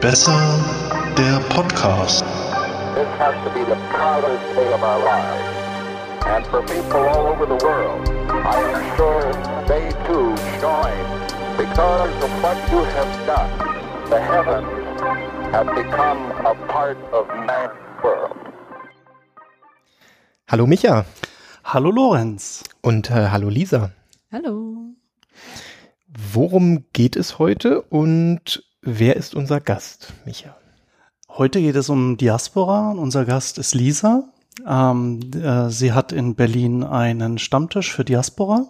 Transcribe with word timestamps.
Besser 0.00 0.58
der 1.18 1.40
Podcast. 1.50 2.24
This 2.94 3.08
has 3.18 3.34
to 3.44 3.50
be 3.52 3.64
the 3.64 3.76
proudest 3.92 4.42
day 4.56 4.72
of 4.72 4.82
our 4.82 4.98
lives. 5.04 5.44
And 6.26 6.46
for 6.46 6.62
people 6.62 7.00
all 7.00 7.26
over 7.26 7.44
the 7.46 7.58
world, 7.64 8.08
I 8.30 8.58
am 8.72 8.96
sure 8.96 9.32
they 9.68 9.90
too 10.06 10.34
join 10.60 10.96
because 11.58 12.12
of 12.24 12.30
what 12.42 12.56
you 12.72 12.80
have 12.96 13.12
done. 13.26 13.50
The 14.08 14.20
heavens 14.20 14.68
have 15.52 15.66
become 15.74 16.30
a 16.46 16.54
part 16.68 16.98
of 17.12 17.26
man's 17.46 17.76
world. 18.02 18.36
Hallo 20.48 20.66
Micha 20.66 21.04
Hallo 21.64 21.90
Lorenz. 21.90 22.64
und 22.82 23.10
äh, 23.10 23.28
hallo 23.30 23.48
Lisa. 23.50 23.90
Hallo. 24.32 24.94
Worum 26.32 26.86
geht 26.92 27.16
es 27.16 27.38
heute 27.38 27.82
und 27.82 28.64
wer 28.82 29.16
ist 29.16 29.34
unser 29.34 29.60
Gast, 29.60 30.12
Micha? 30.24 30.56
Heute 31.28 31.60
geht 31.60 31.76
es 31.76 31.88
um 31.88 32.16
Diaspora. 32.16 32.90
Unser 32.90 33.24
Gast 33.24 33.58
ist 33.58 33.74
Lisa. 33.74 34.24
Ähm, 34.66 35.20
äh, 35.34 35.70
sie 35.70 35.92
hat 35.92 36.12
in 36.12 36.34
Berlin 36.34 36.82
einen 36.82 37.38
Stammtisch 37.38 37.92
für 37.92 38.04
Diaspora. 38.04 38.68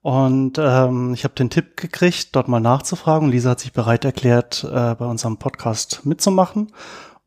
Und 0.00 0.58
ähm, 0.58 1.12
ich 1.12 1.24
habe 1.24 1.34
den 1.34 1.50
Tipp 1.50 1.76
gekriegt, 1.76 2.34
dort 2.34 2.48
mal 2.48 2.60
nachzufragen. 2.60 3.30
Lisa 3.30 3.50
hat 3.50 3.60
sich 3.60 3.72
bereit 3.72 4.04
erklärt, 4.04 4.64
äh, 4.64 4.94
bei 4.94 5.04
unserem 5.04 5.36
Podcast 5.36 6.06
mitzumachen 6.06 6.72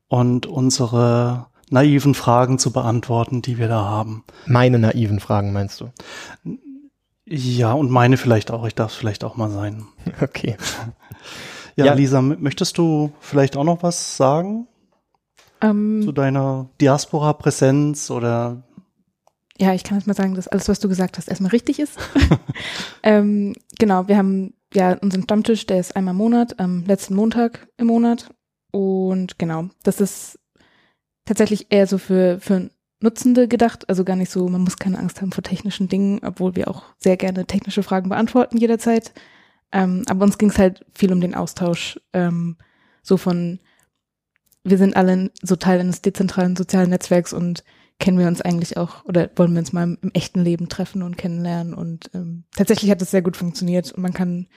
und 0.07 0.47
unsere 0.47 1.47
naiven 1.69 2.15
Fragen 2.15 2.59
zu 2.59 2.71
beantworten, 2.71 3.41
die 3.41 3.57
wir 3.57 3.67
da 3.67 3.83
haben. 3.83 4.23
Meine 4.45 4.79
naiven 4.79 5.19
Fragen 5.19 5.53
meinst 5.53 5.81
du? 5.81 5.91
Ja, 7.25 7.73
und 7.73 7.91
meine 7.91 8.17
vielleicht 8.17 8.51
auch. 8.51 8.65
Ich 8.65 8.75
darf 8.75 8.91
es 8.91 8.97
vielleicht 8.97 9.23
auch 9.23 9.35
mal 9.35 9.49
sein. 9.49 9.85
Okay. 10.21 10.57
Ja, 11.75 11.85
Ja. 11.85 11.93
Lisa, 11.93 12.21
möchtest 12.21 12.77
du 12.77 13.11
vielleicht 13.19 13.57
auch 13.57 13.63
noch 13.63 13.83
was 13.83 14.17
sagen 14.17 14.67
Ähm, 15.61 16.01
zu 16.03 16.11
deiner 16.11 16.69
Diaspora-Präsenz 16.79 18.11
oder 18.11 18.63
ja, 19.61 19.75
ich 19.75 19.83
kann 19.83 19.95
jetzt 19.99 20.07
mal 20.07 20.15
sagen, 20.15 20.33
dass 20.33 20.47
alles, 20.47 20.67
was 20.69 20.79
du 20.79 20.89
gesagt 20.89 21.19
hast, 21.19 21.27
erstmal 21.27 21.51
richtig 21.51 21.79
ist. 21.79 21.99
ähm, 23.03 23.53
genau, 23.77 24.07
wir 24.07 24.17
haben 24.17 24.55
ja 24.73 24.93
unseren 24.93 25.21
Stammtisch, 25.21 25.67
der 25.67 25.79
ist 25.79 25.95
einmal 25.95 26.13
im 26.13 26.17
Monat, 26.17 26.59
am 26.59 26.83
letzten 26.85 27.13
Montag 27.13 27.67
im 27.77 27.85
Monat. 27.85 28.33
Und 28.71 29.37
genau, 29.37 29.65
das 29.83 30.01
ist 30.01 30.39
tatsächlich 31.25 31.67
eher 31.69 31.85
so 31.85 31.99
für, 31.99 32.39
für 32.39 32.71
Nutzende 33.01 33.47
gedacht, 33.47 33.87
also 33.87 34.03
gar 34.03 34.15
nicht 34.15 34.31
so, 34.31 34.47
man 34.47 34.61
muss 34.61 34.77
keine 34.77 34.97
Angst 34.97 35.21
haben 35.21 35.31
vor 35.31 35.43
technischen 35.43 35.87
Dingen, 35.87 36.21
obwohl 36.23 36.55
wir 36.55 36.67
auch 36.67 36.83
sehr 36.97 37.17
gerne 37.17 37.45
technische 37.45 37.83
Fragen 37.83 38.09
beantworten 38.09 38.57
jederzeit. 38.57 39.13
Ähm, 39.71 40.03
aber 40.07 40.25
uns 40.25 40.37
ging 40.37 40.49
es 40.49 40.57
halt 40.59 40.85
viel 40.93 41.11
um 41.13 41.21
den 41.21 41.35
Austausch, 41.35 41.99
ähm, 42.13 42.57
so 43.03 43.17
von, 43.17 43.59
wir 44.63 44.77
sind 44.77 44.95
alle 44.95 45.31
so 45.41 45.55
Teil 45.55 45.79
eines 45.79 46.01
dezentralen 46.01 46.55
sozialen 46.55 46.89
Netzwerks 46.89 47.33
und 47.33 47.63
kennen 47.99 48.17
wir 48.19 48.27
uns 48.27 48.41
eigentlich 48.41 48.77
auch 48.77 49.05
oder 49.05 49.29
wollen 49.35 49.53
wir 49.53 49.59
uns 49.59 49.73
mal 49.73 49.83
im, 49.83 50.11
echten 50.13 50.41
Leben 50.43 50.69
treffen 50.69 51.03
und 51.03 51.17
kennenlernen. 51.17 51.73
Und 51.73 52.09
ähm, 52.13 52.43
tatsächlich 52.55 52.91
hat 52.91 53.01
es 53.01 53.11
sehr 53.11 53.21
gut 53.21 53.37
funktioniert 53.37 53.91
und 53.91 54.01
man 54.01 54.13
kann 54.13 54.47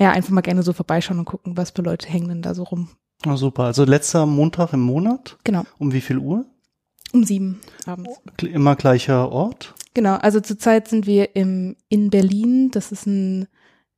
ja 0.00 0.10
einfach 0.10 0.30
mal 0.30 0.40
gerne 0.40 0.62
so 0.62 0.72
vorbeischauen 0.72 1.18
und 1.20 1.24
gucken, 1.26 1.56
was 1.56 1.70
für 1.70 1.82
Leute 1.82 2.08
hängen 2.08 2.28
denn 2.28 2.42
da 2.42 2.54
so 2.54 2.64
rum. 2.64 2.88
Ah, 3.24 3.36
super. 3.36 3.64
Also 3.64 3.84
letzter 3.84 4.26
Montag 4.26 4.72
im 4.72 4.80
Monat. 4.80 5.38
Genau, 5.44 5.64
Um 5.78 5.92
wie 5.92 6.00
viel 6.00 6.18
Uhr? 6.18 6.44
um 7.12 7.22
sieben 7.24 7.60
abends. 7.86 8.20
Kl- 8.38 8.48
Immer 8.48 8.74
gleicher 8.74 9.30
Ort. 9.30 9.74
Genau, 9.94 10.16
also 10.16 10.40
zurzeit 10.40 10.88
sind 10.88 11.06
wir 11.06 11.36
im 11.36 11.76
in 11.88 12.10
Berlin. 12.10 12.70
Das 12.72 12.90
ist 12.90 13.06
ein 13.06 13.46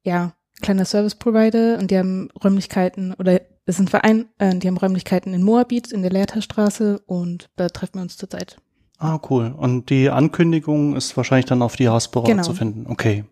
ja 0.02 0.34
kleiner 0.62 0.84
Service 0.84 1.14
Provider 1.14 1.78
und 1.78 1.90
die 1.90 1.98
haben 1.98 2.28
Räumlichkeiten 2.42 3.14
oder 3.14 3.40
es 3.66 3.76
ist 3.76 3.80
ein 3.80 3.88
Verein, 3.88 4.26
äh, 4.38 4.54
die 4.56 4.68
haben 4.68 4.76
Räumlichkeiten 4.76 5.34
in 5.34 5.42
Moabit 5.42 5.92
in 5.92 6.02
der 6.02 6.10
Lehrterstraße 6.12 7.00
und 7.06 7.50
da 7.56 7.68
treffen 7.68 7.96
wir 7.96 8.02
uns 8.02 8.16
zurzeit. 8.16 8.56
Ah, 8.98 9.18
cool. 9.28 9.54
Und 9.56 9.90
die 9.90 10.08
Ankündigung 10.08 10.96
ist 10.96 11.16
wahrscheinlich 11.16 11.46
dann 11.46 11.62
auf 11.62 11.77
Diaspora 11.77 12.27
Genau. 12.27 12.42
zu 12.42 12.55
finden. 12.55 12.86
Okay. 12.89 13.24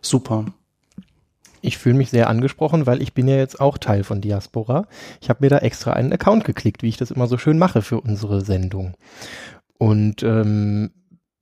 Super. 0.00 0.46
Ich 1.60 1.78
fühle 1.78 1.94
mich 1.96 2.10
sehr 2.10 2.28
angesprochen, 2.28 2.86
weil 2.86 3.02
ich 3.02 3.12
bin 3.12 3.28
ja 3.28 3.36
jetzt 3.36 3.60
auch 3.60 3.78
Teil 3.78 4.02
von 4.04 4.20
Diaspora. 4.20 4.86
Ich 5.20 5.28
habe 5.28 5.44
mir 5.44 5.50
da 5.50 5.58
extra 5.58 5.92
einen 5.92 6.12
Account 6.12 6.44
geklickt, 6.44 6.82
wie 6.82 6.88
ich 6.88 6.96
das 6.96 7.10
immer 7.12 7.28
so 7.28 7.38
schön 7.38 7.58
mache 7.58 7.82
für 7.82 8.00
unsere 8.00 8.40
Sendung. 8.40 8.94
Und 9.78 10.22
ähm, 10.22 10.90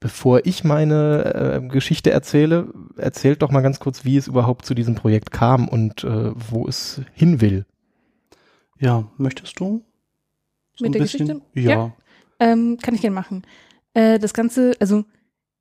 bevor 0.00 0.47
ich 0.47 0.65
meine 0.65 1.61
äh, 1.62 1.69
Geschichte 1.69 2.11
erzähle, 2.11 2.72
erzählt 2.97 3.43
doch 3.43 3.50
mal 3.50 3.61
ganz 3.61 3.78
kurz, 3.78 4.05
wie 4.05 4.16
es 4.16 4.27
überhaupt 4.27 4.65
zu 4.65 4.75
diesem 4.75 4.94
Projekt 4.94 5.31
kam 5.31 5.69
und 5.69 6.05
äh, 6.05 6.33
wo 6.34 6.66
es 6.66 7.03
hin 7.12 7.41
will. 7.41 7.66
Ja, 8.78 9.11
möchtest 9.19 9.61
du? 9.61 9.84
So 10.75 10.87
Mit 10.87 10.94
der 10.94 11.00
bisschen? 11.00 11.27
Geschichte? 11.27 11.43
Ja. 11.55 11.71
Ja. 11.71 11.97
Ähm, 12.41 12.78
kann 12.83 12.94
ich 12.94 13.03
gerne 13.03 13.15
machen. 13.15 13.43
Äh, 13.93 14.19
das 14.19 14.33
Ganze, 14.33 14.72
also 14.81 15.05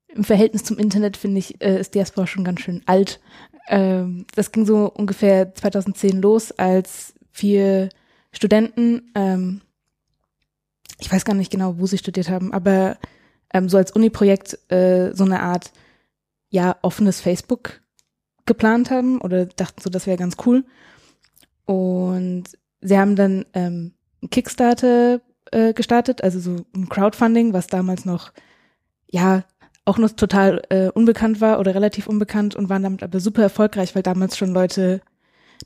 im 0.08 0.24
Verhältnis 0.24 0.64
zum 0.64 0.78
Internet 0.78 1.18
finde 1.18 1.38
ich, 1.38 1.62
äh, 1.62 1.78
ist 1.78 1.94
Diaspora 1.94 2.26
schon 2.26 2.42
ganz 2.42 2.60
schön 2.60 2.82
alt. 2.86 3.20
Ähm, 3.68 4.26
das 4.34 4.50
ging 4.50 4.64
so 4.64 4.90
ungefähr 4.90 5.54
2010 5.54 6.22
los, 6.22 6.50
als 6.52 7.14
vier 7.30 7.90
Studenten, 8.32 9.12
ähm, 9.14 9.60
ich 10.98 11.10
weiß 11.10 11.24
gar 11.24 11.34
nicht 11.34 11.50
genau, 11.50 11.78
wo 11.78 11.86
sie 11.86 11.98
studiert 11.98 12.28
haben, 12.28 12.52
aber 12.52 12.98
ähm, 13.52 13.68
so 13.68 13.76
als 13.76 13.92
Uni-Projekt 13.92 14.58
äh, 14.70 15.12
so 15.14 15.24
eine 15.24 15.40
Art, 15.40 15.72
ja, 16.50 16.76
offenes 16.82 17.20
Facebook 17.20 17.80
geplant 18.46 18.90
haben 18.90 19.20
oder 19.20 19.46
dachten 19.46 19.80
so, 19.80 19.90
das 19.90 20.06
wäre 20.06 20.16
ganz 20.16 20.36
cool. 20.44 20.64
Und 21.64 22.44
sie 22.80 22.98
haben 22.98 23.14
dann 23.14 23.46
ähm, 23.54 23.94
Kickstarter 24.30 25.20
äh, 25.52 25.72
gestartet, 25.72 26.22
also 26.24 26.40
so 26.40 26.64
ein 26.74 26.88
Crowdfunding, 26.88 27.52
was 27.52 27.66
damals 27.68 28.04
noch, 28.04 28.32
ja, 29.08 29.44
auch 29.84 29.98
noch 29.98 30.10
total 30.10 30.62
äh, 30.68 30.88
unbekannt 30.88 31.40
war 31.40 31.58
oder 31.58 31.74
relativ 31.74 32.06
unbekannt 32.06 32.54
und 32.54 32.68
waren 32.68 32.82
damit 32.82 33.02
aber 33.02 33.20
super 33.20 33.42
erfolgreich, 33.42 33.94
weil 33.94 34.02
damals 34.02 34.36
schon 34.36 34.52
Leute 34.52 35.00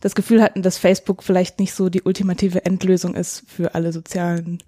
das 0.00 0.15
Gefühl 0.15 0.43
hatten, 0.43 0.62
dass 0.62 0.78
Facebook 0.78 1.23
vielleicht 1.23 1.61
nicht 1.61 1.75
so 1.75 1.89
die 1.89 2.03
ultimative 2.03 2.65
Endlösung 2.65 3.15
ist 3.15 3.44
für 3.49 3.75
alle 3.75 3.93
sozialen 3.93 4.62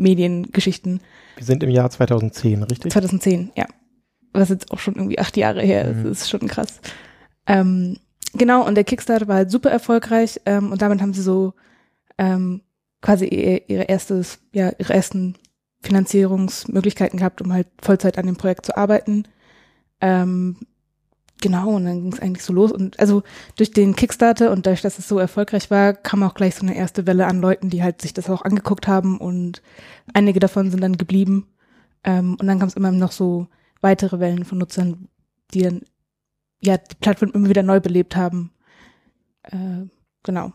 Mediengeschichten. 0.00 1.00
Wir 1.36 1.44
sind 1.46 1.62
im 1.62 1.70
Jahr 1.70 1.90
2010, 1.90 2.62
richtig? 2.64 2.92
2010, 2.92 3.52
ja. 3.56 3.66
Was 4.32 4.48
jetzt 4.48 4.70
auch 4.72 4.78
schon 4.78 4.94
irgendwie 4.94 5.18
acht 5.18 5.36
Jahre 5.36 5.62
her 5.62 5.84
ist, 5.86 5.96
Mhm. 5.98 6.04
das 6.04 6.20
ist 6.22 6.30
schon 6.30 6.46
krass. 6.48 6.80
Ähm, 7.46 7.96
genau, 8.34 8.66
und 8.66 8.74
der 8.74 8.84
Kickstarter 8.84 9.28
war 9.28 9.36
halt 9.36 9.50
super 9.50 9.70
erfolgreich 9.70 10.40
ähm, 10.46 10.70
und 10.72 10.82
damit 10.82 11.00
haben 11.00 11.12
sie 11.14 11.22
so 11.22 11.54
ähm, 12.18 12.60
quasi 13.02 13.26
ihr, 13.26 13.68
ihre 13.68 13.84
erstes, 13.84 14.38
ja, 14.52 14.72
ihre 14.78 14.92
ersten 14.94 15.34
Finanzierungsmöglichkeiten 15.82 17.18
gehabt, 17.18 17.40
um 17.42 17.52
halt 17.52 17.66
Vollzeit 17.80 18.18
an 18.18 18.26
dem 18.26 18.36
Projekt 18.36 18.66
zu 18.66 18.76
arbeiten. 18.76 19.24
Ähm, 20.00 20.56
genau, 21.40 21.70
und 21.70 21.84
dann 21.84 22.02
ging 22.02 22.12
es 22.12 22.20
eigentlich 22.20 22.44
so 22.44 22.52
los. 22.52 22.72
Und 22.72 22.98
also 22.98 23.22
durch 23.56 23.70
den 23.70 23.96
Kickstarter 23.96 24.50
und 24.50 24.66
dadurch, 24.66 24.82
dass 24.82 24.98
es 24.98 25.08
so 25.08 25.18
erfolgreich 25.18 25.70
war, 25.70 25.94
kam 25.94 26.22
auch 26.22 26.34
gleich 26.34 26.54
so 26.54 26.62
eine 26.62 26.76
erste 26.76 27.06
Welle 27.06 27.26
an 27.26 27.40
Leuten, 27.40 27.70
die 27.70 27.82
halt 27.82 28.02
sich 28.02 28.14
das 28.14 28.30
auch 28.30 28.42
angeguckt 28.42 28.88
haben 28.88 29.18
und 29.18 29.62
einige 30.14 30.40
davon 30.40 30.70
sind 30.70 30.82
dann 30.82 30.96
geblieben. 30.96 31.46
Ähm, 32.04 32.36
und 32.40 32.46
dann 32.46 32.58
kam 32.58 32.68
es 32.68 32.74
immer 32.74 32.90
noch 32.92 33.12
so 33.12 33.46
weitere 33.80 34.20
Wellen 34.20 34.44
von 34.44 34.58
Nutzern, 34.58 35.08
die 35.52 35.62
dann 35.62 35.82
ja 36.60 36.76
die 36.76 36.94
Plattform 37.00 37.30
immer 37.32 37.48
wieder 37.48 37.62
neu 37.62 37.80
belebt 37.80 38.16
haben. 38.16 38.52
Äh, 39.42 39.86
genau. 40.22 40.52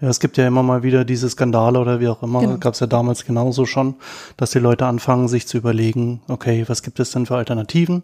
Ja, 0.00 0.08
es 0.08 0.20
gibt 0.20 0.36
ja 0.36 0.46
immer 0.46 0.62
mal 0.62 0.82
wieder 0.82 1.04
diese 1.04 1.28
Skandale 1.28 1.78
oder 1.78 2.00
wie 2.00 2.08
auch 2.08 2.22
immer. 2.22 2.40
Genau. 2.40 2.58
Gab 2.58 2.74
es 2.74 2.80
ja 2.80 2.86
damals 2.86 3.24
genauso 3.24 3.66
schon, 3.66 3.96
dass 4.36 4.50
die 4.50 4.58
Leute 4.58 4.86
anfangen, 4.86 5.28
sich 5.28 5.46
zu 5.46 5.58
überlegen, 5.58 6.22
okay, 6.28 6.64
was 6.68 6.82
gibt 6.82 7.00
es 7.00 7.10
denn 7.10 7.26
für 7.26 7.36
Alternativen? 7.36 8.02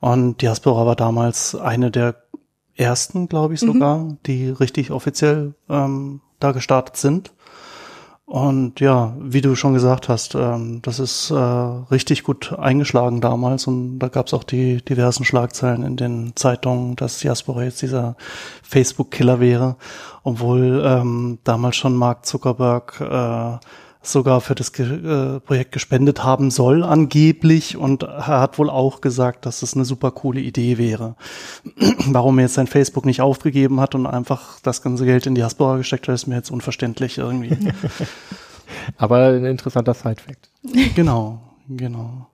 Und 0.00 0.42
Diaspora 0.42 0.86
war 0.86 0.96
damals 0.96 1.54
eine 1.54 1.90
der 1.90 2.16
ersten, 2.74 3.28
glaube 3.28 3.54
ich 3.54 3.62
Mhm. 3.62 3.66
sogar, 3.72 4.16
die 4.26 4.48
richtig 4.50 4.90
offiziell 4.90 5.54
ähm, 5.68 6.20
da 6.40 6.52
gestartet 6.52 6.96
sind. 6.96 7.32
Und 8.26 8.80
ja, 8.80 9.14
wie 9.20 9.40
du 9.40 9.54
schon 9.54 9.72
gesagt 9.72 10.08
hast, 10.08 10.34
ähm, 10.34 10.80
das 10.82 10.98
ist 10.98 11.30
äh, 11.30 11.34
richtig 11.34 12.24
gut 12.24 12.52
eingeschlagen 12.58 13.20
damals 13.20 13.68
und 13.68 14.00
da 14.00 14.08
gab 14.08 14.26
es 14.26 14.34
auch 14.34 14.42
die 14.42 14.84
diversen 14.84 15.24
Schlagzeilen 15.24 15.84
in 15.84 15.96
den 15.96 16.32
Zeitungen, 16.34 16.96
dass 16.96 17.20
Diaspora 17.20 17.62
jetzt 17.62 17.82
dieser 17.82 18.16
Facebook-Killer 18.64 19.38
wäre, 19.38 19.76
obwohl 20.24 20.82
ähm, 20.84 21.38
damals 21.44 21.76
schon 21.76 21.94
Mark 21.94 22.26
Zuckerberg 22.26 23.00
äh, 23.00 23.58
sogar 24.08 24.40
für 24.40 24.54
das 24.54 24.72
Ge 24.72 24.86
äh, 24.86 25.40
Projekt 25.40 25.72
gespendet 25.72 26.24
haben 26.24 26.50
soll, 26.50 26.82
angeblich, 26.82 27.76
und 27.76 28.02
er 28.02 28.26
hat 28.26 28.58
wohl 28.58 28.70
auch 28.70 29.00
gesagt, 29.00 29.46
dass 29.46 29.62
es 29.62 29.74
eine 29.74 29.84
super 29.84 30.10
coole 30.10 30.40
Idee 30.40 30.78
wäre. 30.78 31.16
Warum 32.06 32.38
er 32.38 32.42
jetzt 32.42 32.54
sein 32.54 32.66
Facebook 32.66 33.04
nicht 33.04 33.20
aufgegeben 33.20 33.80
hat 33.80 33.94
und 33.94 34.06
einfach 34.06 34.60
das 34.60 34.82
ganze 34.82 35.04
Geld 35.04 35.26
in 35.26 35.34
Diaspora 35.34 35.76
gesteckt 35.76 36.08
hat, 36.08 36.14
ist 36.14 36.26
mir 36.26 36.36
jetzt 36.36 36.50
unverständlich 36.50 37.18
irgendwie. 37.18 37.56
Aber 38.96 39.28
ein 39.28 39.44
interessanter 39.44 39.94
Side-Fact. 39.94 40.50
genau, 40.94 41.40
genau. 41.68 42.28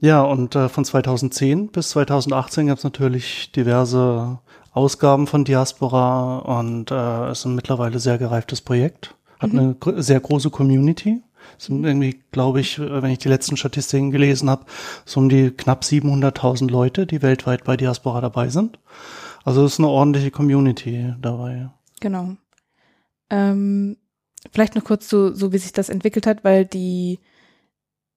Ja, 0.00 0.22
und 0.22 0.54
äh, 0.54 0.68
von 0.68 0.84
2010 0.84 1.68
bis 1.68 1.90
2018 1.90 2.68
gab 2.68 2.78
es 2.78 2.84
natürlich 2.84 3.50
diverse 3.52 4.38
Ausgaben 4.72 5.26
von 5.26 5.44
Diaspora 5.44 6.38
und 6.38 6.92
äh, 6.92 7.32
ist 7.32 7.44
ein 7.44 7.56
mittlerweile 7.56 7.98
sehr 7.98 8.16
gereiftes 8.16 8.60
Projekt. 8.60 9.16
Hat 9.38 9.52
Mhm. 9.52 9.76
eine 9.84 10.02
sehr 10.02 10.20
große 10.20 10.50
Community. 10.50 11.22
Sind 11.56 11.84
irgendwie, 11.84 12.20
glaube 12.32 12.60
ich, 12.60 12.78
äh, 12.78 13.02
wenn 13.02 13.10
ich 13.10 13.18
die 13.18 13.28
letzten 13.28 13.56
Statistiken 13.56 14.10
gelesen 14.10 14.50
habe, 14.50 14.66
so 15.04 15.20
um 15.20 15.28
die 15.28 15.50
knapp 15.50 15.84
700.000 15.84 16.70
Leute, 16.70 17.06
die 17.06 17.22
weltweit 17.22 17.64
bei 17.64 17.76
Diaspora 17.76 18.20
dabei 18.20 18.48
sind. 18.48 18.78
Also 19.44 19.64
es 19.64 19.74
ist 19.74 19.78
eine 19.78 19.88
ordentliche 19.88 20.30
Community 20.30 21.14
dabei. 21.20 21.70
Genau. 22.00 22.36
Ähm, 23.30 23.96
vielleicht 24.52 24.74
noch 24.74 24.84
kurz 24.84 25.08
so, 25.08 25.32
so 25.32 25.52
wie 25.52 25.58
sich 25.58 25.72
das 25.72 25.88
entwickelt 25.88 26.26
hat, 26.26 26.44
weil 26.44 26.64
die 26.66 27.18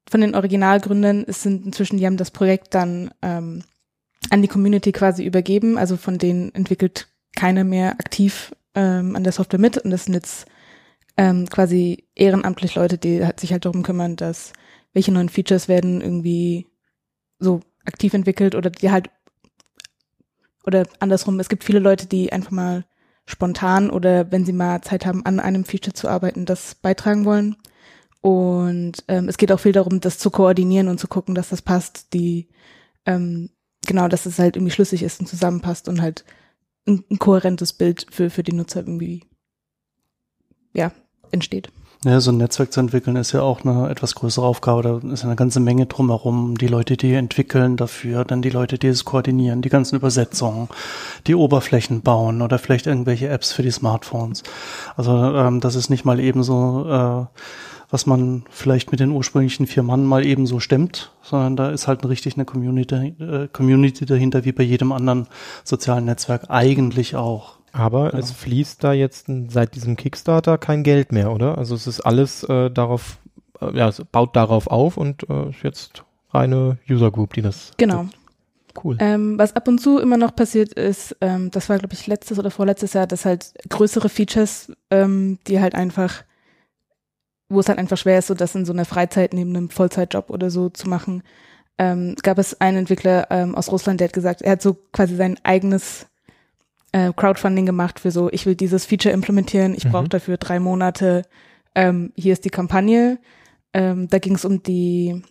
von 0.09 0.21
den 0.21 0.35
Originalgründern 0.35 1.24
es 1.27 1.41
sind 1.44 1.65
inzwischen, 1.65 1.97
die 1.97 2.06
haben 2.06 2.17
das 2.17 2.31
Projekt 2.31 2.74
dann 2.74 3.12
ähm, 3.21 3.63
an 4.29 4.41
die 4.41 4.47
Community 4.47 4.91
quasi 4.91 5.24
übergeben. 5.24 5.77
Also 5.77 5.95
von 5.95 6.17
denen 6.17 6.53
entwickelt 6.53 7.07
keiner 7.35 7.63
mehr 7.63 7.91
aktiv 7.94 8.53
ähm, 8.75 9.15
an 9.15 9.24
der 9.24 9.31
Software 9.33 9.59
mit 9.59 9.77
und 9.77 9.91
das 9.91 10.06
sind 10.06 10.15
jetzt 10.15 10.45
ähm, 11.17 11.47
quasi 11.47 12.07
ehrenamtlich 12.15 12.75
Leute, 12.75 12.97
die 12.97 13.25
halt 13.25 13.39
sich 13.39 13.51
halt 13.51 13.65
darum 13.65 13.83
kümmern, 13.83 14.15
dass 14.15 14.53
welche 14.93 15.11
neuen 15.11 15.29
Features 15.29 15.67
werden 15.67 16.01
irgendwie 16.01 16.67
so 17.39 17.61
aktiv 17.85 18.13
entwickelt 18.13 18.55
oder 18.55 18.69
die 18.69 18.91
halt 18.91 19.09
oder 20.63 20.85
andersrum, 20.99 21.39
es 21.39 21.49
gibt 21.49 21.63
viele 21.63 21.79
Leute, 21.79 22.05
die 22.05 22.31
einfach 22.31 22.51
mal 22.51 22.85
spontan 23.25 23.89
oder 23.89 24.31
wenn 24.31 24.45
sie 24.45 24.53
mal 24.53 24.81
Zeit 24.81 25.05
haben, 25.05 25.25
an 25.25 25.39
einem 25.39 25.65
Feature 25.65 25.93
zu 25.93 26.07
arbeiten, 26.07 26.45
das 26.45 26.75
beitragen 26.75 27.25
wollen. 27.25 27.55
Und 28.21 29.03
ähm, 29.07 29.27
es 29.27 29.37
geht 29.37 29.51
auch 29.51 29.59
viel 29.59 29.71
darum, 29.71 29.99
das 29.99 30.19
zu 30.19 30.29
koordinieren 30.29 30.87
und 30.87 30.99
zu 30.99 31.07
gucken, 31.07 31.33
dass 31.33 31.49
das 31.49 31.63
passt, 31.63 32.13
die 32.13 32.49
ähm, 33.05 33.49
genau, 33.87 34.07
dass 34.07 34.27
es 34.27 34.37
halt 34.37 34.55
irgendwie 34.55 34.71
schlüssig 34.71 35.01
ist 35.01 35.19
und 35.19 35.25
zusammenpasst 35.25 35.89
und 35.89 36.01
halt 36.01 36.23
ein, 36.87 37.03
ein 37.09 37.17
kohärentes 37.17 37.73
Bild 37.73 38.05
für, 38.11 38.29
für 38.29 38.43
die 38.43 38.53
Nutzer 38.53 38.81
irgendwie 38.81 39.23
ja, 40.73 40.91
entsteht. 41.31 41.69
Ja, 42.03 42.19
so 42.19 42.31
ein 42.31 42.38
Netzwerk 42.38 42.73
zu 42.73 42.79
entwickeln 42.79 43.15
ist 43.15 43.31
ja 43.31 43.44
auch 43.44 43.63
eine 43.63 43.88
etwas 43.88 44.15
größere 44.15 44.44
Aufgabe. 44.44 44.81
Da 44.81 45.13
ist 45.13 45.23
eine 45.23 45.35
ganze 45.35 45.59
Menge 45.59 45.85
drumherum. 45.85 46.57
Die 46.57 46.65
Leute, 46.65 46.97
die 46.97 47.13
entwickeln 47.13 47.77
dafür, 47.77 48.25
dann 48.25 48.41
die 48.41 48.50
Leute, 48.50 48.79
die 48.79 48.88
es 48.88 49.06
koordinieren, 49.06 49.62
die 49.62 49.69
ganzen 49.69 49.97
Übersetzungen, 49.97 50.68
die 51.27 51.35
Oberflächen 51.35 52.01
bauen 52.01 52.41
oder 52.41 52.57
vielleicht 52.57 52.88
irgendwelche 52.88 53.27
Apps 53.27 53.51
für 53.51 53.62
die 53.62 53.69
Smartphones. 53.69 54.41
Also 54.97 55.12
ähm, 55.12 55.59
das 55.59 55.75
ist 55.75 55.91
nicht 55.91 56.03
mal 56.03 56.19
eben 56.19 56.41
so, 56.41 56.88
äh, 56.89 57.39
was 57.91 58.07
man 58.07 58.45
vielleicht 58.50 58.89
mit 58.89 59.00
den 59.00 59.12
ursprünglichen 59.12 59.67
vier 59.67 59.83
Mann 59.83 60.03
mal 60.03 60.25
eben 60.25 60.47
so 60.47 60.59
stemmt, 60.59 61.12
sondern 61.21 61.56
da 61.56 61.69
ist 61.69 61.88
halt 61.88 62.03
richtig 62.03 62.33
eine 62.33 62.45
Community, 62.45 63.13
äh, 63.19 63.47
Community 63.47 64.07
dahinter, 64.07 64.44
wie 64.44 64.53
bei 64.53 64.63
jedem 64.63 64.91
anderen 64.91 65.27
sozialen 65.63 66.06
Netzwerk 66.06 66.50
eigentlich 66.50 67.15
auch. 67.15 67.60
Aber 67.73 68.13
Ja. 68.13 68.19
es 68.19 68.31
fließt 68.31 68.83
da 68.83 68.94
jetzt 68.94 69.27
seit 69.50 69.75
diesem 69.75 69.95
Kickstarter 69.95 70.57
kein 70.57 70.83
Geld 70.83 71.12
mehr, 71.12 71.31
oder? 71.31 71.57
Also 71.57 71.75
es 71.75 71.88
ist 71.88 72.01
alles 72.01 72.44
äh, 72.44 72.69
darauf, 72.69 73.18
äh, 73.62 73.75
ja, 73.77 73.88
es 73.88 74.03
baut 74.12 74.35
darauf 74.35 74.68
auf 74.68 74.97
und 74.97 75.29
äh, 75.29 75.50
ist 75.50 75.63
jetzt 75.63 76.03
reine 76.31 76.77
User 76.89 77.12
Group, 77.12 77.33
die 77.33 77.41
das. 77.41 77.71
Genau. 77.77 78.06
Cool. 78.83 78.97
Ähm, 79.00 79.38
was 79.38 79.56
ab 79.56 79.68
und 79.68 79.79
zu 79.79 80.00
immer 80.00 80.15
noch 80.18 80.33
passiert 80.35 80.73
ist, 80.73 81.15
ähm, 81.19 81.51
das 81.51 81.68
war 81.68 81.77
glaube 81.77 81.94
ich 81.94 82.07
letztes 82.07 82.39
oder 82.39 82.51
vorletztes 82.51 82.94
Jahr, 82.94 83.06
dass 83.06 83.25
halt 83.25 83.53
größere 83.68 84.07
Features, 84.07 84.71
ähm, 84.89 85.39
die 85.47 85.59
halt 85.59 85.75
einfach, 85.75 86.24
wo 87.50 87.59
es 87.59 87.67
halt 87.67 87.79
einfach 87.79 87.97
schwer 87.97 88.19
ist, 88.19 88.27
so 88.27 88.33
das 88.33 88.56
in 88.56 88.65
so 88.65 88.71
einer 88.71 88.85
Freizeit 88.85 89.33
neben 89.33 89.56
einem 89.56 89.69
Vollzeitjob 89.69 90.29
oder 90.29 90.50
so 90.50 90.69
zu 90.69 90.88
machen, 90.88 91.21
ähm, 91.77 92.15
gab 92.24 92.38
es 92.38 92.62
einen 92.62 92.77
Entwickler 92.77 93.27
ähm, 93.29 93.56
aus 93.56 93.69
Russland, 93.74 94.00
der 94.00 94.07
hat 94.07 94.13
gesagt, 94.13 94.41
er 94.41 94.53
hat 94.53 94.62
so 94.62 94.77
quasi 94.94 95.17
sein 95.17 95.38
eigenes 95.44 96.07
äh, 96.91 97.11
Crowdfunding 97.15 97.65
gemacht 97.65 97.99
für 97.99 98.11
so, 98.11 98.29
ich 98.31 98.45
will 98.45 98.55
dieses 98.55 98.85
Feature 98.85 99.13
implementieren, 99.13 99.73
ich 99.75 99.85
Mhm. 99.85 99.91
brauche 99.91 100.09
dafür 100.09 100.38
drei 100.38 100.59
Monate, 100.59 101.23
ähm, 101.75 102.11
hier 102.15 102.33
ist 102.33 102.45
die 102.45 102.49
Kampagne. 102.49 103.19
Ähm, 103.73 104.07
da 104.09 104.19
ging 104.19 104.35
es 104.35 104.43
um 104.43 104.61
die, 104.63 105.21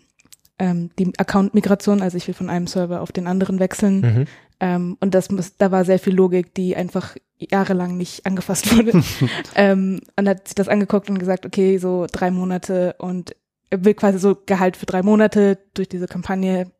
ähm, 0.58 0.90
die 0.98 1.12
Account-Migration, 1.18 2.00
also 2.00 2.16
ich 2.16 2.26
will 2.26 2.34
von 2.34 2.48
einem 2.48 2.66
Server 2.66 3.02
auf 3.02 3.12
den 3.12 3.26
anderen 3.26 3.58
wechseln. 3.58 4.00
Mhm. 4.00 4.24
Ähm, 4.60 4.96
und 5.00 5.14
das 5.14 5.30
muss, 5.30 5.56
da 5.56 5.70
war 5.70 5.84
sehr 5.84 5.98
viel 5.98 6.14
Logik, 6.14 6.54
die 6.54 6.76
einfach 6.76 7.16
jahrelang 7.38 7.96
nicht 7.96 8.24
angefasst 8.26 8.74
wurde. 8.74 9.02
ähm, 9.54 10.00
und 10.16 10.28
hat 10.28 10.48
sich 10.48 10.54
das 10.54 10.68
angeguckt 10.68 11.10
und 11.10 11.18
gesagt, 11.18 11.44
okay, 11.44 11.78
so 11.78 12.06
drei 12.10 12.30
Monate 12.30 12.94
und 12.98 13.36
er 13.70 13.84
will 13.84 13.94
quasi 13.94 14.18
so 14.18 14.36
Gehalt 14.46 14.76
für 14.76 14.86
drei 14.86 15.02
Monate 15.02 15.58
durch 15.74 15.88
diese 15.88 16.06
Kampagne 16.08 16.72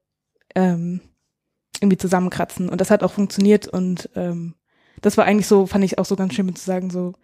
ähm, 0.55 1.00
irgendwie 1.81 1.99
zusammenkratzen. 1.99 2.69
Und 2.69 2.81
das 2.81 2.91
hat 2.91 3.03
auch 3.03 3.12
funktioniert 3.12 3.69
und 3.69 4.11
ähm, 4.17 4.55
das 5.00 5.17
war 5.17 5.25
eigentlich 5.25 5.47
so, 5.47 5.67
fand 5.67 5.85
ich 5.85 5.99
auch 5.99 6.05
so 6.05 6.17
ganz 6.17 6.35
schön 6.35 6.47
mit 6.47 6.58
zu 6.58 6.64
sagen, 6.64 6.91
so, 6.91 7.14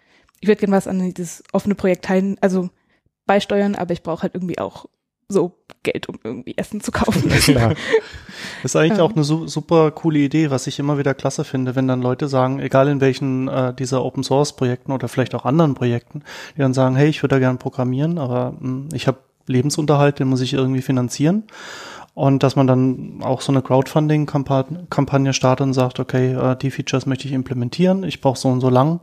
ich 0.40 0.48
würde 0.48 0.60
gerne 0.60 0.76
was 0.76 0.86
an 0.86 1.12
dieses 1.14 1.42
offene 1.52 1.74
Projekt 1.74 2.04
teilen, 2.04 2.36
also 2.40 2.70
beisteuern, 3.26 3.74
aber 3.74 3.92
ich 3.92 4.02
brauche 4.02 4.22
halt 4.22 4.34
irgendwie 4.34 4.58
auch 4.58 4.86
so 5.28 5.52
Geld, 5.82 6.08
um 6.08 6.18
irgendwie 6.22 6.54
Essen 6.56 6.80
zu 6.80 6.92
kaufen. 6.92 7.28
Klar. 7.40 7.74
Das 8.62 8.72
ist 8.74 8.76
eigentlich 8.76 9.00
auch 9.00 9.14
eine 9.14 9.24
su 9.24 9.46
super 9.46 9.90
coole 9.92 10.18
Idee, 10.18 10.50
was 10.50 10.66
ich 10.66 10.78
immer 10.78 10.98
wieder 10.98 11.14
klasse 11.14 11.44
finde, 11.44 11.76
wenn 11.76 11.86
dann 11.88 12.02
Leute 12.02 12.26
sagen, 12.26 12.58
egal 12.58 12.88
in 12.88 13.00
welchen 13.00 13.48
äh, 13.48 13.72
dieser 13.72 14.04
Open 14.04 14.24
Source 14.24 14.56
Projekten 14.56 14.92
oder 14.92 15.08
vielleicht 15.08 15.34
auch 15.34 15.44
anderen 15.44 15.74
Projekten, 15.74 16.22
die 16.56 16.60
dann 16.60 16.74
sagen, 16.74 16.96
hey, 16.96 17.08
ich 17.08 17.22
würde 17.22 17.36
da 17.36 17.38
gerne 17.38 17.58
programmieren, 17.58 18.18
aber 18.18 18.54
mh, 18.58 18.88
ich 18.94 19.06
habe 19.06 19.18
Lebensunterhalt, 19.46 20.18
den 20.18 20.28
muss 20.28 20.40
ich 20.40 20.52
irgendwie 20.52 20.82
finanzieren. 20.82 21.44
Und 22.16 22.42
dass 22.42 22.56
man 22.56 22.66
dann 22.66 23.20
auch 23.22 23.42
so 23.42 23.52
eine 23.52 23.60
Crowdfunding-Kampagne 23.60 25.34
startet 25.34 25.66
und 25.66 25.74
sagt, 25.74 26.00
okay, 26.00 26.32
äh, 26.32 26.56
die 26.56 26.70
Features 26.70 27.04
möchte 27.04 27.28
ich 27.28 27.34
implementieren, 27.34 28.04
ich 28.04 28.22
brauche 28.22 28.38
so 28.38 28.48
und 28.48 28.62
so 28.62 28.70
lang. 28.70 29.00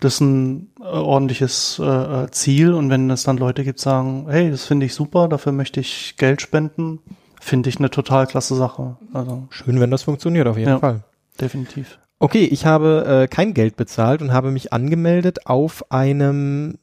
Das 0.00 0.14
ist 0.16 0.20
ein 0.20 0.70
äh, 0.78 0.84
ordentliches 0.84 1.78
äh, 1.78 2.30
Ziel. 2.32 2.74
Und 2.74 2.90
wenn 2.90 3.08
es 3.10 3.22
dann 3.22 3.38
Leute 3.38 3.64
gibt, 3.64 3.80
sagen, 3.80 4.26
hey, 4.28 4.50
das 4.50 4.66
finde 4.66 4.84
ich 4.84 4.92
super, 4.94 5.26
dafür 5.28 5.52
möchte 5.52 5.80
ich 5.80 6.16
Geld 6.18 6.42
spenden, 6.42 6.98
finde 7.40 7.70
ich 7.70 7.78
eine 7.78 7.88
total 7.88 8.26
klasse 8.26 8.54
Sache. 8.56 8.98
Also 9.14 9.44
Schön, 9.48 9.80
wenn 9.80 9.90
das 9.90 10.02
funktioniert, 10.02 10.46
auf 10.46 10.58
jeden 10.58 10.68
Ja. 10.68 10.78
Fall. 10.80 11.02
definitiv. 11.40 11.98
Okay, 12.18 12.44
ich 12.44 12.66
habe 12.66 13.22
äh, 13.24 13.26
kein 13.28 13.54
Geld 13.54 13.76
bezahlt 13.76 14.20
und 14.20 14.34
habe 14.34 14.50
mich 14.50 14.70
angemeldet 14.72 15.46
auf 15.46 15.90
einem, 15.90 16.76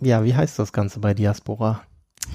ja, 0.00 0.24
wie 0.24 0.34
heißt 0.34 0.58
das 0.58 0.74
Ganze 0.74 1.00
bei 1.00 1.14
Diaspora? 1.14 1.80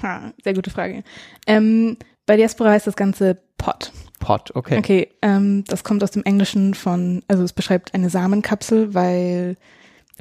Ha, 0.02 0.32
sehr 0.42 0.54
gute 0.54 0.70
Frage. 0.70 1.04
Ähm, 1.46 1.96
bei 2.26 2.36
Diaspora 2.36 2.70
heißt 2.70 2.86
das 2.86 2.96
Ganze 2.96 3.38
Pod. 3.58 3.92
Pod, 4.18 4.54
okay. 4.54 4.78
Okay, 4.78 5.08
ähm, 5.22 5.64
das 5.66 5.84
kommt 5.84 6.02
aus 6.04 6.12
dem 6.12 6.22
Englischen 6.24 6.74
von, 6.74 7.22
also 7.28 7.42
es 7.42 7.52
beschreibt 7.52 7.94
eine 7.94 8.10
Samenkapsel, 8.10 8.94
weil 8.94 9.56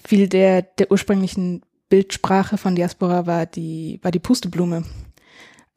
viel 0.03 0.27
der, 0.27 0.63
der 0.63 0.91
ursprünglichen 0.91 1.61
Bildsprache 1.89 2.57
von 2.57 2.75
Diaspora 2.75 3.25
war 3.27 3.45
die, 3.45 3.99
war 4.01 4.11
die 4.11 4.19
Pusteblume. 4.19 4.83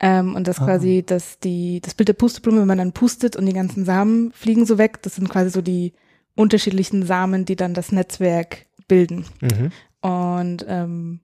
Ähm, 0.00 0.34
und 0.34 0.48
das 0.48 0.60
Ah. 0.60 0.64
quasi, 0.64 1.02
dass 1.04 1.38
die, 1.38 1.80
das 1.80 1.94
Bild 1.94 2.08
der 2.08 2.14
Pusteblume, 2.14 2.60
wenn 2.60 2.68
man 2.68 2.78
dann 2.78 2.92
pustet 2.92 3.36
und 3.36 3.46
die 3.46 3.52
ganzen 3.52 3.84
Samen 3.84 4.32
fliegen 4.32 4.66
so 4.66 4.78
weg, 4.78 5.02
das 5.02 5.16
sind 5.16 5.28
quasi 5.28 5.50
so 5.50 5.60
die 5.60 5.92
unterschiedlichen 6.34 7.04
Samen, 7.04 7.44
die 7.44 7.56
dann 7.56 7.74
das 7.74 7.92
Netzwerk 7.92 8.66
bilden. 8.88 9.26
Mhm. 9.40 9.70
Und 10.00 10.64
ähm, 10.68 11.20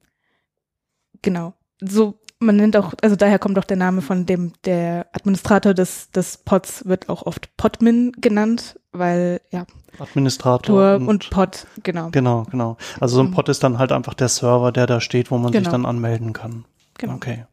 genau, 1.23 1.55
so 1.81 2.20
man 2.41 2.57
nennt 2.57 2.77
auch, 2.77 2.95
also 3.03 3.17
daher 3.17 3.39
kommt 3.39 3.59
auch 3.59 3.65
der 3.65 3.77
Name 3.77 4.01
von 4.03 4.27
dem, 4.27 4.53
der 4.65 5.07
Administrator 5.13 5.75
des, 5.75 6.11
des 6.11 6.39
Pods 6.39 6.87
wird 6.87 7.09
auch 7.09 7.27
oft 7.27 7.55
Podmin 7.57 8.13
genannt, 8.21 8.81
weil 8.93 9.41
ja, 9.51 9.67
Administrator 9.99 10.63
Tor 10.99 11.07
und, 11.09 11.31
Pod, 11.31 11.67
genau. 11.83 12.09
genau, 12.11 12.45
genau. 12.51 12.77
Also 12.99 13.17
so 13.17 13.23
ein 13.23 13.29
Mhm. 13.29 13.35
Pod 13.35 13.49
ist 13.51 13.63
dann 13.63 13.79
halt 13.79 13.93
einfach 13.93 14.15
der 14.15 14.29
Server, 14.29 14.73
der 14.73 14.87
da 14.87 15.01
steht, 15.01 15.31
wo 15.31 15.37
man 15.39 15.53
sich 15.53 15.61
Genau. 15.61 15.71
dann 15.73 15.87
anmelden 15.87 16.33
kann. 16.33 16.65
genau. 16.99 17.15
Okay. 17.15 17.45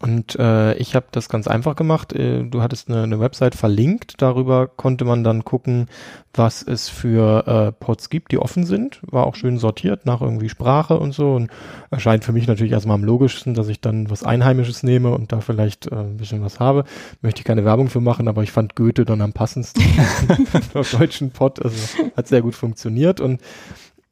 Und 0.00 0.36
äh, 0.36 0.74
ich 0.76 0.94
habe 0.94 1.06
das 1.12 1.28
ganz 1.28 1.46
einfach 1.46 1.76
gemacht. 1.76 2.14
Äh, 2.14 2.44
du 2.44 2.62
hattest 2.62 2.88
eine, 2.88 3.02
eine 3.02 3.20
Website 3.20 3.54
verlinkt. 3.54 4.14
Darüber 4.22 4.66
konnte 4.66 5.04
man 5.04 5.24
dann 5.24 5.44
gucken, 5.44 5.88
was 6.32 6.62
es 6.62 6.88
für 6.88 7.46
äh, 7.46 7.72
Pods 7.72 8.08
gibt, 8.08 8.32
die 8.32 8.38
offen 8.38 8.64
sind. 8.64 9.00
War 9.02 9.26
auch 9.26 9.34
schön 9.34 9.58
sortiert 9.58 10.06
nach 10.06 10.22
irgendwie 10.22 10.48
Sprache 10.48 10.98
und 10.98 11.12
so. 11.12 11.34
Und 11.34 11.50
erscheint 11.90 12.24
für 12.24 12.32
mich 12.32 12.46
natürlich 12.46 12.72
erstmal 12.72 12.94
am 12.94 13.04
logischsten, 13.04 13.52
dass 13.52 13.68
ich 13.68 13.82
dann 13.82 14.08
was 14.08 14.24
Einheimisches 14.24 14.82
nehme 14.82 15.10
und 15.10 15.32
da 15.32 15.42
vielleicht 15.42 15.88
äh, 15.88 15.96
ein 15.96 16.16
bisschen 16.16 16.42
was 16.42 16.60
habe. 16.60 16.84
Möchte 17.20 17.40
ich 17.40 17.44
keine 17.44 17.66
Werbung 17.66 17.90
für 17.90 18.00
machen, 18.00 18.26
aber 18.26 18.42
ich 18.42 18.52
fand 18.52 18.76
Goethe 18.76 19.04
dann 19.04 19.20
am 19.20 19.34
passendsten 19.34 19.84
auf 20.74 20.90
deutschen 20.92 21.30
Pod. 21.30 21.62
Also 21.62 21.76
hat 22.16 22.26
sehr 22.26 22.40
gut 22.40 22.54
funktioniert. 22.54 23.20
Und 23.20 23.42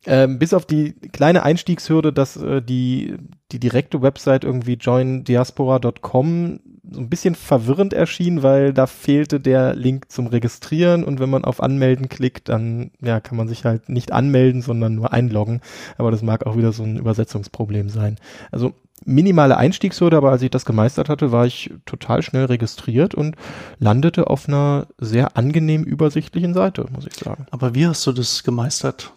ähm, 0.08 0.38
bis 0.38 0.54
auf 0.54 0.64
die 0.64 0.94
kleine 1.12 1.42
Einstiegshürde, 1.42 2.12
dass 2.12 2.36
äh, 2.36 2.62
die, 2.62 3.16
die 3.52 3.60
direkte 3.60 4.00
Website 4.00 4.42
irgendwie 4.42 4.74
joindiaspora.com 4.74 6.60
so 6.90 7.00
ein 7.00 7.10
bisschen 7.10 7.34
verwirrend 7.34 7.92
erschien, 7.92 8.42
weil 8.42 8.72
da 8.72 8.86
fehlte 8.86 9.38
der 9.38 9.74
Link 9.74 10.10
zum 10.10 10.26
Registrieren 10.26 11.04
und 11.04 11.20
wenn 11.20 11.28
man 11.28 11.44
auf 11.44 11.62
Anmelden 11.62 12.08
klickt, 12.08 12.48
dann 12.48 12.90
ja, 13.02 13.20
kann 13.20 13.36
man 13.36 13.48
sich 13.48 13.66
halt 13.66 13.90
nicht 13.90 14.10
anmelden, 14.10 14.62
sondern 14.62 14.94
nur 14.94 15.12
einloggen. 15.12 15.60
Aber 15.98 16.10
das 16.10 16.22
mag 16.22 16.46
auch 16.46 16.56
wieder 16.56 16.72
so 16.72 16.84
ein 16.84 16.96
Übersetzungsproblem 16.96 17.90
sein. 17.90 18.16
Also 18.50 18.72
minimale 19.04 19.58
Einstiegshürde, 19.58 20.16
aber 20.16 20.30
als 20.30 20.40
ich 20.40 20.50
das 20.50 20.64
gemeistert 20.64 21.10
hatte, 21.10 21.30
war 21.30 21.44
ich 21.44 21.70
total 21.84 22.22
schnell 22.22 22.46
registriert 22.46 23.14
und 23.14 23.36
landete 23.78 24.28
auf 24.28 24.48
einer 24.48 24.86
sehr 24.98 25.36
angenehm 25.36 25.84
übersichtlichen 25.84 26.54
Seite, 26.54 26.86
muss 26.90 27.06
ich 27.06 27.14
sagen. 27.14 27.46
Aber 27.50 27.74
wie 27.74 27.86
hast 27.86 28.06
du 28.06 28.12
das 28.12 28.42
gemeistert? 28.42 29.12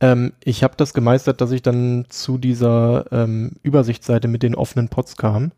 Ähm, 0.00 0.32
ich 0.44 0.62
habe 0.62 0.74
das 0.76 0.94
gemeistert, 0.94 1.40
dass 1.40 1.50
ich 1.52 1.62
dann 1.62 2.06
zu 2.08 2.38
dieser 2.38 3.10
ähm, 3.12 3.52
Übersichtsseite 3.62 4.28
mit 4.28 4.42
den 4.42 4.54
offenen 4.54 4.88
Pots 4.88 5.16
kam. 5.16 5.52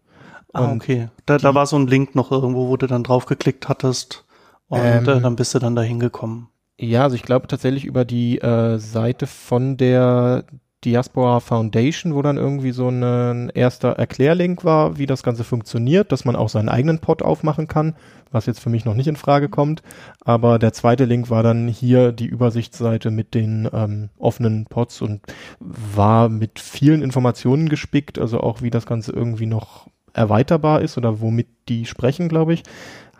Ah, 0.52 0.70
Und 0.70 0.76
okay. 0.76 1.08
Da, 1.26 1.38
da 1.38 1.54
war 1.54 1.66
so 1.66 1.76
ein 1.76 1.86
Link 1.86 2.14
noch 2.14 2.30
irgendwo, 2.30 2.68
wo 2.68 2.76
du 2.76 2.86
dann 2.86 3.04
draufgeklickt 3.04 3.68
hattest 3.68 4.24
und 4.68 4.80
Ähm. 4.80 5.08
äh, 5.08 5.20
dann 5.20 5.36
bist 5.36 5.54
du 5.54 5.58
dann 5.58 5.76
da 5.76 5.82
hingekommen. 5.82 6.48
Ja, 6.80 7.04
also 7.04 7.14
ich 7.16 7.22
glaube 7.22 7.46
tatsächlich 7.46 7.84
über 7.84 8.04
die 8.04 8.38
äh, 8.40 8.78
Seite 8.78 9.26
von 9.26 9.76
der 9.76 10.44
Diaspora 10.84 11.40
Foundation, 11.40 12.14
wo 12.14 12.22
dann 12.22 12.36
irgendwie 12.36 12.72
so 12.72 12.88
ein 12.88 13.50
erster 13.50 13.90
Erklärlink 13.90 14.64
war, 14.64 14.98
wie 14.98 15.06
das 15.06 15.22
Ganze 15.22 15.44
funktioniert, 15.44 16.10
dass 16.10 16.24
man 16.24 16.36
auch 16.36 16.48
seinen 16.48 16.68
eigenen 16.68 16.98
Pod 16.98 17.22
aufmachen 17.22 17.68
kann, 17.68 17.94
was 18.32 18.46
jetzt 18.46 18.60
für 18.60 18.70
mich 18.70 18.84
noch 18.84 18.94
nicht 18.94 19.06
in 19.06 19.16
Frage 19.16 19.48
kommt. 19.48 19.82
Aber 20.24 20.58
der 20.58 20.72
zweite 20.72 21.04
Link 21.04 21.30
war 21.30 21.42
dann 21.42 21.68
hier 21.68 22.12
die 22.12 22.26
Übersichtsseite 22.26 23.10
mit 23.10 23.34
den 23.34 23.68
ähm, 23.72 24.10
offenen 24.18 24.66
Pods 24.66 25.02
und 25.02 25.20
war 25.60 26.28
mit 26.28 26.58
vielen 26.58 27.02
Informationen 27.02 27.68
gespickt, 27.68 28.18
also 28.18 28.40
auch 28.40 28.62
wie 28.62 28.70
das 28.70 28.86
Ganze 28.86 29.12
irgendwie 29.12 29.46
noch 29.46 29.86
erweiterbar 30.14 30.80
ist 30.82 30.98
oder 30.98 31.20
womit 31.20 31.46
die 31.68 31.86
sprechen, 31.86 32.28
glaube 32.28 32.54
ich. 32.54 32.62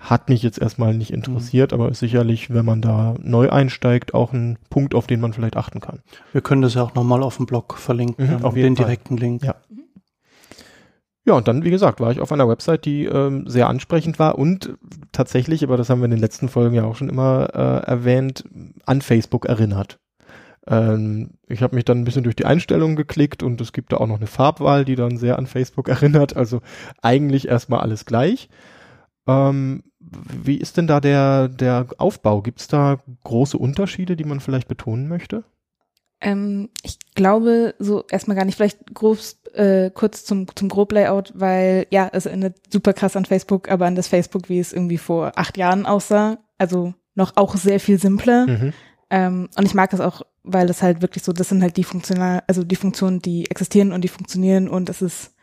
Hat 0.05 0.29
mich 0.29 0.43
jetzt 0.43 0.59
erstmal 0.59 0.95
nicht 0.95 1.13
interessiert, 1.13 1.73
aber 1.73 1.89
ist 1.89 2.01
sicherlich, 2.01 2.53
wenn 2.53 2.65
man 2.65 2.83
da 2.83 3.15
neu 3.21 3.51
einsteigt, 3.51 4.15
auch 4.15 4.33
ein 4.33 4.59
Punkt, 4.69 4.97
auf 4.97 5.07
den 5.07 5.21
man 5.21 5.33
vielleicht 5.33 5.57
achten 5.57 5.79
kann. 5.81 6.01
Wir 6.33 6.41
können 6.41 6.61
das 6.63 6.75
ja 6.75 6.83
auch 6.83 6.95
nochmal 6.97 7.23
auf 7.23 7.37
dem 7.37 7.47
Blog 7.47 7.79
verlinken, 7.79 8.39
Mhm, 8.39 8.45
auf 8.45 8.57
jeden 8.57 8.75
den 8.75 8.77
Fall. 8.77 8.87
direkten 8.87 9.17
Link. 9.17 9.45
Ja. 9.45 9.55
Ja, 11.25 11.35
und 11.35 11.47
dann, 11.47 11.63
wie 11.63 11.71
gesagt, 11.71 12.01
war 12.01 12.11
ich 12.11 12.21
auf 12.21 12.33
einer 12.33 12.49
Website, 12.49 12.85
die 12.85 13.05
ähm, 13.05 13.49
sehr 13.49 13.69
ansprechend 13.69 14.19
war 14.19 14.39
und 14.39 14.75
tatsächlich, 15.13 15.63
aber 15.63 15.77
das 15.77 15.89
haben 15.89 16.01
wir 16.01 16.07
in 16.07 16.11
den 16.11 16.19
letzten 16.19 16.49
Folgen 16.49 16.75
ja 16.75 16.83
auch 16.83 16.97
schon 16.97 17.09
immer 17.09 17.51
äh, 17.55 17.87
erwähnt, 17.89 18.45
an 18.87 19.03
Facebook 19.03 19.45
erinnert. 19.47 20.01
Ähm, 20.67 21.35
ich 21.47 21.63
habe 21.63 21.77
mich 21.77 21.85
dann 21.85 21.99
ein 21.99 22.05
bisschen 22.05 22.25
durch 22.25 22.35
die 22.35 22.45
Einstellungen 22.45 22.97
geklickt 22.97 23.45
und 23.45 23.61
es 23.61 23.73
gibt 23.73 23.93
da 23.93 23.99
auch 23.99 24.09
noch 24.09 24.17
eine 24.17 24.27
Farbwahl, 24.27 24.85
die 24.85 24.97
dann 24.97 25.17
sehr 25.17 25.39
an 25.39 25.47
Facebook 25.47 25.89
erinnert. 25.89 26.37
Also 26.37 26.61
eigentlich 27.03 27.47
erstmal 27.47 27.81
alles 27.81 28.05
gleich. 28.05 28.49
Ähm, 29.29 29.85
wie 30.11 30.57
ist 30.57 30.77
denn 30.77 30.87
da 30.87 31.01
der, 31.01 31.49
der 31.49 31.87
Aufbau? 31.99 32.43
Gibt 32.43 32.61
es 32.61 32.69
da 32.69 32.99
große 33.25 33.59
Unterschiede, 33.59 34.17
die 34.17 34.25
man 34.25 34.41
vielleicht 34.41 34.69
betonen 34.69 35.09
möchte? 35.09 35.45
Ähm, 36.21 36.71
ich 36.83 36.99
glaube 37.15 37.75
so 37.79 38.05
erstmal 38.11 38.37
gar 38.37 38.45
nicht. 38.45 38.57
Vielleicht 38.57 38.95
groß, 38.95 39.41
äh, 39.55 39.91
kurz 39.91 40.25
zum, 40.25 40.47
zum 40.55 40.69
Groblayout, 40.69 41.33
weil 41.35 41.87
ja, 41.91 42.09
es 42.13 42.27
erinnert 42.27 42.57
super 42.71 42.93
krass 42.93 43.17
an 43.17 43.25
Facebook, 43.25 43.71
aber 43.71 43.87
an 43.87 43.97
das 43.97 44.09
Facebook, 44.09 44.49
wie 44.49 44.61
es 44.61 44.73
irgendwie 44.73 44.99
vor 44.99 45.33
acht 45.37 45.57
Jahren 45.57 45.87
aussah. 45.87 46.39
Also 46.59 46.95
noch 47.15 47.37
auch 47.37 47.57
sehr 47.57 47.81
viel 47.81 47.99
simpler. 47.99 48.47
Mhm. 48.47 48.73
Ähm, 49.11 49.49
und 49.57 49.67
ich 49.67 49.75
mag 49.75 49.93
es 49.93 50.01
auch, 50.01 50.23
weil 50.43 50.67
das 50.67 50.83
halt 50.83 51.03
wirklich 51.03 51.25
so, 51.25 51.33
das 51.33 51.49
sind 51.49 51.63
halt 51.63 51.77
die 51.77 51.85
funktional, 51.85 52.43
also 52.47 52.65
die 52.65 52.77
Funktionen, 52.77 53.21
die 53.21 53.51
existieren 53.51 53.93
und 53.93 54.03
die 54.03 54.09
funktionieren 54.09 54.69
und 54.69 54.89
das 54.89 55.03
ist 55.03 55.35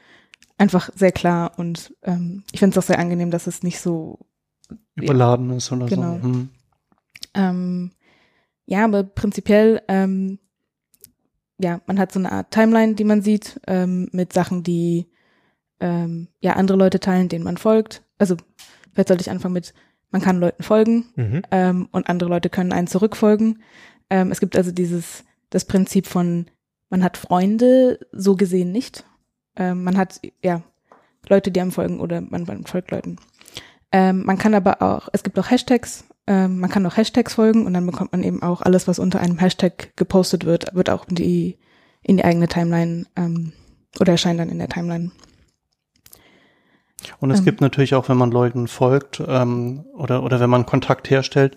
einfach 0.57 0.89
sehr 0.95 1.11
klar 1.11 1.51
und 1.57 1.93
ähm, 2.03 2.43
ich 2.51 2.59
finde 2.59 2.77
es 2.77 2.83
auch 2.83 2.87
sehr 2.87 2.99
angenehm, 2.99 3.31
dass 3.31 3.47
es 3.47 3.63
nicht 3.63 3.79
so 3.79 4.19
Überladen 4.95 5.51
ist 5.51 5.71
oder 5.71 5.87
Genau. 5.87 6.17
so. 6.17 6.23
Hm. 6.23 6.49
Ähm, 7.33 7.91
ja, 8.65 8.85
aber 8.85 9.03
prinzipiell, 9.03 9.81
ähm, 9.87 10.39
ja, 11.59 11.81
man 11.87 11.99
hat 11.99 12.11
so 12.11 12.19
eine 12.19 12.31
Art 12.31 12.51
Timeline, 12.51 12.95
die 12.95 13.03
man 13.03 13.21
sieht, 13.21 13.59
ähm, 13.67 14.09
mit 14.11 14.33
Sachen, 14.33 14.63
die 14.63 15.07
ähm, 15.79 16.27
ja 16.41 16.53
andere 16.53 16.77
Leute 16.77 16.99
teilen, 16.99 17.29
denen 17.29 17.43
man 17.43 17.57
folgt. 17.57 18.03
Also 18.17 18.35
vielleicht 18.93 19.07
sollte 19.09 19.21
ich 19.21 19.31
anfangen 19.31 19.53
mit, 19.53 19.73
man 20.11 20.21
kann 20.21 20.39
Leuten 20.39 20.63
folgen 20.63 21.05
Mhm. 21.15 21.41
ähm, 21.51 21.89
und 21.91 22.09
andere 22.09 22.29
Leute 22.29 22.49
können 22.49 22.73
einen 22.73 22.87
zurückfolgen. 22.87 23.61
Ähm, 24.09 24.31
es 24.31 24.39
gibt 24.39 24.55
also 24.55 24.71
dieses, 24.71 25.23
das 25.49 25.65
Prinzip 25.65 26.05
von, 26.07 26.47
man 26.89 27.03
hat 27.03 27.17
Freunde, 27.17 27.99
so 28.11 28.35
gesehen 28.35 28.71
nicht. 28.71 29.03
Man 29.57 29.97
hat, 29.97 30.21
ja, 30.41 30.63
Leute, 31.27 31.51
die 31.51 31.59
einem 31.59 31.73
folgen 31.73 31.99
oder 31.99 32.21
man 32.21 32.45
folgt 32.65 32.91
Leuten. 32.91 33.17
Ähm, 33.91 34.23
man 34.25 34.37
kann 34.37 34.53
aber 34.53 34.81
auch, 34.81 35.09
es 35.13 35.23
gibt 35.23 35.39
auch 35.39 35.49
Hashtags, 35.49 36.05
ähm, 36.27 36.59
man 36.59 36.69
kann 36.69 36.85
auch 36.85 36.97
Hashtags 36.97 37.33
folgen 37.33 37.65
und 37.65 37.73
dann 37.73 37.85
bekommt 37.85 38.11
man 38.11 38.23
eben 38.23 38.43
auch 38.43 38.61
alles, 38.61 38.87
was 38.87 38.99
unter 38.99 39.19
einem 39.19 39.39
Hashtag 39.39 39.95
gepostet 39.95 40.45
wird, 40.45 40.75
wird 40.75 40.89
auch 40.89 41.07
in 41.07 41.15
die, 41.15 41.57
in 42.03 42.17
die 42.17 42.23
eigene 42.23 42.47
Timeline 42.47 43.05
ähm, 43.15 43.53
oder 43.99 44.11
erscheint 44.13 44.39
dann 44.39 44.49
in 44.49 44.59
der 44.59 44.69
Timeline. 44.69 45.11
Und 47.19 47.31
es 47.31 47.39
Ähm. 47.39 47.45
gibt 47.45 47.61
natürlich 47.61 47.95
auch, 47.95 48.09
wenn 48.09 48.17
man 48.17 48.31
Leuten 48.31 48.67
folgt 48.67 49.23
ähm, 49.25 49.85
oder, 49.93 50.21
oder 50.23 50.39
wenn 50.39 50.49
man 50.49 50.65
Kontakt 50.65 51.09
herstellt, 51.09 51.55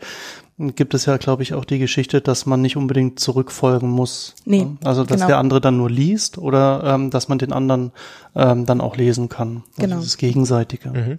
gibt 0.59 0.95
es 0.95 1.07
ja, 1.07 1.17
glaube 1.17 1.43
ich, 1.43 1.55
auch 1.55 1.65
die 1.65 1.79
Geschichte, 1.79 2.21
dass 2.21 2.47
man 2.47 2.63
nicht 2.63 2.77
unbedingt 2.77 3.19
zurückfolgen 3.19 3.91
muss. 3.91 4.35
Nee, 4.45 4.65
Ne? 4.65 4.77
Also, 4.85 5.03
dass 5.05 5.17
genau. 5.17 5.27
der 5.27 5.39
andere 5.39 5.61
dann 5.61 5.77
nur 5.77 5.91
liest 5.91 6.39
oder 6.39 6.85
ähm, 6.85 7.11
dass 7.11 7.29
man 7.29 7.39
den 7.39 7.53
anderen 7.53 7.93
ähm, 8.37 8.67
dann 8.67 8.81
auch 8.81 8.97
lesen 8.97 9.29
kann. 9.29 9.65
Also 9.77 9.81
Genau. 9.83 9.97
Das 9.97 10.17
Gegenseitige. 10.17 10.91
Mhm. 10.91 11.19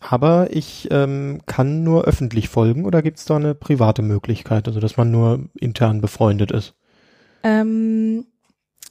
Aber 0.00 0.48
ich 0.50 0.88
ähm, 0.90 1.40
kann 1.46 1.82
nur 1.82 2.04
öffentlich 2.04 2.48
folgen 2.48 2.84
oder 2.84 3.00
gibt 3.02 3.18
es 3.18 3.24
da 3.24 3.36
eine 3.36 3.54
private 3.54 4.02
Möglichkeit, 4.02 4.68
also 4.68 4.80
dass 4.80 4.96
man 4.96 5.10
nur 5.10 5.48
intern 5.54 6.00
befreundet 6.00 6.50
ist? 6.50 6.74
Ähm, 7.42 8.26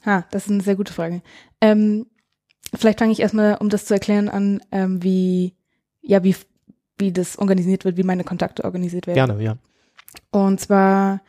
ha, 0.06 0.26
das 0.32 0.46
ist 0.46 0.52
eine 0.52 0.64
sehr 0.64 0.76
gute 0.76 0.94
Frage. 0.94 1.22
Ähm, 1.62 2.08
vielleicht 2.74 3.00
fange 3.00 3.12
ich 3.12 3.20
erstmal, 3.20 3.58
um 3.58 3.70
das 3.70 3.86
zu 3.86 3.94
erklären, 3.94 4.30
an, 4.30 4.62
ähm, 4.72 5.04
wie, 5.04 5.56
ja, 6.02 6.24
wie, 6.24 6.36
wie 6.98 7.12
das 7.12 7.38
organisiert 7.38 7.86
wird, 7.86 7.98
wie 7.98 8.04
meine 8.04 8.24
Kontakte 8.24 8.64
organisiert 8.64 9.06
werden. 9.06 9.16
Gerne, 9.16 9.44
ja. 9.44 9.58
Und 10.32 10.60
zwar 10.60 11.22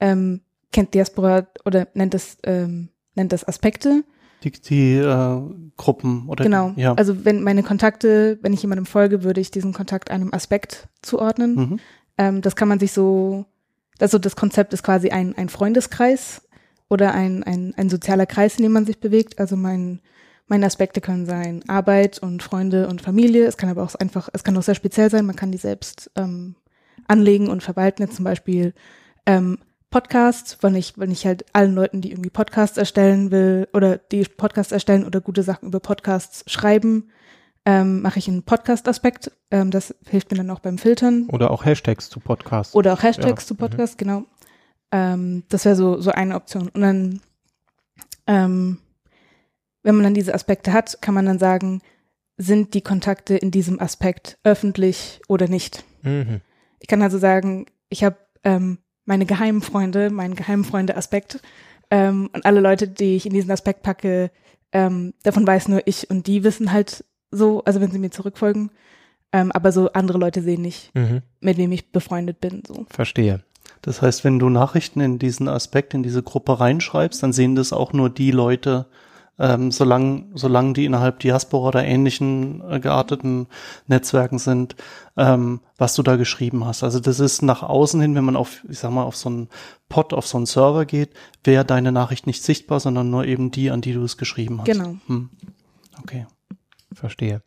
ähm, 0.00 0.42
kennt 0.72 0.94
Diaspora 0.94 1.46
oder 1.64 1.88
nennt 1.94 2.14
es, 2.14 2.38
ähm, 2.44 2.90
nennt 3.14 3.32
das 3.32 3.46
Aspekte. 3.46 4.04
Die, 4.44 4.50
die 4.52 4.96
äh, 4.96 5.40
Gruppen 5.76 6.28
oder 6.28 6.44
Genau. 6.44 6.72
ja. 6.76 6.92
Also 6.94 7.24
wenn 7.24 7.42
meine 7.42 7.62
Kontakte, 7.62 8.38
wenn 8.42 8.52
ich 8.52 8.62
jemandem 8.62 8.86
folge, 8.86 9.24
würde 9.24 9.40
ich 9.40 9.50
diesen 9.50 9.72
Kontakt 9.72 10.10
einem 10.10 10.32
Aspekt 10.32 10.88
zuordnen. 11.02 11.54
mhm. 11.54 11.80
Ähm, 12.16 12.42
das 12.42 12.54
kann 12.54 12.68
man 12.68 12.78
sich 12.78 12.92
so, 12.92 13.46
also 13.98 14.18
das 14.18 14.36
Konzept 14.36 14.72
ist 14.72 14.82
quasi 14.84 15.10
ein, 15.10 15.34
ein 15.36 15.48
Freundeskreis 15.48 16.42
oder 16.88 17.12
ein, 17.12 17.42
ein, 17.42 17.74
ein 17.76 17.88
sozialer 17.90 18.26
Kreis, 18.26 18.56
in 18.56 18.62
dem 18.62 18.72
man 18.72 18.86
sich 18.86 19.00
bewegt. 19.00 19.40
Also 19.40 19.56
mein, 19.56 20.00
meine 20.46 20.66
Aspekte 20.66 21.00
können 21.00 21.26
sein 21.26 21.68
Arbeit 21.68 22.18
und 22.20 22.42
Freunde 22.42 22.86
und 22.88 23.00
Familie. 23.02 23.46
Es 23.46 23.56
kann 23.56 23.70
aber 23.70 23.82
auch 23.82 23.94
einfach, 23.96 24.28
es 24.32 24.44
kann 24.44 24.56
auch 24.56 24.62
sehr 24.62 24.74
speziell 24.76 25.10
sein. 25.10 25.26
Man 25.26 25.36
kann 25.36 25.50
die 25.50 25.58
selbst 25.58 26.10
ähm, 26.14 26.54
anlegen 27.08 27.48
und 27.48 27.62
verwalten. 27.62 28.02
Jetzt 28.02 28.16
zum 28.16 28.24
Beispiel 28.24 28.74
ähm, 29.26 29.58
Podcasts, 29.94 30.58
wenn 30.60 30.74
ich, 30.74 30.98
wenn 30.98 31.12
ich 31.12 31.24
halt 31.24 31.44
allen 31.52 31.72
Leuten, 31.72 32.00
die 32.00 32.10
irgendwie 32.10 32.28
Podcasts 32.28 32.76
erstellen 32.78 33.30
will 33.30 33.68
oder 33.72 33.96
die 33.96 34.24
Podcasts 34.24 34.72
erstellen 34.72 35.04
oder 35.04 35.20
gute 35.20 35.44
Sachen 35.44 35.68
über 35.68 35.78
Podcasts 35.78 36.42
schreiben, 36.50 37.12
ähm, 37.64 38.02
mache 38.02 38.18
ich 38.18 38.26
einen 38.26 38.42
Podcast-Aspekt. 38.42 39.30
Ähm, 39.52 39.70
das 39.70 39.94
hilft 40.08 40.32
mir 40.32 40.38
dann 40.38 40.50
auch 40.50 40.58
beim 40.58 40.78
Filtern. 40.78 41.28
Oder 41.28 41.52
auch 41.52 41.64
Hashtags 41.64 42.10
zu 42.10 42.18
Podcasts. 42.18 42.74
Oder 42.74 42.92
auch 42.92 43.04
Hashtags 43.04 43.44
Ja, 43.44 43.46
zu 43.46 43.54
Podcast, 43.54 43.96
genau. 43.96 44.24
Ähm, 44.90 45.44
das 45.48 45.64
wäre 45.64 45.76
so, 45.76 46.00
so 46.00 46.10
eine 46.10 46.34
Option. 46.34 46.70
Und 46.70 46.80
dann, 46.80 47.20
ähm, 48.26 48.78
wenn 49.84 49.94
man 49.94 50.02
dann 50.02 50.14
diese 50.14 50.34
Aspekte 50.34 50.72
hat, 50.72 51.02
kann 51.02 51.14
man 51.14 51.26
dann 51.26 51.38
sagen, 51.38 51.82
sind 52.36 52.74
die 52.74 52.82
Kontakte 52.82 53.36
in 53.36 53.52
diesem 53.52 53.78
Aspekt 53.78 54.38
öffentlich 54.42 55.20
oder 55.28 55.46
nicht? 55.46 55.84
Mhm. 56.02 56.40
Ich 56.80 56.88
kann 56.88 57.00
also 57.00 57.18
sagen, 57.18 57.66
ich 57.90 58.02
habe 58.02 58.16
ähm, 58.42 58.78
meine 59.04 59.26
geheimen 59.26 59.62
Freunde, 59.62 60.10
meinen 60.10 60.34
geheimen 60.34 60.64
Freunde-Aspekt 60.64 61.40
ähm, 61.90 62.30
und 62.32 62.44
alle 62.46 62.60
Leute, 62.60 62.88
die 62.88 63.16
ich 63.16 63.26
in 63.26 63.32
diesen 63.32 63.50
Aspekt 63.50 63.82
packe, 63.82 64.30
ähm, 64.72 65.14
davon 65.22 65.46
weiß 65.46 65.68
nur 65.68 65.82
ich 65.86 66.10
und 66.10 66.26
die 66.26 66.44
wissen 66.44 66.72
halt 66.72 67.04
so, 67.30 67.62
also 67.64 67.80
wenn 67.80 67.90
sie 67.90 67.98
mir 67.98 68.10
zurückfolgen, 68.10 68.70
ähm, 69.32 69.52
aber 69.52 69.72
so 69.72 69.92
andere 69.92 70.18
Leute 70.18 70.42
sehen 70.42 70.62
nicht, 70.62 70.94
Mhm. 70.94 71.22
mit 71.40 71.56
wem 71.58 71.72
ich 71.72 71.90
befreundet 71.92 72.40
bin. 72.40 72.62
So. 72.66 72.86
Verstehe. 72.90 73.42
Das 73.82 74.00
heißt, 74.00 74.24
wenn 74.24 74.38
du 74.38 74.48
Nachrichten 74.48 75.00
in 75.00 75.18
diesen 75.18 75.48
Aspekt, 75.48 75.94
in 75.94 76.02
diese 76.02 76.22
Gruppe 76.22 76.58
reinschreibst, 76.60 77.22
dann 77.22 77.32
sehen 77.32 77.54
das 77.54 77.72
auch 77.72 77.92
nur 77.92 78.08
die 78.10 78.30
Leute, 78.30 78.86
ähm, 79.38 79.70
solange, 79.70 80.26
solange 80.34 80.74
die 80.74 80.84
innerhalb 80.84 81.18
Diaspora 81.20 81.68
oder 81.68 81.84
ähnlichen 81.84 82.62
äh, 82.68 82.80
gearteten 82.80 83.46
Netzwerken 83.86 84.38
sind, 84.38 84.76
ähm, 85.16 85.60
was 85.76 85.94
du 85.94 86.02
da 86.02 86.16
geschrieben 86.16 86.64
hast. 86.64 86.82
Also 86.82 87.00
das 87.00 87.20
ist 87.20 87.42
nach 87.42 87.62
außen 87.62 88.00
hin, 88.00 88.14
wenn 88.14 88.24
man 88.24 88.36
auf, 88.36 88.64
ich 88.68 88.78
sag 88.78 88.90
mal, 88.92 89.02
auf 89.02 89.16
so 89.16 89.28
einen 89.28 89.48
Pod, 89.88 90.12
auf 90.12 90.26
so 90.26 90.36
einen 90.36 90.46
Server 90.46 90.84
geht, 90.84 91.10
wäre 91.42 91.64
deine 91.64 91.92
Nachricht 91.92 92.26
nicht 92.26 92.42
sichtbar, 92.42 92.80
sondern 92.80 93.10
nur 93.10 93.24
eben 93.24 93.50
die, 93.50 93.70
an 93.70 93.80
die 93.80 93.92
du 93.92 94.04
es 94.04 94.16
geschrieben 94.16 94.58
hast. 94.58 94.66
Genau. 94.66 94.96
Hm. 95.06 95.30
Okay. 96.00 96.26
Verstehe. 96.92 97.42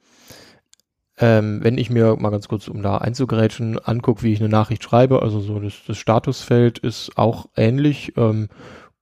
Ähm, 1.20 1.64
wenn 1.64 1.80
ich 1.80 1.90
mir 1.90 2.16
mal 2.18 2.30
ganz 2.30 2.48
kurz, 2.48 2.68
um 2.68 2.84
da 2.84 2.98
einzugrätschen, 2.98 3.80
angucke, 3.80 4.22
wie 4.22 4.34
ich 4.34 4.40
eine 4.40 4.50
Nachricht 4.50 4.84
schreibe, 4.84 5.24
also 5.24 5.40
so 5.40 5.60
das, 5.60 5.74
das 5.88 5.98
Statusfeld 5.98 6.78
ist 6.78 7.18
auch 7.18 7.48
ähnlich. 7.56 8.14
Ähm, 8.18 8.50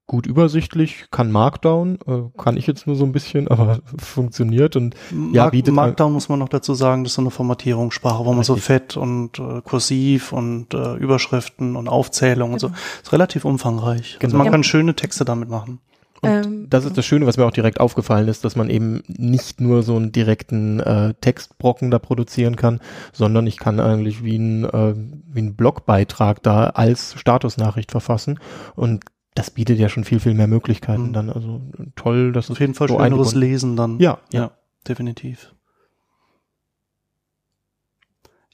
gut 0.07 0.27
übersichtlich, 0.27 1.05
kann 1.12 1.31
Markdown, 1.31 1.97
äh, 2.07 2.21
kann 2.38 2.57
ich 2.57 2.67
jetzt 2.67 2.85
nur 2.88 2.95
so 2.95 3.05
ein 3.05 3.12
bisschen, 3.12 3.47
aber 3.50 3.79
funktioniert 3.97 4.75
und 4.75 4.95
ja, 5.31 5.50
bietet 5.50 5.74
Markdown 5.74 6.13
muss 6.13 6.29
man 6.29 6.39
noch 6.39 6.50
dazu 6.50 6.74
sagen, 6.74 7.03
das 7.03 7.12
ist 7.12 7.15
so 7.15 7.21
eine 7.21 7.31
Formatierungssprache, 7.31 8.24
wo 8.25 8.33
man 8.33 8.43
so 8.43 8.53
Richtig. 8.53 8.65
fett 8.67 8.97
und 8.97 9.39
äh, 9.39 9.62
kursiv 9.63 10.31
und 10.31 10.74
äh, 10.74 10.95
Überschriften 10.95 11.75
und 11.75 11.88
Aufzählungen 11.88 12.53
und 12.53 12.59
so. 12.59 12.71
Ist 13.01 13.12
relativ 13.13 13.45
umfangreich. 13.45 14.15
Also 14.15 14.19
Genau. 14.19 14.38
man 14.38 14.45
Ja. 14.45 14.51
kann 14.51 14.63
schöne 14.63 14.95
Texte 14.95 15.25
damit 15.25 15.50
machen. 15.50 15.79
Und 16.21 16.29
Ähm, 16.29 16.67
das 16.69 16.85
ist 16.85 16.97
das 16.97 17.05
Schöne, 17.05 17.25
was 17.27 17.38
mir 17.38 17.45
auch 17.45 17.51
direkt 17.51 17.79
aufgefallen 17.79 18.27
ist, 18.27 18.45
dass 18.45 18.55
man 18.55 18.69
eben 18.69 19.03
nicht 19.07 19.59
nur 19.59 19.83
so 19.83 19.95
einen 19.95 20.12
direkten 20.12 20.79
äh, 20.79 21.13
Textbrocken 21.19 21.91
da 21.91 22.00
produzieren 22.00 22.55
kann, 22.55 22.79
sondern 23.12 23.45
ich 23.47 23.57
kann 23.57 23.79
eigentlich 23.79 24.24
wie 24.24 24.38
ein, 24.38 24.63
äh, 24.65 24.93
wie 25.27 25.41
ein 25.41 25.55
Blogbeitrag 25.55 26.41
da 26.41 26.67
als 26.67 27.19
Statusnachricht 27.19 27.91
verfassen 27.91 28.39
und 28.75 29.03
das 29.35 29.51
bietet 29.51 29.77
ja 29.77 29.87
schon 29.89 30.03
viel, 30.05 30.19
viel 30.19 30.33
mehr 30.33 30.47
Möglichkeiten 30.47 31.09
Mhm. 31.09 31.13
dann. 31.13 31.29
Also 31.29 31.61
toll, 31.95 32.31
dass 32.31 32.49
Auf 32.49 32.59
jeden 32.59 32.73
Fall 32.73 32.87
so 32.87 32.95
schöneres 32.95 33.11
eingebunden- 33.11 33.39
Lesen 33.39 33.75
dann. 33.75 33.99
Ja, 33.99 34.17
ja. 34.33 34.41
ja, 34.41 34.51
definitiv. 34.87 35.53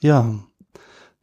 Ja, 0.01 0.25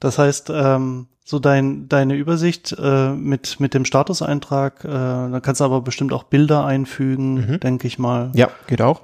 das 0.01 0.19
heißt, 0.19 0.51
ähm, 0.55 1.09
so 1.25 1.39
dein, 1.41 1.89
deine 1.89 2.15
Übersicht 2.15 2.75
äh, 2.79 3.11
mit, 3.13 3.61
mit 3.61 3.75
dem 3.75 3.85
Statuseintrag, 3.85 4.85
äh, 4.85 4.89
da 4.89 5.41
kannst 5.43 5.61
du 5.61 5.65
aber 5.65 5.81
bestimmt 5.83 6.13
auch 6.13 6.23
Bilder 6.25 6.65
einfügen, 6.65 7.35
Mhm. 7.35 7.61
denke 7.61 7.87
ich 7.87 7.99
mal. 7.99 8.31
Ja, 8.35 8.49
geht 8.67 8.81
auch. 8.81 9.03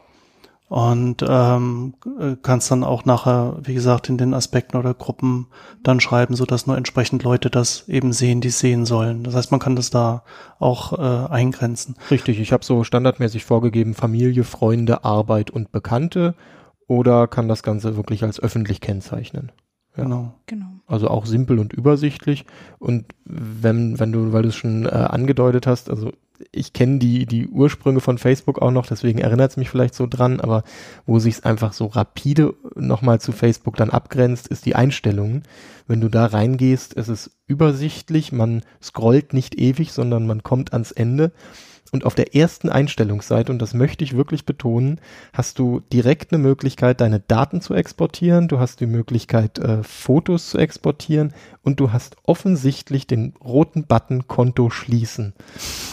Und 0.69 1.25
ähm, 1.29 1.95
äh, 2.19 2.37
kannst 2.43 2.71
dann 2.71 2.85
auch 2.85 3.05
nachher, 3.05 3.59
wie 3.63 3.75
gesagt, 3.75 4.09
in 4.09 4.17
den 4.17 4.33
Aspekten 4.33 4.79
oder 4.79 4.95
Gruppen 4.95 5.47
dann 5.83 6.01
schreiben, 6.01 6.35
so 6.35 6.47
dass 6.47 6.67
nur 6.67 6.77
entsprechend 6.77 7.23
Leute 7.23 7.51
das 7.51 7.87
eben 7.89 8.13
sehen, 8.13 8.41
die 8.41 8.49
es 8.49 8.59
sehen 8.59 8.87
sollen. 8.87 9.25
Das 9.25 9.35
heißt, 9.35 9.51
man 9.51 9.61
kann 9.61 9.77
das 9.77 9.91
da 9.91 10.25
auch 10.59 10.99
äh, 10.99 11.31
eingrenzen. 11.31 11.97
Richtig, 12.11 12.41
ich 12.41 12.53
habe 12.53 12.65
so 12.65 12.83
standardmäßig 12.83 13.45
vorgegeben, 13.45 13.95
Familie, 13.95 14.43
Freunde, 14.43 15.05
Arbeit 15.05 15.51
und 15.51 15.71
Bekannte 15.71 16.35
oder 16.87 17.29
kann 17.29 17.47
das 17.47 17.63
Ganze 17.63 17.97
wirklich 17.97 18.23
als 18.25 18.41
öffentlich 18.41 18.81
kennzeichnen. 18.81 19.53
Ja. 19.97 20.05
Genau. 20.05 20.35
genau. 20.47 20.74
Also 20.87 21.09
auch 21.09 21.25
simpel 21.25 21.59
und 21.59 21.73
übersichtlich. 21.73 22.45
Und 22.79 23.07
wenn, 23.25 23.99
wenn 23.99 24.13
du, 24.13 24.33
weil 24.33 24.43
du 24.43 24.49
es 24.49 24.57
schon 24.57 24.85
äh, 24.85 24.91
angedeutet 24.91 25.67
hast, 25.67 25.89
also 25.89 26.13
ich 26.53 26.73
kenne 26.73 26.99
die, 26.99 27.27
die 27.27 27.47
Ursprünge 27.47 28.01
von 28.01 28.19
Facebook 28.19 28.61
auch 28.61 28.71
noch, 28.71 28.87
deswegen 28.87 29.19
erinnert 29.19 29.53
es 29.53 29.57
mich 29.57 29.71
vielleicht 29.71 29.95
so 29.95 30.07
dran, 30.07 30.41
aber 30.41 30.65
wo 31.07 31.19
sich 31.19 31.35
es 31.35 31.45
einfach 31.45 31.73
so 31.73 31.87
rapide 31.87 32.55
nochmal 32.75 33.21
zu 33.21 33.33
Facebook 33.33 33.77
dann 33.77 33.91
abgrenzt, 33.91 34.49
ist 34.49 34.67
die 34.67 34.75
Einstellungen. 34.75 35.45
Wenn 35.87 36.01
du 36.01 36.09
da 36.09 36.27
reingehst, 36.27 36.97
es 36.97 37.09
ist 37.09 37.31
übersichtlich, 37.47 38.33
man 38.33 38.63
scrollt 38.83 39.33
nicht 39.33 39.55
ewig, 39.55 39.93
sondern 39.93 40.27
man 40.27 40.43
kommt 40.43 40.73
ans 40.73 40.93
Ende. 40.93 41.33
Und 41.93 42.05
auf 42.05 42.15
der 42.17 42.35
ersten 42.35 42.71
Einstellungsseite, 42.71 43.53
und 43.53 43.61
das 43.61 43.73
möchte 43.73 44.03
ich 44.03 44.17
wirklich 44.17 44.45
betonen, 44.45 45.01
hast 45.33 45.61
du 45.61 45.81
direkt 45.93 46.33
eine 46.33 46.43
Möglichkeit, 46.43 47.01
deine 47.01 47.21
Daten 47.21 47.61
zu 47.61 47.73
exportieren, 47.75 48.49
du 48.49 48.59
hast 48.59 48.81
die 48.81 48.87
Möglichkeit, 48.87 49.59
äh, 49.61 49.83
Fotos 49.85 50.51
zu 50.51 50.59
exportieren 50.59 51.33
und 51.63 51.79
du 51.79 51.93
hast 51.93 52.17
offensichtlich 52.25 53.07
den 53.07 53.35
roten 53.45 53.85
Button 53.87 54.27
Konto 54.27 54.71
schließen. 54.71 55.35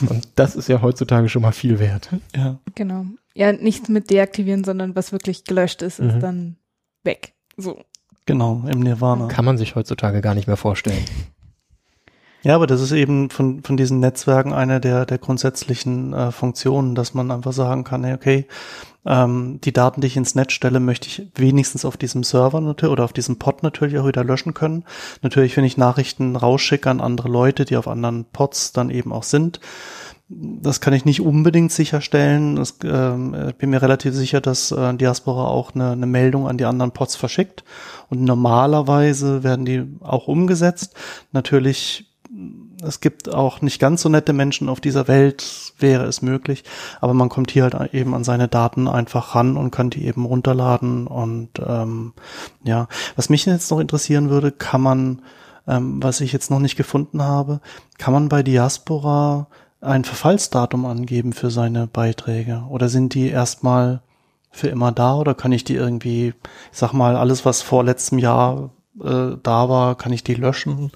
Und 0.09 0.27
das 0.35 0.55
ist 0.55 0.69
ja 0.69 0.81
heutzutage 0.81 1.29
schon 1.29 1.43
mal 1.43 1.51
viel 1.51 1.77
wert. 1.79 2.09
Ja. 2.35 2.57
Genau. 2.73 3.05
Ja, 3.35 3.51
nichts 3.53 3.87
mit 3.87 4.09
deaktivieren, 4.09 4.63
sondern 4.63 4.95
was 4.95 5.11
wirklich 5.11 5.43
gelöscht 5.43 5.81
ist, 5.83 5.99
Mhm. 5.99 6.09
ist 6.09 6.19
dann 6.19 6.55
weg. 7.03 7.33
So. 7.57 7.79
Genau, 8.25 8.63
im 8.67 8.79
Nirvana. 8.79 9.27
Kann 9.27 9.45
man 9.45 9.57
sich 9.57 9.75
heutzutage 9.75 10.21
gar 10.21 10.35
nicht 10.35 10.47
mehr 10.47 10.57
vorstellen. 10.57 11.03
Ja, 12.43 12.55
aber 12.55 12.65
das 12.65 12.81
ist 12.81 12.91
eben 12.91 13.29
von, 13.29 13.61
von 13.63 13.77
diesen 13.77 13.99
Netzwerken 13.99 14.51
eine 14.51 14.81
der, 14.81 15.05
der 15.05 15.19
grundsätzlichen 15.19 16.13
äh, 16.13 16.31
Funktionen, 16.31 16.95
dass 16.95 17.13
man 17.13 17.29
einfach 17.29 17.53
sagen 17.53 17.83
kann, 17.83 18.03
hey, 18.03 18.15
okay, 18.15 18.47
ähm, 19.05 19.59
die 19.63 19.73
Daten, 19.73 20.01
die 20.01 20.07
ich 20.07 20.17
ins 20.17 20.33
Netz 20.33 20.53
stelle, 20.53 20.79
möchte 20.79 21.07
ich 21.07 21.27
wenigstens 21.35 21.85
auf 21.85 21.97
diesem 21.97 22.23
Server 22.23 22.59
natürlich 22.59 22.91
oder 22.91 23.03
auf 23.03 23.13
diesem 23.13 23.37
Pod 23.37 23.61
natürlich 23.61 23.99
auch 23.99 24.07
wieder 24.07 24.23
löschen 24.23 24.53
können. 24.55 24.85
Natürlich, 25.21 25.55
wenn 25.55 25.65
ich 25.65 25.77
Nachrichten 25.77 26.35
rausschicke 26.35 26.89
an 26.89 26.99
andere 26.99 27.29
Leute, 27.29 27.65
die 27.65 27.77
auf 27.77 27.87
anderen 27.87 28.25
Pods 28.25 28.73
dann 28.73 28.89
eben 28.89 29.11
auch 29.13 29.23
sind, 29.23 29.59
das 30.33 30.79
kann 30.79 30.93
ich 30.93 31.03
nicht 31.03 31.21
unbedingt 31.21 31.71
sicherstellen. 31.71 32.63
Ähm, 32.83 33.35
ich 33.49 33.55
bin 33.55 33.69
mir 33.69 33.81
relativ 33.81 34.13
sicher, 34.13 34.39
dass 34.39 34.71
äh, 34.71 34.93
Diaspora 34.93 35.45
auch 35.45 35.75
eine, 35.75 35.91
eine 35.91 36.05
Meldung 36.05 36.47
an 36.47 36.57
die 36.57 36.65
anderen 36.65 36.91
Pods 36.91 37.15
verschickt. 37.15 37.63
Und 38.09 38.23
normalerweise 38.23 39.43
werden 39.43 39.65
die 39.65 39.83
auch 39.99 40.27
umgesetzt. 40.27 40.95
Natürlich, 41.33 42.10
es 42.83 42.99
gibt 42.99 43.33
auch 43.33 43.61
nicht 43.61 43.79
ganz 43.79 44.01
so 44.01 44.09
nette 44.09 44.33
Menschen 44.33 44.69
auf 44.69 44.81
dieser 44.81 45.07
Welt, 45.07 45.73
wäre 45.77 46.05
es 46.05 46.21
möglich. 46.21 46.63
Aber 46.99 47.13
man 47.13 47.29
kommt 47.29 47.51
hier 47.51 47.63
halt 47.63 47.93
eben 47.93 48.13
an 48.13 48.23
seine 48.23 48.47
Daten 48.47 48.87
einfach 48.87 49.35
ran 49.35 49.57
und 49.57 49.71
kann 49.71 49.89
die 49.89 50.05
eben 50.05 50.25
runterladen. 50.25 51.07
Und 51.07 51.49
ähm, 51.65 52.13
ja, 52.63 52.87
was 53.15 53.29
mich 53.29 53.45
jetzt 53.45 53.71
noch 53.71 53.79
interessieren 53.79 54.29
würde, 54.29 54.51
kann 54.51 54.81
man, 54.81 55.21
ähm, 55.67 56.01
was 56.01 56.21
ich 56.21 56.33
jetzt 56.33 56.51
noch 56.51 56.59
nicht 56.59 56.75
gefunden 56.75 57.21
habe, 57.21 57.61
kann 57.97 58.13
man 58.13 58.29
bei 58.29 58.43
Diaspora 58.43 59.47
ein 59.81 60.03
Verfallsdatum 60.03 60.85
angeben 60.85 61.33
für 61.33 61.51
seine 61.51 61.87
Beiträge? 61.87 62.63
Oder 62.69 62.89
sind 62.89 63.13
die 63.13 63.29
erstmal 63.29 64.01
für 64.51 64.67
immer 64.67 64.91
da 64.91 65.15
oder 65.15 65.33
kann 65.33 65.51
ich 65.51 65.63
die 65.63 65.75
irgendwie, 65.75 66.33
ich 66.71 66.77
sag 66.77 66.93
mal, 66.93 67.15
alles, 67.15 67.45
was 67.45 67.61
vor 67.61 67.83
letztem 67.83 68.19
Jahr 68.19 68.71
äh, 69.01 69.37
da 69.41 69.69
war, 69.69 69.95
kann 69.95 70.11
ich 70.11 70.23
die 70.23 70.35
löschen? 70.35 70.91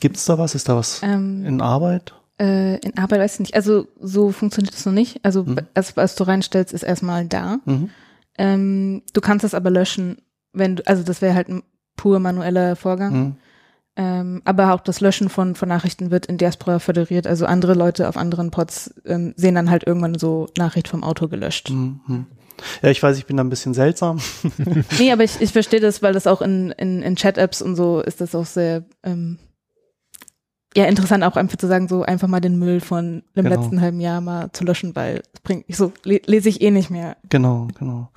Gibt's 0.00 0.24
da 0.24 0.38
was? 0.38 0.54
Ist 0.54 0.68
da 0.68 0.76
was 0.76 1.00
Ähm, 1.02 1.44
in 1.44 1.60
Arbeit? 1.60 2.14
Äh, 2.40 2.76
in 2.78 2.98
Arbeit 2.98 3.20
weiß 3.20 3.34
ich 3.34 3.40
nicht. 3.40 3.54
Also 3.54 3.86
so 4.00 4.32
funktioniert 4.32 4.74
es 4.74 4.84
noch 4.86 4.92
nicht. 4.92 5.20
Also 5.24 5.44
Mhm. 5.44 5.58
als, 5.74 5.96
als 5.96 6.14
du 6.16 6.24
reinstellst, 6.24 6.72
ist 6.72 6.82
erstmal 6.82 7.26
da. 7.26 7.58
Mhm. 7.64 7.90
Ähm, 8.36 9.02
du 9.12 9.20
kannst 9.20 9.44
es 9.44 9.54
aber 9.54 9.70
löschen, 9.70 10.18
wenn 10.52 10.76
du, 10.76 10.86
also 10.86 11.02
das 11.02 11.22
wäre 11.22 11.34
halt 11.34 11.48
ein 11.48 11.62
pur 11.96 12.18
manueller 12.18 12.74
Vorgang. 12.76 13.12
Mhm. 13.12 13.36
Ähm, 13.96 14.42
aber 14.44 14.74
auch 14.74 14.80
das 14.80 15.00
Löschen 15.00 15.28
von, 15.28 15.54
von 15.54 15.68
Nachrichten 15.68 16.10
wird 16.10 16.26
in 16.26 16.36
Diaspora 16.36 16.80
föderiert. 16.80 17.28
Also 17.28 17.46
andere 17.46 17.74
Leute 17.74 18.08
auf 18.08 18.16
anderen 18.16 18.50
Pods 18.50 18.92
ähm, 19.06 19.34
sehen 19.36 19.54
dann 19.54 19.70
halt 19.70 19.86
irgendwann 19.86 20.18
so 20.18 20.48
Nachricht 20.58 20.88
vom 20.88 21.04
Auto 21.04 21.28
gelöscht. 21.28 21.70
Mhm. 21.70 22.26
Ja, 22.82 22.88
ich 22.90 23.00
weiß, 23.00 23.16
ich 23.18 23.26
bin 23.26 23.36
da 23.36 23.44
ein 23.44 23.50
bisschen 23.50 23.74
seltsam. 23.74 24.18
Nee, 24.98 25.12
aber 25.12 25.22
ich, 25.22 25.40
ich 25.40 25.52
verstehe 25.52 25.78
das, 25.80 26.02
weil 26.02 26.12
das 26.12 26.26
auch 26.26 26.42
in, 26.42 26.72
in, 26.72 27.02
in 27.02 27.14
Chat-Apps 27.14 27.62
und 27.62 27.76
so 27.76 28.00
ist 28.00 28.20
das 28.20 28.34
auch 28.34 28.46
sehr 28.46 28.84
ähm, 29.04 29.38
ja 30.76 30.84
interessant, 30.86 31.24
auch 31.24 31.36
einfach 31.36 31.56
zu 31.58 31.66
sagen, 31.66 31.88
so 31.88 32.02
einfach 32.02 32.28
mal 32.28 32.40
den 32.40 32.58
Müll 32.58 32.80
von 32.80 33.22
dem 33.36 33.44
Genau. 33.44 33.60
letzten 33.60 33.80
halben 33.80 34.00
Jahr 34.00 34.20
mal 34.20 34.50
zu 34.52 34.64
löschen, 34.64 34.94
weil 34.96 35.22
es 35.32 35.40
bringt 35.40 35.64
so 35.74 35.92
le 36.04 36.20
lese 36.26 36.48
ich 36.48 36.60
eh 36.60 36.70
nicht 36.70 36.90
mehr. 36.90 37.16
genau, 37.28 37.68
genau. 37.78 38.08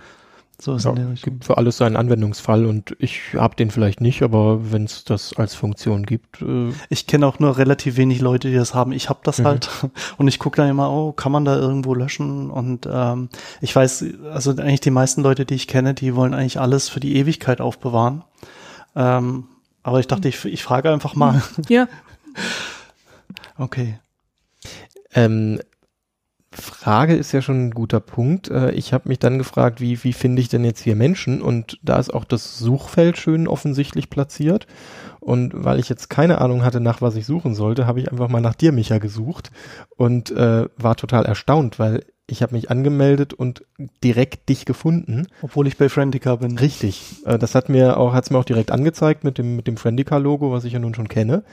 So 0.60 0.74
ist 0.74 0.86
Ja, 0.86 0.90
in 0.90 0.96
der 0.96 1.12
Richtung. 1.12 1.34
gibt 1.34 1.46
für 1.46 1.58
alles 1.58 1.78
seinen 1.78 1.96
Anwendungsfall 1.96 2.66
und 2.66 2.96
ich 2.98 3.20
habe 3.36 3.56
den 3.56 3.70
vielleicht 3.70 4.02
nicht, 4.02 4.24
aber 4.24 4.72
wenn 4.72 4.86
es 4.86 5.04
das 5.04 5.34
als 5.38 5.54
Funktion 5.54 6.04
gibt, 6.04 6.42
äh, 6.42 6.72
Ich 6.90 7.06
kenne 7.06 7.28
auch 7.28 7.38
nur 7.38 7.60
relativ 7.60 7.96
wenig 7.96 8.22
Leute, 8.22 8.50
die 8.50 8.56
das 8.56 8.74
haben. 8.74 8.92
Ich 8.92 9.08
habe 9.08 9.20
das 9.24 9.38
Mhm. 9.38 9.46
halt 9.46 9.70
und 10.18 10.28
ich 10.28 10.40
gucke 10.40 10.58
dann 10.58 10.68
immer, 10.68 10.90
oh, 10.92 11.12
kann 11.12 11.32
man 11.32 11.46
da 11.46 11.56
irgendwo 11.56 11.94
löschen? 11.94 12.50
Und 12.50 12.90
ähm, 12.92 13.30
ich 13.62 13.76
weiß, 13.76 14.04
also 14.34 14.50
eigentlich 14.54 14.82
die 14.82 14.90
meisten 14.90 15.22
Leute, 15.22 15.46
die 15.46 15.54
ich 15.54 15.68
kenne, 15.68 15.94
die 15.94 16.16
wollen 16.16 16.34
eigentlich 16.34 16.60
alles 16.60 16.90
für 16.90 17.00
die 17.00 17.18
Ewigkeit 17.18 17.62
aufbewahren. 17.62 18.24
Ähm, 18.96 19.44
aber 19.84 20.00
ich 20.00 20.08
dachte, 20.08 20.28
ich, 20.28 20.44
ich 20.44 20.64
frage 20.64 20.92
einfach 20.92 21.14
mal. 21.16 21.42
Ja, 21.70 21.88
Okay. 23.58 24.00
Ähm, 25.14 25.60
Frage 26.52 27.16
ist 27.16 27.32
ja 27.32 27.42
schon 27.42 27.68
ein 27.68 27.72
guter 27.72 28.00
Punkt. 28.00 28.50
Äh, 28.50 28.72
ich 28.72 28.94
habe 28.94 29.10
mich 29.10 29.20
dann 29.20 29.38
gefragt, 29.38 29.82
wie, 29.82 30.04
wie 30.04 30.14
finde 30.14 30.42
ich 30.42 30.50
denn 30.50 30.64
jetzt 30.64 30.82
hier 30.82 30.96
Menschen? 30.96 31.42
Und 31.42 31.80
da 31.84 31.98
ist 31.98 32.14
auch 32.14 32.26
das 32.26 32.58
Suchfeld 32.58 33.18
schön 33.18 33.48
offensichtlich 33.48 34.10
platziert. 34.10 34.68
Und 35.20 35.52
weil 35.54 35.80
ich 35.80 35.90
jetzt 35.90 36.10
keine 36.10 36.40
Ahnung 36.40 36.64
hatte, 36.64 36.80
nach 36.80 37.02
was 37.02 37.16
ich 37.16 37.26
suchen 37.26 37.54
sollte, 37.54 37.86
habe 37.86 38.00
ich 38.00 38.12
einfach 38.12 38.30
mal 38.30 38.42
nach 38.42 38.56
dir, 38.56 38.72
Micha, 38.72 38.98
gesucht 38.98 39.52
und 39.96 40.32
äh, 40.32 40.68
war 40.78 40.96
total 40.96 41.26
erstaunt, 41.26 41.80
weil 41.80 42.06
ich 42.30 42.42
habe 42.42 42.56
mich 42.56 42.70
angemeldet 42.70 43.34
und 43.34 43.66
direkt 44.04 44.50
dich 44.50 44.66
gefunden. 44.66 45.28
Obwohl 45.42 45.68
ich 45.68 45.78
bei 45.78 45.90
Friendica 45.90 46.36
bin. 46.36 46.58
Richtig. 46.58 47.16
Äh, 47.26 47.40
das 47.40 47.56
hat 47.56 47.70
mir 47.70 47.98
auch, 47.98 48.14
hat's 48.14 48.30
mir 48.30 48.38
auch 48.38 48.46
direkt 48.46 48.72
angezeigt 48.72 49.24
mit 49.24 49.38
dem, 49.38 49.56
mit 49.56 49.68
dem 49.68 49.78
Friendica-Logo, 49.78 50.52
was 50.52 50.66
ich 50.66 50.74
ja 50.74 50.80
nun 50.80 50.94
schon 50.94 51.08
kenne. 51.08 51.44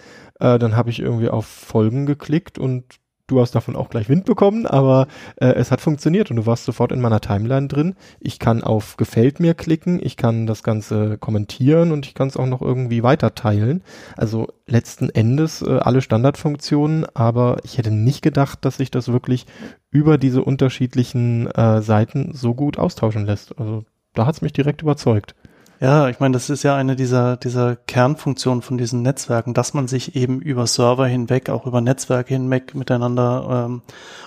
Äh, 0.41 0.59
dann 0.59 0.77
habe 0.77 0.91
ich 0.91 0.99
irgendwie 0.99 1.29
auf 1.29 1.47
Folgen 1.47 2.07
geklickt 2.07 2.59
und 2.59 2.99
du 3.27 3.41
hast 3.41 3.55
davon 3.55 3.77
auch 3.77 3.89
gleich 3.89 4.09
Wind 4.09 4.27
bekommen, 4.27 4.67
aber 4.67 5.07
äh, 5.37 5.47
es 5.47 5.71
hat 5.71 5.81
funktioniert 5.81 6.31
und 6.31 6.37
du 6.37 6.47
warst 6.47 6.65
sofort 6.65 6.93
in 6.93 7.01
meiner 7.01 7.21
Timeline 7.21 7.69
drin. 7.69 7.95
Ich 8.21 8.39
kann 8.39 8.63
auf 8.63 8.97
Gefällt 8.97 9.41
mir 9.41 9.55
klicken, 9.55 9.99
ich 10.03 10.17
kann 10.17 10.47
das 10.47 10.63
Ganze 10.63 11.17
kommentieren 11.19 11.93
und 11.93 12.07
ich 12.07 12.15
kann 12.15 12.29
es 12.29 12.37
auch 12.37 12.47
noch 12.47 12.61
irgendwie 12.61 13.03
weiter 13.03 13.35
teilen. 13.35 13.83
Also 14.17 14.49
letzten 14.67 15.09
Endes 15.09 15.63
äh, 15.63 15.79
alle 15.79 16.03
Standardfunktionen, 16.03 17.07
aber 17.15 17.59
ich 17.65 17.79
hätte 17.79 17.91
nicht 17.91 18.23
gedacht, 18.23 18.65
dass 18.65 18.77
sich 18.77 18.91
das 18.91 19.09
wirklich 19.09 19.47
über 19.95 20.19
diese 20.19 20.43
unterschiedlichen 20.43 21.47
äh, 21.53 21.81
Seiten 21.81 22.33
so 22.35 22.53
gut 22.53 22.79
austauschen 22.79 23.25
lässt. 23.25 23.59
Also 23.59 23.85
da 24.13 24.27
hat's 24.27 24.43
mich 24.43 24.53
direkt 24.53 24.83
überzeugt. 24.83 25.37
Ja, 25.81 26.09
ich 26.09 26.19
meine, 26.19 26.33
das 26.33 26.51
ist 26.51 26.65
ja 26.65 26.75
eine 26.75 26.97
dieser, 26.97 27.37
dieser 27.37 27.77
Kernfunktionen 27.77 28.63
von 28.63 28.77
diesen 28.77 29.03
Netzwerken, 29.03 29.55
dass 29.55 29.73
man 29.73 29.87
sich 29.87 30.17
eben 30.17 30.41
über 30.41 30.67
Server 30.67 31.07
hinweg, 31.07 31.49
auch 31.49 31.65
über 31.65 31.81
Netzwerke 31.81 32.35
hinweg 32.35 32.75
miteinander 32.75 33.67
ähm, 33.67 33.83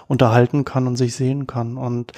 unterhalten 0.07 0.63
kann 0.63 0.87
und 0.87 0.95
sich 0.95 1.15
sehen 1.15 1.47
kann. 1.47 1.75
Und 1.75 2.13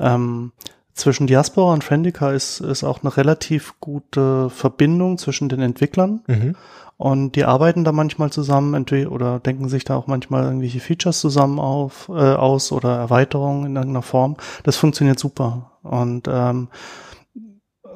ähm, 0.00 0.50
zwischen 0.92 1.28
Diaspora 1.28 1.72
und 1.72 1.84
Friendica 1.84 2.32
ist, 2.32 2.60
ist 2.60 2.82
auch 2.82 3.02
eine 3.02 3.16
relativ 3.16 3.74
gute 3.80 4.50
Verbindung 4.50 5.16
zwischen 5.16 5.48
den 5.48 5.60
Entwicklern. 5.60 6.22
Mhm. 6.26 6.56
Und 7.00 7.34
die 7.34 7.46
arbeiten 7.46 7.82
da 7.82 7.92
manchmal 7.92 8.30
zusammen 8.30 8.84
oder 9.06 9.40
denken 9.40 9.70
sich 9.70 9.84
da 9.84 9.96
auch 9.96 10.06
manchmal 10.06 10.44
irgendwelche 10.44 10.80
Features 10.80 11.18
zusammen 11.18 11.58
auf, 11.58 12.10
äh, 12.10 12.34
aus 12.34 12.72
oder 12.72 12.94
Erweiterungen 12.94 13.64
in 13.64 13.76
irgendeiner 13.76 14.02
Form. 14.02 14.36
Das 14.64 14.76
funktioniert 14.76 15.18
super. 15.18 15.78
Und 15.82 16.28
ähm, 16.28 16.68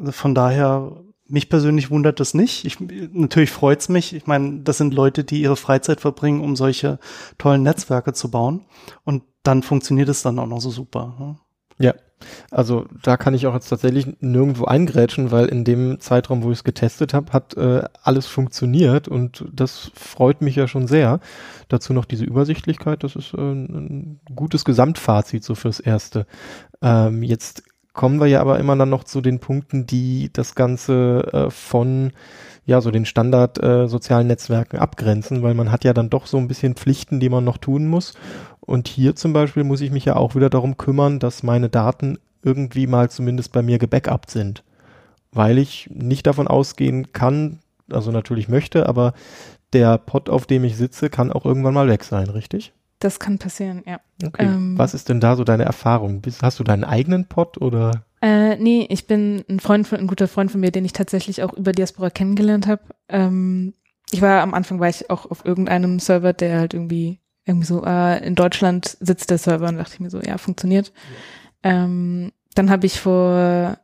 von 0.08 0.34
daher, 0.34 0.92
mich 1.26 1.50
persönlich 1.50 1.90
wundert 1.90 2.18
das 2.18 2.32
nicht. 2.32 2.64
Ich, 2.64 2.78
natürlich 2.80 3.50
freut's 3.50 3.90
mich. 3.90 4.14
Ich 4.14 4.26
meine, 4.26 4.60
das 4.60 4.78
sind 4.78 4.94
Leute, 4.94 5.22
die 5.22 5.42
ihre 5.42 5.56
Freizeit 5.56 6.00
verbringen, 6.00 6.40
um 6.40 6.56
solche 6.56 6.98
tollen 7.36 7.62
Netzwerke 7.62 8.14
zu 8.14 8.30
bauen. 8.30 8.64
Und 9.04 9.22
dann 9.42 9.62
funktioniert 9.62 10.08
es 10.08 10.22
dann 10.22 10.38
auch 10.38 10.46
noch 10.46 10.62
so 10.62 10.70
super. 10.70 11.14
Ne? 11.18 11.36
Ja, 11.76 11.94
also 12.50 12.86
da 13.02 13.16
kann 13.16 13.34
ich 13.34 13.46
auch 13.46 13.54
jetzt 13.54 13.68
tatsächlich 13.68 14.06
nirgendwo 14.20 14.64
eingrätschen, 14.64 15.30
weil 15.30 15.46
in 15.46 15.64
dem 15.64 16.00
Zeitraum, 16.00 16.42
wo 16.42 16.50
ich 16.50 16.58
es 16.58 16.64
getestet 16.64 17.14
habe, 17.14 17.32
hat 17.32 17.56
äh, 17.56 17.82
alles 18.02 18.26
funktioniert 18.26 19.08
und 19.08 19.44
das 19.52 19.90
freut 19.94 20.40
mich 20.40 20.56
ja 20.56 20.68
schon 20.68 20.86
sehr. 20.86 21.20
Dazu 21.68 21.92
noch 21.92 22.04
diese 22.04 22.24
Übersichtlichkeit, 22.24 23.04
das 23.04 23.16
ist 23.16 23.34
äh, 23.34 23.40
ein 23.40 24.20
gutes 24.34 24.64
Gesamtfazit 24.64 25.44
so 25.44 25.54
fürs 25.54 25.80
Erste. 25.80 26.26
Ähm, 26.82 27.22
jetzt 27.22 27.62
kommen 27.92 28.20
wir 28.20 28.26
ja 28.26 28.40
aber 28.40 28.58
immer 28.58 28.76
dann 28.76 28.90
noch 28.90 29.04
zu 29.04 29.20
den 29.20 29.38
Punkten, 29.38 29.86
die 29.86 30.30
das 30.32 30.54
Ganze 30.54 31.28
äh, 31.32 31.50
von 31.50 32.12
ja 32.66 32.80
so 32.80 32.90
den 32.90 33.04
Standard 33.04 33.62
äh, 33.62 33.88
sozialen 33.88 34.26
Netzwerken 34.26 34.78
abgrenzen, 34.78 35.42
weil 35.42 35.54
man 35.54 35.70
hat 35.70 35.84
ja 35.84 35.92
dann 35.92 36.10
doch 36.10 36.26
so 36.26 36.38
ein 36.38 36.48
bisschen 36.48 36.74
Pflichten, 36.74 37.20
die 37.20 37.28
man 37.28 37.44
noch 37.44 37.58
tun 37.58 37.86
muss. 37.86 38.14
Und 38.66 38.88
hier 38.88 39.14
zum 39.14 39.32
Beispiel 39.32 39.64
muss 39.64 39.80
ich 39.80 39.90
mich 39.90 40.06
ja 40.06 40.16
auch 40.16 40.34
wieder 40.34 40.50
darum 40.50 40.76
kümmern, 40.76 41.18
dass 41.18 41.42
meine 41.42 41.68
Daten 41.68 42.18
irgendwie 42.42 42.86
mal 42.86 43.10
zumindest 43.10 43.52
bei 43.52 43.62
mir 43.62 43.78
gebackupt 43.78 44.30
sind, 44.30 44.64
weil 45.32 45.58
ich 45.58 45.90
nicht 45.92 46.26
davon 46.26 46.48
ausgehen 46.48 47.12
kann, 47.12 47.60
also 47.90 48.10
natürlich 48.10 48.48
möchte, 48.48 48.86
aber 48.86 49.12
der 49.72 49.98
Pod, 49.98 50.30
auf 50.30 50.46
dem 50.46 50.64
ich 50.64 50.76
sitze, 50.76 51.10
kann 51.10 51.32
auch 51.32 51.44
irgendwann 51.44 51.74
mal 51.74 51.88
weg 51.88 52.04
sein, 52.04 52.28
richtig? 52.30 52.72
Das 53.00 53.18
kann 53.18 53.38
passieren, 53.38 53.82
ja. 53.86 54.00
Okay. 54.24 54.46
Ähm, 54.46 54.78
Was 54.78 54.94
ist 54.94 55.08
denn 55.08 55.20
da 55.20 55.36
so 55.36 55.44
deine 55.44 55.64
Erfahrung? 55.64 56.22
Hast 56.40 56.58
du 56.58 56.64
deinen 56.64 56.84
eigenen 56.84 57.26
Pod 57.26 57.60
oder? 57.60 58.04
Äh, 58.22 58.56
nee, 58.56 58.86
ich 58.88 59.06
bin 59.06 59.44
ein 59.48 59.60
Freund 59.60 59.86
von, 59.86 59.98
ein 59.98 60.06
guter 60.06 60.28
Freund 60.28 60.50
von 60.50 60.60
mir, 60.60 60.70
den 60.70 60.86
ich 60.86 60.92
tatsächlich 60.94 61.42
auch 61.42 61.52
über 61.52 61.72
Diaspora 61.72 62.08
kennengelernt 62.08 62.66
habe. 62.66 62.82
Ähm, 63.08 63.74
ich 64.10 64.22
war 64.22 64.40
am 64.40 64.54
Anfang 64.54 64.80
war 64.80 64.88
ich 64.88 65.10
auch 65.10 65.30
auf 65.30 65.44
irgendeinem 65.44 65.98
Server, 65.98 66.32
der 66.32 66.60
halt 66.60 66.72
irgendwie 66.72 67.18
irgendwie 67.46 67.66
so 67.66 67.84
äh, 67.84 68.24
in 68.26 68.34
Deutschland 68.34 68.96
sitzt 69.00 69.30
der 69.30 69.38
Server 69.38 69.68
und 69.68 69.76
dachte 69.76 69.94
ich 69.94 70.00
mir 70.00 70.10
so, 70.10 70.20
ja, 70.20 70.38
funktioniert. 70.38 70.92
Ja. 71.62 71.84
Ähm, 71.84 72.32
dann 72.54 72.70
habe 72.70 72.86
ich 72.86 73.00
vor, 73.00 73.78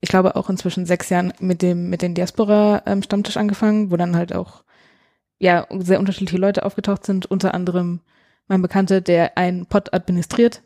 ich 0.00 0.08
glaube 0.08 0.36
auch 0.36 0.50
inzwischen 0.50 0.86
sechs 0.86 1.08
Jahren 1.08 1.32
mit 1.40 1.62
dem 1.62 1.88
mit 1.88 2.02
dem 2.02 2.14
Diaspora 2.14 2.82
ähm, 2.86 3.02
Stammtisch 3.02 3.36
angefangen, 3.36 3.90
wo 3.90 3.96
dann 3.96 4.16
halt 4.16 4.34
auch 4.34 4.64
ja 5.38 5.66
sehr 5.78 6.00
unterschiedliche 6.00 6.38
Leute 6.38 6.64
aufgetaucht 6.64 7.06
sind, 7.06 7.26
unter 7.26 7.54
anderem 7.54 8.00
mein 8.48 8.62
Bekannter, 8.62 9.00
der 9.00 9.36
ein 9.38 9.66
Pod 9.66 9.92
administriert. 9.92 10.62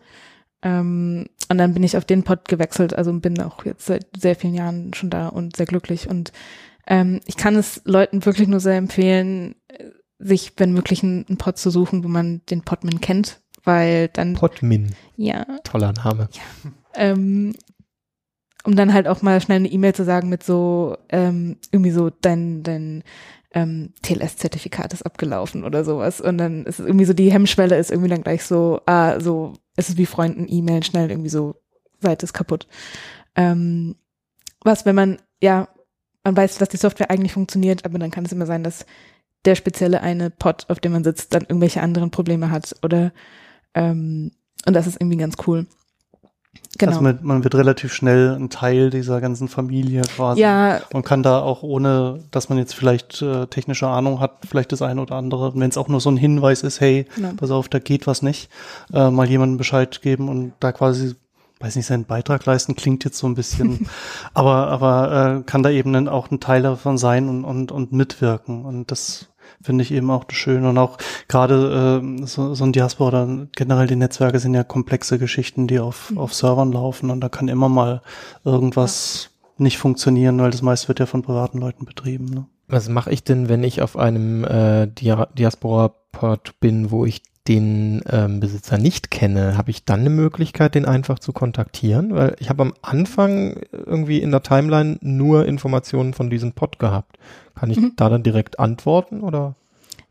Ähm, 0.63 1.27
und 1.49 1.59
dann 1.59 1.75
bin 1.75 1.83
ich 1.83 1.97
auf 1.97 2.05
den 2.05 2.23
Pod 2.23 2.47
gewechselt, 2.49 2.95
also 2.95 3.13
bin 3.13 3.41
auch 3.41 3.65
jetzt 3.65 3.87
seit 3.87 4.07
sehr 4.17 4.37
vielen 4.37 4.55
Jahren 4.55 4.95
schon 4.95 5.11
da 5.11 5.29
und 5.29 5.57
sehr 5.57 5.67
glücklich. 5.67 6.09
Und 6.09 6.33
ähm, 6.87 7.21
ich 7.27 7.37
kann 7.37 7.57
es 7.57 7.83
Leuten 7.85 8.25
wirklich 8.25 8.49
nur 8.49 8.61
sehr 8.61 8.77
empfehlen, 8.77 9.55
sich, 10.21 10.53
wenn 10.59 10.73
möglich, 10.73 11.03
einen 11.03 11.37
Pod 11.39 11.59
zu 11.59 11.71
suchen, 11.71 12.05
wo 12.05 12.09
man 12.09 12.43
den 12.51 12.63
Podmin 12.63 13.01
kennt, 13.01 13.41
weil 13.65 14.09
dann. 14.09 14.35
Podmin. 14.35 14.95
Ja. 15.17 15.45
Toller 15.65 15.93
Name. 15.93 16.29
Ja. 16.33 16.71
Ähm, 16.95 17.55
um 18.65 18.77
dann 18.77 18.93
halt 18.93 19.09
auch 19.09 19.23
mal 19.23 19.41
schnell 19.41 19.57
eine 19.57 19.71
E-Mail 19.71 19.95
zu 19.95 20.05
sagen 20.05 20.29
mit 20.29 20.43
so, 20.43 20.97
ähm, 21.09 21.57
irgendwie 21.73 21.91
so 21.91 22.11
dein, 22.11 22.63
dein 22.63 23.03
ähm, 23.53 23.95
TLS-Zertifikat 24.03 24.93
ist 24.93 25.03
abgelaufen 25.03 25.65
oder 25.65 25.85
sowas. 25.85 26.21
Und 26.21 26.39
dann 26.39 26.67
ist 26.67 26.79
es 26.79 26.87
irgendwie 26.87 27.07
so, 27.07 27.15
die 27.15 27.33
Hemmschwelle 27.33 27.79
ist 27.79 27.91
irgendwie 27.91 28.11
dann 28.11 28.23
gleich 28.23 28.45
so, 28.45 28.81
ah, 28.87 29.19
so, 29.19 29.55
es 29.77 29.89
ist 29.89 29.99
wie 29.99 30.07
Freunden 30.07 30.47
E-Mail, 30.49 30.85
schnell 30.85 31.11
irgendwie 31.11 31.31
so, 31.31 31.57
Seite 32.01 32.25
ist 32.25 32.33
kaputt. 32.33 32.67
Ähm, 33.35 33.97
was, 34.63 34.85
wenn 34.85 34.95
man, 34.95 35.19
ja, 35.43 35.69
man 36.23 36.37
weiß, 36.37 36.59
dass 36.59 36.69
die 36.69 36.77
Software 36.77 37.11
eigentlich 37.11 37.33
funktioniert, 37.33 37.85
aber 37.85 37.99
dann 37.99 38.11
kann 38.11 38.27
es 38.27 38.33
immer 38.33 38.47
sein, 38.47 38.63
dass 38.63 38.85
der 39.45 39.55
spezielle 39.55 40.03
eine 40.03 40.31
Pod, 40.31 40.67
auf 40.69 40.81
dem 40.81 40.93
man 40.93 41.05
sitzt, 41.05 41.35
dann 41.35 41.43
irgendwelche 41.43 41.83
anderen 41.83 42.11
Probleme 42.11 42.51
hat 42.51 42.75
oder 42.83 43.13
ähm, 43.75 44.33
und 44.67 44.75
das 44.75 44.87
ist 44.87 45.01
irgendwie 45.01 45.17
ganz 45.17 45.37
cool. 45.47 45.67
Genau. 46.79 46.93
Also 46.93 47.03
man, 47.03 47.19
man, 47.23 47.45
wird 47.45 47.55
relativ 47.55 47.93
schnell 47.93 48.35
ein 48.35 48.51
Teil 48.51 48.91
dieser 48.91 49.21
ganzen 49.21 49.49
Familie 49.49 50.03
quasi. 50.03 50.41
Ja. 50.41 50.81
Und 50.93 51.05
kann 51.05 51.23
da 51.23 51.41
auch 51.41 51.63
ohne, 51.63 52.25
dass 52.33 52.49
man 52.49 52.59
jetzt 52.59 52.75
vielleicht 52.75 53.23
äh, 53.23 53.47
technische 53.47 53.87
Ahnung 53.87 54.19
hat, 54.19 54.39
vielleicht 54.49 54.73
das 54.73 54.83
eine 54.83 55.01
oder 55.01 55.15
andere, 55.15 55.53
wenn 55.55 55.69
es 55.69 55.77
auch 55.77 55.89
nur 55.89 56.01
so 56.01 56.11
ein 56.11 56.17
Hinweis 56.17 56.63
ist, 56.63 56.81
hey, 56.81 57.07
genau. 57.15 57.33
pass 57.37 57.51
auf, 57.51 57.69
da 57.69 57.79
geht 57.79 58.07
was 58.07 58.23
nicht, 58.23 58.51
äh, 58.93 59.11
mal 59.11 59.29
jemandem 59.29 59.59
Bescheid 59.59 60.03
geben 60.03 60.29
und 60.29 60.53
da 60.59 60.73
quasi 60.73 61.15
weiß 61.61 61.77
nicht, 61.77 61.87
seinen 61.87 62.07
Beitrag 62.07 62.45
leisten, 62.47 62.75
klingt 62.75 63.05
jetzt 63.05 63.19
so 63.19 63.27
ein 63.27 63.35
bisschen, 63.35 63.87
aber, 64.35 64.69
aber 64.69 65.41
äh, 65.41 65.43
kann 65.45 65.63
da 65.63 65.71
eben 65.71 65.93
dann 65.93 66.09
auch 66.09 66.31
ein 66.31 66.41
Teil 66.41 66.63
davon 66.63 66.99
sein 66.99 67.29
und, 67.29 67.45
und, 67.45 67.71
und 67.71 67.93
mitwirken. 67.93 68.65
Und 68.65 68.91
das 68.91 69.29
finde 69.63 69.83
ich 69.83 69.93
eben 69.93 70.11
auch 70.11 70.25
schön. 70.31 70.65
Und 70.65 70.79
auch 70.79 70.97
gerade 71.29 72.03
äh, 72.03 72.27
so, 72.27 72.55
so 72.55 72.65
ein 72.65 72.73
Diaspora 72.73 73.25
oder 73.25 73.47
generell 73.55 73.87
die 73.87 73.97
Netzwerke 73.97 74.39
sind 74.39 74.55
ja 74.55 74.65
komplexe 74.65 75.19
Geschichten, 75.19 75.67
die 75.67 75.79
auf, 75.79 76.11
mhm. 76.11 76.19
auf 76.19 76.35
Servern 76.35 76.73
laufen 76.73 77.11
und 77.11 77.21
da 77.21 77.29
kann 77.29 77.49
immer 77.49 77.69
mal 77.69 78.03
irgendwas 78.45 79.31
ja. 79.31 79.65
nicht 79.65 79.79
funktionieren, 79.79 80.41
weil 80.41 80.51
das 80.51 80.63
meiste 80.63 80.89
wird 80.89 81.01
ja 81.01 81.07
von 81.07 81.23
privaten 81.23 81.59
Leuten 81.59 81.85
betrieben. 81.85 82.25
Ne? 82.27 82.47
Was 82.69 82.89
mache 82.89 83.11
ich 83.11 83.25
denn, 83.25 83.49
wenn 83.49 83.65
ich 83.65 83.83
auf 83.83 83.97
einem 83.97 84.45
äh, 84.45 84.87
Diaspora-Port 86.11 86.61
bin, 86.61 86.91
wo 86.91 87.05
ich 87.05 87.23
den 87.49 88.03
ähm, 88.09 88.39
Besitzer 88.39 88.79
nicht 88.79 89.11
kenne, 89.11 89.57
habe 89.57 89.71
ich 89.71 89.85
dann 89.85 90.01
eine 90.01 90.11
Möglichkeit, 90.11 90.75
den 90.75 90.85
einfach 90.85 91.19
zu 91.19 91.33
kontaktieren? 91.33 92.15
Weil 92.15 92.37
ich 92.39 92.51
habe 92.51 92.63
am 92.63 92.75
Anfang 92.83 93.61
irgendwie 93.73 94.19
in 94.19 94.31
der 94.31 94.43
Timeline 94.43 94.99
nur 95.01 95.47
Informationen 95.47 96.13
von 96.13 96.31
diesem 96.31 96.53
Pod 96.53 96.79
gehabt. 96.79 97.19
Kann 97.55 97.71
ich 97.71 97.79
mhm. 97.79 97.93
da 97.97 98.09
dann 98.09 98.23
direkt 98.23 98.59
antworten 98.59 99.23
oder? 99.23 99.55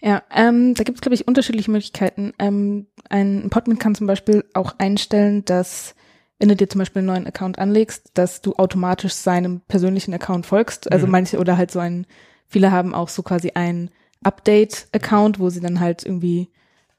Ja, 0.02 0.24
ähm, 0.34 0.74
da 0.76 0.84
gibt 0.84 0.98
es, 0.98 1.02
glaube 1.02 1.16
ich, 1.16 1.28
unterschiedliche 1.28 1.72
Möglichkeiten. 1.72 2.34
Ähm, 2.40 2.88
ein 3.10 3.50
Podman 3.50 3.80
kann 3.80 3.96
zum 3.96 4.08
Beispiel 4.08 4.46
auch 4.54 4.76
einstellen, 4.78 5.46
dass 5.46 5.94
wenn 6.40 6.50
du 6.50 6.56
dir 6.56 6.70
zum 6.70 6.80
Beispiel 6.80 7.02
einen 7.02 7.08
neuen 7.08 7.28
Account 7.28 7.60
anlegst, 7.60 8.12
dass 8.14 8.42
du 8.42 8.56
automatisch 8.56 9.14
seinem 9.14 9.60
persönlichen 9.68 10.14
Account 10.14 10.46
folgst. 10.46 10.92
Also 10.92 11.06
mhm. 11.06 11.12
manche 11.12 11.38
oder 11.38 11.58
halt 11.58 11.70
so 11.70 11.80
ein, 11.80 12.08
viele 12.48 12.72
haben 12.72 12.96
auch 12.96 13.10
so 13.10 13.24
quasi 13.24 13.52
ein 13.56 13.92
Update-Account, 14.24 15.40
wo 15.40 15.50
sie 15.50 15.62
dann 15.62 15.80
halt 15.80 16.06
irgendwie 16.06 16.50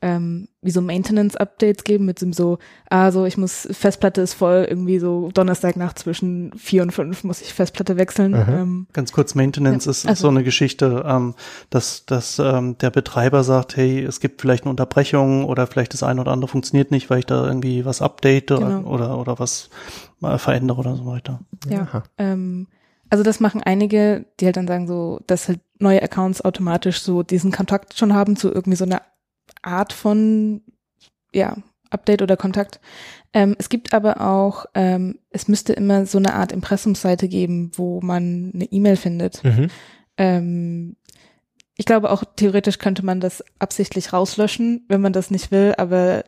ähm, 0.03 0.49
wie 0.63 0.71
so 0.71 0.81
Maintenance-Updates 0.81 1.85
geben 1.85 2.07
mit 2.07 2.21
dem 2.21 2.33
so, 2.33 2.59
ah, 2.89 3.11
so 3.11 3.27
ich 3.27 3.37
muss, 3.37 3.69
Festplatte 3.71 4.23
ist 4.23 4.33
voll, 4.33 4.67
irgendwie 4.69 4.99
so 4.99 5.31
Donnerstagnacht 5.33 5.99
zwischen 5.99 6.53
vier 6.57 6.83
und 6.83 6.93
fünf 6.93 7.23
muss 7.23 7.43
ich 7.43 7.53
Festplatte 7.53 7.99
wechseln. 7.99 8.35
Ähm, 8.35 8.87
Ganz 8.95 9.13
kurz, 9.13 9.35
Maintenance 9.35 9.85
ja, 9.85 9.91
ist 9.91 10.07
also, 10.07 10.23
so 10.23 10.29
eine 10.29 10.43
Geschichte, 10.43 11.05
ähm, 11.07 11.35
dass, 11.69 12.07
dass 12.07 12.39
ähm, 12.39 12.79
der 12.79 12.91
Betreiber 12.91 13.45
sagt, 13.45 13.77
hey, 13.77 14.03
es 14.03 14.21
gibt 14.21 14.41
vielleicht 14.41 14.65
eine 14.65 14.71
Unterbrechung 14.71 15.45
oder 15.45 15.67
vielleicht 15.67 15.93
das 15.93 16.03
eine 16.03 16.21
oder 16.23 16.33
andere 16.33 16.49
funktioniert 16.49 16.91
nicht, 16.91 17.11
weil 17.11 17.19
ich 17.19 17.27
da 17.27 17.47
irgendwie 17.47 17.85
was 17.85 18.01
update 18.01 18.49
genau. 18.49 18.81
oder, 18.83 19.19
oder 19.19 19.39
was 19.39 19.69
mal 20.19 20.39
verändere 20.39 20.79
oder 20.79 20.97
so 20.97 21.05
weiter. 21.05 21.41
Ja, 21.69 22.05
ähm, 22.17 22.69
also 23.11 23.23
das 23.23 23.41
machen 23.41 23.63
einige, 23.63 24.25
die 24.39 24.47
halt 24.47 24.57
dann 24.57 24.69
sagen 24.69 24.87
so, 24.87 25.21
dass 25.27 25.49
halt 25.49 25.61
neue 25.81 26.03
Accounts 26.03 26.45
automatisch 26.45 27.01
so 27.01 27.23
diesen 27.23 27.53
Kontakt 27.53 27.99
schon 27.99 28.15
haben 28.15 28.37
zu 28.37 28.53
irgendwie 28.53 28.77
so 28.77 28.85
einer 28.85 29.03
Art 29.63 29.93
von 29.93 30.63
ja, 31.33 31.57
Update 31.91 32.23
oder 32.23 32.37
Kontakt. 32.37 32.81
Ähm, 33.33 33.55
es 33.59 33.69
gibt 33.69 33.93
aber 33.93 34.21
auch, 34.21 34.67
ähm, 34.75 35.19
es 35.31 35.49
müsste 35.49 35.73
immer 35.73 36.07
so 36.07 36.19
eine 36.19 36.35
Art 36.35 36.53
Impressumsseite 36.53 37.29
geben, 37.29 37.71
wo 37.75 38.01
man 38.01 38.51
eine 38.55 38.65
E-Mail 38.65 38.97
findet. 38.97 39.45
Mhm. 39.45 39.69
Ähm, 40.17 40.97
ich 41.77 41.87
glaube 41.87 42.11
auch 42.11 42.25
theoretisch 42.37 42.79
könnte 42.79 43.05
man 43.05 43.21
das 43.21 43.45
absichtlich 43.59 44.13
rauslöschen, 44.13 44.85
wenn 44.89 45.01
man 45.01 45.13
das 45.13 45.31
nicht 45.31 45.51
will, 45.51 45.75
aber 45.79 46.25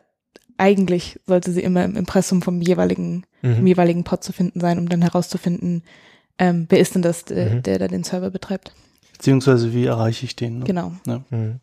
eigentlich 0.57 1.19
sollte 1.25 1.51
sie 1.51 1.61
immer 1.61 1.83
im 1.83 1.95
Impressum 1.95 2.41
vom 2.41 2.61
jeweiligen, 2.61 3.25
mhm. 3.41 3.57
vom 3.57 3.67
jeweiligen 3.67 4.03
Pod 4.03 4.23
zu 4.23 4.33
finden 4.33 4.59
sein, 4.59 4.79
um 4.79 4.87
dann 4.87 5.01
herauszufinden, 5.01 5.83
ähm, 6.37 6.65
wer 6.69 6.79
ist 6.79 6.95
denn 6.95 7.01
das, 7.01 7.25
der, 7.25 7.55
mhm. 7.55 7.63
der 7.63 7.79
da 7.79 7.87
den 7.87 8.03
Server 8.03 8.29
betreibt. 8.31 8.73
Beziehungsweise 9.23 9.71
wie 9.73 9.85
erreiche 9.85 10.25
ich 10.25 10.35
den? 10.35 10.59
Ne? 10.59 10.65
Genau. 10.65 10.91
Ja. 11.07 11.21
Mhm. 11.29 11.61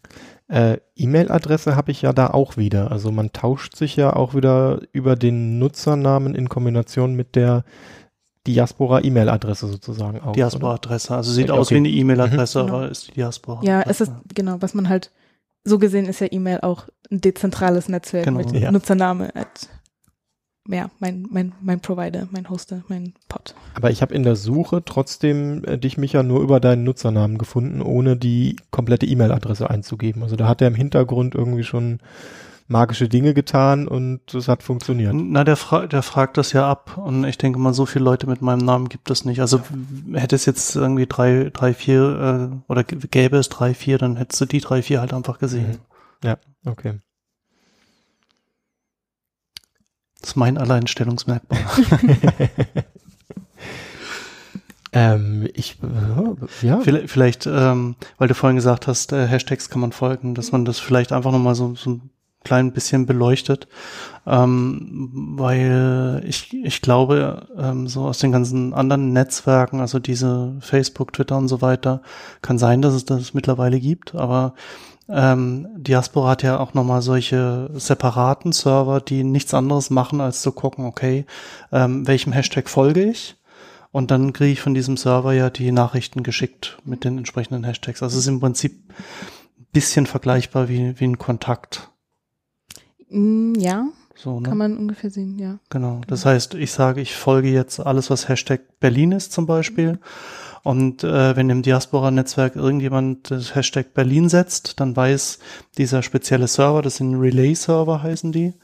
Äh, 0.48 0.78
E-Mail-Adresse 0.96 1.76
habe 1.76 1.90
ich 1.92 2.00
ja 2.00 2.14
da 2.14 2.28
auch 2.28 2.56
wieder. 2.56 2.90
Also 2.90 3.12
man 3.12 3.32
tauscht 3.34 3.76
sich 3.76 3.96
ja 3.96 4.16
auch 4.16 4.34
wieder 4.34 4.80
über 4.92 5.14
den 5.14 5.58
Nutzernamen 5.58 6.34
in 6.34 6.48
Kombination 6.48 7.14
mit 7.14 7.36
der 7.36 7.64
Diaspora-E-Mail-Adresse 8.46 9.66
sozusagen 9.68 10.20
aus. 10.20 10.34
Diaspora-Adresse. 10.34 11.14
Also 11.14 11.32
sieht 11.32 11.50
Okay. 11.50 11.60
aus 11.60 11.70
wie 11.70 11.76
eine 11.76 11.90
E-Mail-Adresse, 11.90 12.62
Mhm. 12.62 12.68
aber 12.70 12.88
ist 12.90 13.08
die 13.08 13.12
Diaspora. 13.12 13.60
Ja, 13.62 13.82
es 13.82 14.00
ist, 14.00 14.10
genau, 14.34 14.56
was 14.60 14.72
man 14.72 14.88
halt, 14.88 15.10
so 15.62 15.78
gesehen 15.78 16.06
ist 16.06 16.20
ja 16.20 16.28
E-Mail 16.30 16.60
auch 16.62 16.88
ein 17.10 17.20
dezentrales 17.20 17.90
Netzwerk 17.90 18.24
Genau. 18.24 18.38
mit 18.38 18.52
Ja. 18.52 18.72
Nutzername 18.72 19.36
at, 19.36 19.68
ja, 20.70 20.90
mein, 20.98 21.26
mein, 21.30 21.52
mein 21.60 21.80
Provider, 21.80 22.28
mein 22.30 22.48
Hoster, 22.48 22.82
mein 22.88 23.14
Pod. 23.28 23.54
Aber 23.74 23.90
ich 23.90 24.02
habe 24.02 24.14
in 24.14 24.22
der 24.22 24.36
Suche 24.36 24.82
trotzdem 24.84 25.64
äh, 25.64 25.78
dich, 25.78 25.98
Micha, 25.98 26.22
nur 26.22 26.40
über 26.40 26.60
deinen 26.60 26.84
Nutzernamen 26.84 27.38
gefunden, 27.38 27.82
ohne 27.82 28.16
die 28.16 28.56
komplette 28.70 29.06
E-Mail-Adresse 29.06 29.68
einzugeben. 29.68 30.22
Also 30.22 30.36
da 30.36 30.48
hat 30.48 30.60
er 30.60 30.68
im 30.68 30.74
Hintergrund 30.74 31.34
irgendwie 31.34 31.64
schon 31.64 32.00
magische 32.70 33.08
Dinge 33.08 33.34
getan 33.34 33.88
und 33.88 34.32
es 34.32 34.46
hat 34.46 34.62
funktioniert. 34.62 35.12
Na, 35.12 35.42
der, 35.42 35.56
fra 35.56 35.88
der 35.88 36.02
fragt 36.02 36.36
das 36.36 36.52
ja 36.52 36.70
ab 36.70 36.98
und 36.98 37.24
ich 37.24 37.36
denke 37.36 37.58
mal, 37.58 37.74
so 37.74 37.84
viele 37.84 38.04
Leute 38.04 38.28
mit 38.28 38.42
meinem 38.42 38.64
Namen 38.64 38.88
gibt 38.88 39.10
es 39.10 39.24
nicht. 39.24 39.40
Also 39.40 39.60
hätte 40.12 40.36
es 40.36 40.46
jetzt 40.46 40.76
irgendwie 40.76 41.06
drei, 41.06 41.50
drei, 41.52 41.74
vier 41.74 42.52
äh, 42.52 42.70
oder 42.70 42.84
gäbe 42.84 43.38
es 43.38 43.48
drei, 43.48 43.74
vier, 43.74 43.98
dann 43.98 44.16
hättest 44.16 44.40
du 44.40 44.46
die 44.46 44.60
drei, 44.60 44.82
vier 44.82 45.00
halt 45.00 45.12
einfach 45.12 45.40
gesehen. 45.40 45.78
Ja, 46.22 46.36
okay. 46.64 47.00
Das 50.20 50.30
ist 50.30 50.36
mein 50.36 50.58
Alleinstellungsmerkmal. 50.58 51.58
ähm, 54.92 55.48
ich, 55.54 55.78
äh, 55.82 56.66
ja, 56.66 56.80
Vielleicht, 56.80 57.10
vielleicht 57.10 57.46
ähm, 57.46 57.96
weil 58.18 58.28
du 58.28 58.34
vorhin 58.34 58.56
gesagt 58.56 58.86
hast, 58.86 59.12
äh, 59.12 59.26
Hashtags 59.26 59.70
kann 59.70 59.80
man 59.80 59.92
folgen, 59.92 60.34
dass 60.34 60.52
man 60.52 60.64
das 60.64 60.78
vielleicht 60.78 61.12
einfach 61.12 61.32
nochmal 61.32 61.54
so, 61.54 61.74
so 61.74 61.90
ein 61.90 62.10
klein 62.44 62.72
bisschen 62.72 63.06
beleuchtet, 63.06 63.68
ähm, 64.26 65.10
weil 65.36 66.22
ich, 66.26 66.54
ich 66.54 66.80
glaube, 66.80 67.46
ähm, 67.56 67.86
so 67.86 68.04
aus 68.04 68.18
den 68.18 68.32
ganzen 68.32 68.72
anderen 68.72 69.12
Netzwerken, 69.12 69.80
also 69.80 69.98
diese 69.98 70.56
Facebook, 70.60 71.12
Twitter 71.12 71.36
und 71.36 71.48
so 71.48 71.60
weiter, 71.60 72.02
kann 72.40 72.58
sein, 72.58 72.80
dass 72.80 72.94
es 72.94 73.04
das 73.04 73.34
mittlerweile 73.34 73.78
gibt, 73.78 74.14
aber 74.14 74.54
ähm, 75.12 75.68
Diaspora 75.76 76.30
hat 76.30 76.42
ja 76.42 76.58
auch 76.58 76.74
nochmal 76.74 77.02
solche 77.02 77.70
separaten 77.74 78.52
Server, 78.52 79.00
die 79.00 79.24
nichts 79.24 79.54
anderes 79.54 79.90
machen, 79.90 80.20
als 80.20 80.42
zu 80.42 80.52
gucken, 80.52 80.84
okay, 80.84 81.26
ähm, 81.72 82.06
welchem 82.06 82.32
Hashtag 82.32 82.68
folge 82.68 83.04
ich? 83.04 83.36
Und 83.92 84.10
dann 84.10 84.32
kriege 84.32 84.52
ich 84.52 84.60
von 84.60 84.74
diesem 84.74 84.96
Server 84.96 85.32
ja 85.32 85.50
die 85.50 85.72
Nachrichten 85.72 86.22
geschickt 86.22 86.78
mit 86.84 87.04
den 87.04 87.18
entsprechenden 87.18 87.64
Hashtags. 87.64 88.02
Also 88.02 88.18
es 88.18 88.24
ist 88.24 88.28
im 88.28 88.40
Prinzip 88.40 88.88
ein 89.58 89.66
bisschen 89.72 90.06
vergleichbar 90.06 90.68
wie, 90.68 90.98
wie 91.00 91.04
ein 91.04 91.18
Kontakt. 91.18 91.90
Mm, 93.08 93.54
ja, 93.56 93.88
So, 94.14 94.38
ne? 94.38 94.48
kann 94.48 94.58
man 94.58 94.76
ungefähr 94.76 95.10
sehen, 95.10 95.38
ja. 95.40 95.58
Genau. 95.70 96.02
Das 96.06 96.24
heißt, 96.24 96.54
ich 96.54 96.70
sage, 96.70 97.00
ich 97.00 97.16
folge 97.16 97.50
jetzt 97.50 97.80
alles, 97.80 98.10
was 98.10 98.28
Hashtag 98.28 98.60
Berlin 98.78 99.10
ist 99.10 99.32
zum 99.32 99.46
Beispiel. 99.46 99.98
Und 100.62 101.04
äh, 101.04 101.36
wenn 101.36 101.48
im 101.50 101.62
Diaspora-Netzwerk 101.62 102.56
irgendjemand 102.56 103.30
das 103.30 103.54
Hashtag 103.54 103.94
Berlin 103.94 104.28
setzt, 104.28 104.80
dann 104.80 104.94
weiß 104.94 105.38
dieser 105.78 106.02
spezielle 106.02 106.48
Server, 106.48 106.82
das 106.82 106.96
sind 106.96 107.14
Relay-Server 107.14 108.02
heißen 108.02 108.32
die, 108.32 108.54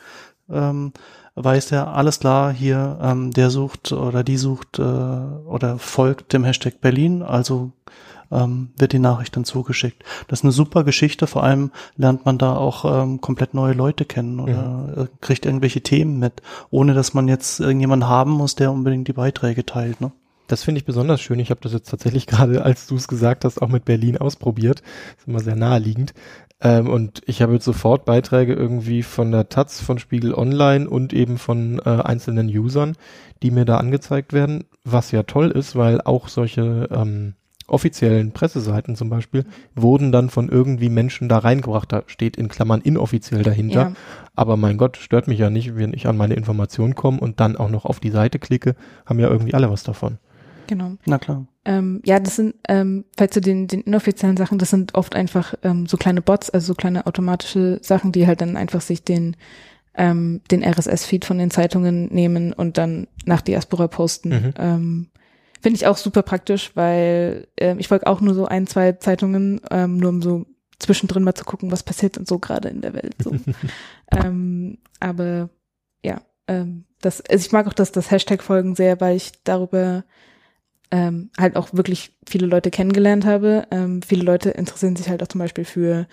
ähm, 0.51 0.93
weiß 1.37 1.69
der, 1.69 1.89
alles 1.89 2.21
klar, 2.21 2.53
hier, 2.53 2.99
ähm, 3.03 3.31
der 3.31 3.51
sucht 3.51 3.93
oder 3.93 4.25
die 4.25 4.37
sucht 4.37 4.79
äh, 4.79 4.83
oder 4.83 5.79
folgt 5.79 6.33
dem 6.33 6.45
Hashtag 6.45 6.81
Berlin, 6.81 7.23
also 7.23 7.73
ähm, 8.31 8.71
wird 8.77 8.93
die 8.93 8.99
Nachricht 8.99 9.37
dann 9.37 9.45
zugeschickt. 9.45 10.03
Das 10.29 10.41
ist 10.41 10.45
eine 10.45 10.53
super 10.53 10.85
Geschichte, 10.85 11.27
vor 11.27 11.45
allem 11.45 11.71
lernt 11.97 12.25
man 12.25 12.39
da 12.39 12.57
auch 12.57 12.85
ähm, 12.85 13.21
komplett 13.21 13.55
neue 13.55 13.75
Leute 13.75 14.05
kennen 14.05 14.41
oder 14.41 14.95
äh, 14.97 15.07
kriegt 15.21 15.47
irgendwelche 15.47 15.83
Themen 15.83 16.19
mit, 16.19 16.43
ohne 16.71 16.95
dass 16.95 17.15
man 17.15 17.29
jetzt 17.29 17.61
irgendjemanden 17.61 18.09
haben 18.09 18.33
muss, 18.33 18.55
der 18.55 18.73
unbedingt 18.73 19.09
die 19.09 19.13
Beiträge 19.13 19.65
teilt. 19.65 20.01
Ne? 20.01 20.13
Das 20.47 20.63
finde 20.63 20.79
ich 20.79 20.85
besonders 20.85 21.21
schön. 21.21 21.39
Ich 21.39 21.51
habe 21.51 21.61
das 21.61 21.73
jetzt 21.73 21.91
tatsächlich 21.91 22.27
gerade, 22.27 22.65
als 22.65 22.87
du 22.87 22.97
es 22.97 23.09
gesagt 23.09 23.45
hast, 23.45 23.61
auch 23.63 23.69
mit 23.69 23.85
Berlin 23.85 24.19
ausprobiert. 24.19 24.83
ist 25.19 25.29
immer 25.29 25.41
sehr 25.41 25.57
naheliegend. 25.57 26.15
Ähm, 26.61 26.89
und 26.89 27.23
ich 27.27 27.43
habe 27.43 27.55
jetzt 27.55 27.65
sofort 27.65 28.05
Beiträge 28.05 28.55
irgendwie 28.55 29.03
von 29.03 29.31
der 29.31 29.49
Taz, 29.49 29.81
von 29.81 29.99
Spiegel 29.99 30.35
Online 30.35 30.89
und 30.89 31.13
eben 31.13 31.39
von 31.39 31.81
äh, 31.85 31.91
einzelnen 31.91 32.49
Usern, 32.49 32.97
die 33.43 33.51
mir 33.51 33.67
da 33.67 33.77
angezeigt 33.77 34.33
werden, 34.33 34.65
was 34.85 35.11
ja 35.11 35.25
toll 35.25 35.51
ist, 35.51 35.77
weil 35.77 36.01
auch 36.01 36.29
solche 36.29 36.89
ähm, 36.91 37.35
offiziellen 37.69 38.33
Presseseiten 38.33 38.97
zum 38.97 39.11
Beispiel 39.11 39.45
wurden 39.75 40.13
dann 40.13 40.31
von 40.31 40.49
irgendwie 40.49 40.89
Menschen 40.89 41.29
da 41.29 41.39
reingebracht. 41.39 41.93
Da 41.93 42.05
steht 42.07 42.37
in 42.37 42.49
Klammern 42.49 42.81
inoffiziell 42.81 43.43
dahinter. 43.43 43.81
Ja. 43.81 43.93
Aber 44.35 44.57
mein 44.57 44.79
Gott, 44.79 44.97
stört 44.97 45.29
mich 45.29 45.39
ja 45.39 45.51
nicht, 45.51 45.77
wenn 45.77 45.93
ich 45.93 46.07
an 46.07 46.17
meine 46.17 46.35
Informationen 46.35 46.95
komme 46.95 47.21
und 47.21 47.41
dann 47.41 47.57
auch 47.57 47.69
noch 47.69 47.85
auf 47.85 48.01
die 48.01 48.11
Seite 48.11 48.39
klicke, 48.39 48.77
haben 49.05 49.19
ja 49.19 49.29
irgendwie 49.29 49.55
alle 49.55 49.71
was 49.71 49.83
davon. 49.83 50.19
Genau. 50.67 50.97
Na 51.05 51.19
klar. 51.19 51.47
Ähm, 51.65 52.01
ja, 52.05 52.21
das 52.21 52.37
sind, 52.37 52.55
ähm, 52.69 53.05
falls 53.17 53.35
zu 53.35 53.41
den, 53.41 53.67
den 53.67 53.83
inoffiziellen 53.83 54.37
Sachen, 54.37 54.59
das 54.59 54.71
sind 54.71 54.95
oft 54.95 55.15
einfach 55.17 55.55
ähm, 55.63 55.87
so 55.87 55.97
kleine 55.97 56.23
Bots, 56.23 56.51
also 56.51 56.69
so 56.69 56.75
kleine 56.75 57.07
automatische 57.07 57.81
Sachen, 57.83 58.13
die 58.13 58.27
halt 58.27 58.41
dann 58.41 58.57
einfach 58.57 58.81
sich 58.81 59.03
den, 59.03 59.37
ähm, 59.95 60.43
den 60.51 60.63
RSS-Feed 60.63 61.25
von 61.25 61.39
den 61.39 61.51
Zeitungen 61.51 62.07
nehmen 62.13 62.53
und 62.53 62.79
dann 62.79 63.09
nach 63.25 63.41
Diaspora 63.41 63.89
posten. 63.89 64.29
Mhm. 64.29 64.55
Ähm, 64.59 65.07
Finde 65.61 65.77
ich 65.77 65.87
auch 65.87 65.97
super 65.97 66.23
praktisch, 66.23 66.71
weil 66.75 67.49
ähm, 67.57 67.79
ich 67.81 67.89
folge 67.89 68.07
auch 68.07 68.21
nur 68.21 68.35
so 68.35 68.47
ein, 68.47 68.67
zwei 68.67 68.93
Zeitungen, 68.93 69.61
ähm, 69.71 69.97
nur 69.97 70.11
um 70.11 70.23
so 70.23 70.47
zwischendrin 70.79 71.25
mal 71.25 71.35
zu 71.35 71.45
gucken, 71.45 71.73
was 71.73 71.83
passiert 71.83 72.19
und 72.19 72.29
so 72.29 72.39
gerade 72.39 72.69
in 72.69 72.83
der 72.83 72.95
Welt. 72.95 73.15
So. 73.23 73.35
ähm, 74.13 74.79
aber 75.01 75.49
ja, 76.05 76.21
ähm, 76.47 76.85
das, 77.01 77.21
also 77.23 77.45
ich 77.45 77.53
mag 77.53 77.67
auch 77.67 77.73
das, 77.73 77.93
das 77.93 78.11
Hashtag-Folgen 78.11 78.75
sehr, 78.75 79.01
weil 79.01 79.17
ich 79.17 79.33
darüber 79.45 80.05
ähm, 80.91 81.31
halt 81.39 81.57
auch 81.57 81.73
wirklich 81.73 82.13
viele 82.27 82.47
Leute 82.47 82.71
kennengelernt 82.71 83.25
habe. 83.25 83.67
Ähm, 83.71 84.03
viele 84.03 84.23
Leute 84.23 84.51
interessieren 84.51 84.97
sich 84.97 85.09
halt 85.09 85.23
auch 85.23 85.29
zum 85.29 85.41
Beispiel 85.41 85.65
für 85.65 86.07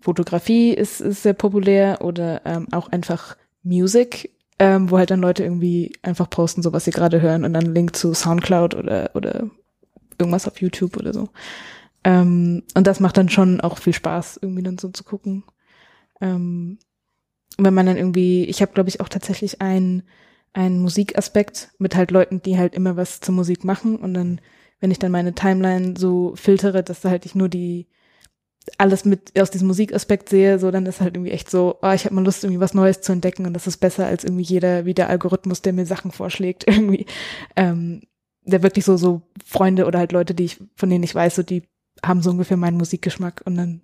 Fotografie, 0.00 0.72
ist, 0.72 1.00
ist 1.00 1.22
sehr 1.22 1.34
populär 1.34 1.98
oder 2.02 2.42
ähm, 2.46 2.68
auch 2.72 2.88
einfach 2.88 3.36
Music, 3.62 4.30
ähm, 4.58 4.90
wo 4.90 4.98
halt 4.98 5.10
dann 5.10 5.20
Leute 5.20 5.42
irgendwie 5.44 5.92
einfach 6.02 6.30
posten, 6.30 6.62
so 6.62 6.72
was 6.72 6.84
sie 6.84 6.90
gerade 6.90 7.20
hören 7.20 7.44
und 7.44 7.52
dann 7.52 7.74
Link 7.74 7.96
zu 7.96 8.14
Soundcloud 8.14 8.74
oder, 8.74 9.10
oder 9.14 9.50
irgendwas 10.18 10.46
auf 10.46 10.60
YouTube 10.60 10.96
oder 10.96 11.12
so. 11.12 11.28
Ähm, 12.04 12.62
und 12.74 12.86
das 12.86 13.00
macht 13.00 13.16
dann 13.16 13.28
schon 13.28 13.60
auch 13.60 13.78
viel 13.78 13.92
Spaß, 13.92 14.38
irgendwie 14.40 14.62
dann 14.62 14.78
so 14.78 14.88
zu 14.88 15.04
gucken. 15.04 15.44
Ähm, 16.20 16.78
wenn 17.58 17.74
man 17.74 17.86
dann 17.86 17.96
irgendwie, 17.96 18.44
ich 18.44 18.62
habe 18.62 18.72
glaube 18.72 18.88
ich 18.88 19.00
auch 19.00 19.08
tatsächlich 19.08 19.60
einen 19.60 20.02
einen 20.52 20.80
Musikaspekt 20.80 21.70
mit 21.78 21.94
halt 21.96 22.10
Leuten, 22.10 22.42
die 22.42 22.58
halt 22.58 22.74
immer 22.74 22.96
was 22.96 23.20
zur 23.20 23.34
Musik 23.34 23.64
machen 23.64 23.96
und 23.96 24.14
dann, 24.14 24.40
wenn 24.80 24.90
ich 24.90 24.98
dann 24.98 25.12
meine 25.12 25.34
Timeline 25.34 25.94
so 25.96 26.34
filtere, 26.36 26.82
dass 26.82 27.00
da 27.00 27.10
halt 27.10 27.26
ich 27.26 27.34
nur 27.34 27.48
die 27.48 27.86
alles 28.78 29.04
mit 29.04 29.38
aus 29.40 29.50
diesem 29.50 29.68
Musikaspekt 29.68 30.28
sehe, 30.28 30.58
so 30.58 30.70
dann 30.70 30.86
ist 30.86 31.00
halt 31.00 31.16
irgendwie 31.16 31.32
echt 31.32 31.50
so, 31.50 31.78
oh, 31.82 31.90
ich 31.92 32.04
habe 32.04 32.14
mal 32.14 32.24
Lust 32.24 32.44
irgendwie 32.44 32.60
was 32.60 32.74
Neues 32.74 33.00
zu 33.00 33.12
entdecken 33.12 33.46
und 33.46 33.54
das 33.54 33.66
ist 33.66 33.78
besser 33.78 34.06
als 34.06 34.24
irgendwie 34.24 34.42
jeder 34.42 34.84
wie 34.84 34.94
der 34.94 35.08
Algorithmus, 35.08 35.62
der 35.62 35.72
mir 35.72 35.86
Sachen 35.86 36.10
vorschlägt 36.12 36.64
irgendwie, 36.66 37.06
ähm, 37.56 38.02
der 38.44 38.62
wirklich 38.62 38.84
so 38.84 38.96
so 38.96 39.22
Freunde 39.44 39.86
oder 39.86 39.98
halt 39.98 40.12
Leute, 40.12 40.34
die 40.34 40.44
ich 40.44 40.58
von 40.76 40.90
denen 40.90 41.04
ich 41.04 41.14
weiß, 41.14 41.36
so 41.36 41.42
die 41.42 41.62
haben 42.04 42.22
so 42.22 42.30
ungefähr 42.30 42.56
meinen 42.56 42.76
Musikgeschmack 42.76 43.42
und 43.44 43.56
dann 43.56 43.80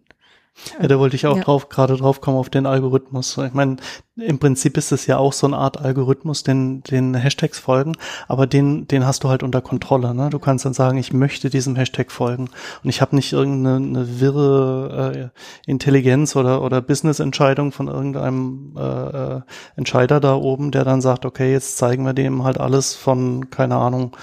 Ja, 0.81 0.89
da 0.89 0.99
wollte 0.99 1.17
ich 1.17 1.27
auch 1.27 1.37
Ja. 1.37 1.45
drauf, 1.45 1.69
gerade 1.69 1.97
drauf 1.97 2.21
kommen 2.21 2.39
auf 2.39 2.51
den 2.51 2.67
Algorithmus. 2.67 3.37
Ich 3.39 3.53
meine, 3.53 3.77
im 4.17 4.39
Prinzip 4.39 4.79
ist 4.79 4.93
es 4.93 5.07
ja 5.07 5.19
auch 5.19 5.33
so 5.33 5.47
eine 5.47 5.59
Art 5.59 5.79
Algorithmus, 5.79 6.43
den, 6.43 6.83
den 6.83 7.15
Hashtags 7.15 7.59
folgen, 7.59 7.93
aber 8.29 8.47
den, 8.47 8.89
den 8.89 9.07
hast 9.07 9.25
du 9.25 9.29
halt 9.29 9.43
unter 9.43 9.61
Kontrolle. 9.61 10.15
Ne? 10.15 10.31
Du 10.31 10.39
kannst 10.39 10.65
dann 10.65 10.73
sagen, 10.73 10.97
ich 10.97 11.13
möchte 11.13 11.51
diesem 11.51 11.77
Hashtag 11.77 12.11
folgen 12.11 12.49
und 12.83 12.89
ich 12.89 13.03
habe 13.03 13.15
nicht 13.15 13.33
irgendeine 13.33 13.77
eine 13.77 14.21
wirre 14.21 15.31
äh, 15.67 15.71
Intelligenz 15.71 16.35
oder, 16.35 16.63
oder 16.63 16.81
Business-Entscheidung 16.81 17.73
von 17.73 17.89
irgendeinem 17.89 18.75
äh, 18.79 18.83
äh, 18.83 19.41
Entscheider 19.77 20.19
da 20.19 20.35
oben, 20.35 20.71
der 20.71 20.85
dann 20.85 21.03
sagt, 21.03 21.27
okay, 21.27 21.53
jetzt 21.53 21.77
zeigen 21.77 22.05
wir 22.05 22.15
dem 22.15 22.43
halt 22.43 22.59
alles 22.59 22.95
von, 22.95 23.51
keine 23.51 23.77
Ahnung, 23.77 24.17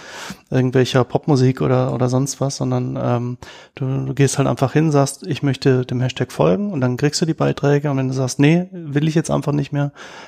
irgendwelcher 0.49 1.03
Popmusik 1.03 1.62
oder, 1.62 1.93
oder 1.93 2.10
sonst 2.10 2.41
was, 2.41 2.58
sondern 2.58 2.97
ähm, 3.01 3.38
du, 3.75 4.06
du 4.06 4.13
gehst 4.13 4.38
halt 4.38 4.47
einfach 4.47 4.73
hin, 4.73 4.91
sagst, 4.91 5.25
ich 5.27 5.43
möchte 5.43 5.86
dem 5.86 6.01
Hashtag 6.01 6.32
folgen 6.32 6.71
und 6.71 6.82
dann 6.82 6.97
kriegst 6.97 7.21
du 7.21 7.25
die 7.25 7.34
Beiträge 7.34 7.91
und 7.91 7.97
wenn 7.97 8.08
du 8.08 8.13
sagst, 8.13 8.39
nee, 8.39 8.67
will 8.71 9.08
ich 9.08 9.15
jetzt 9.15 9.29
einfach 9.29 9.51
nicht 9.51 9.71
mehr, 9.71 9.83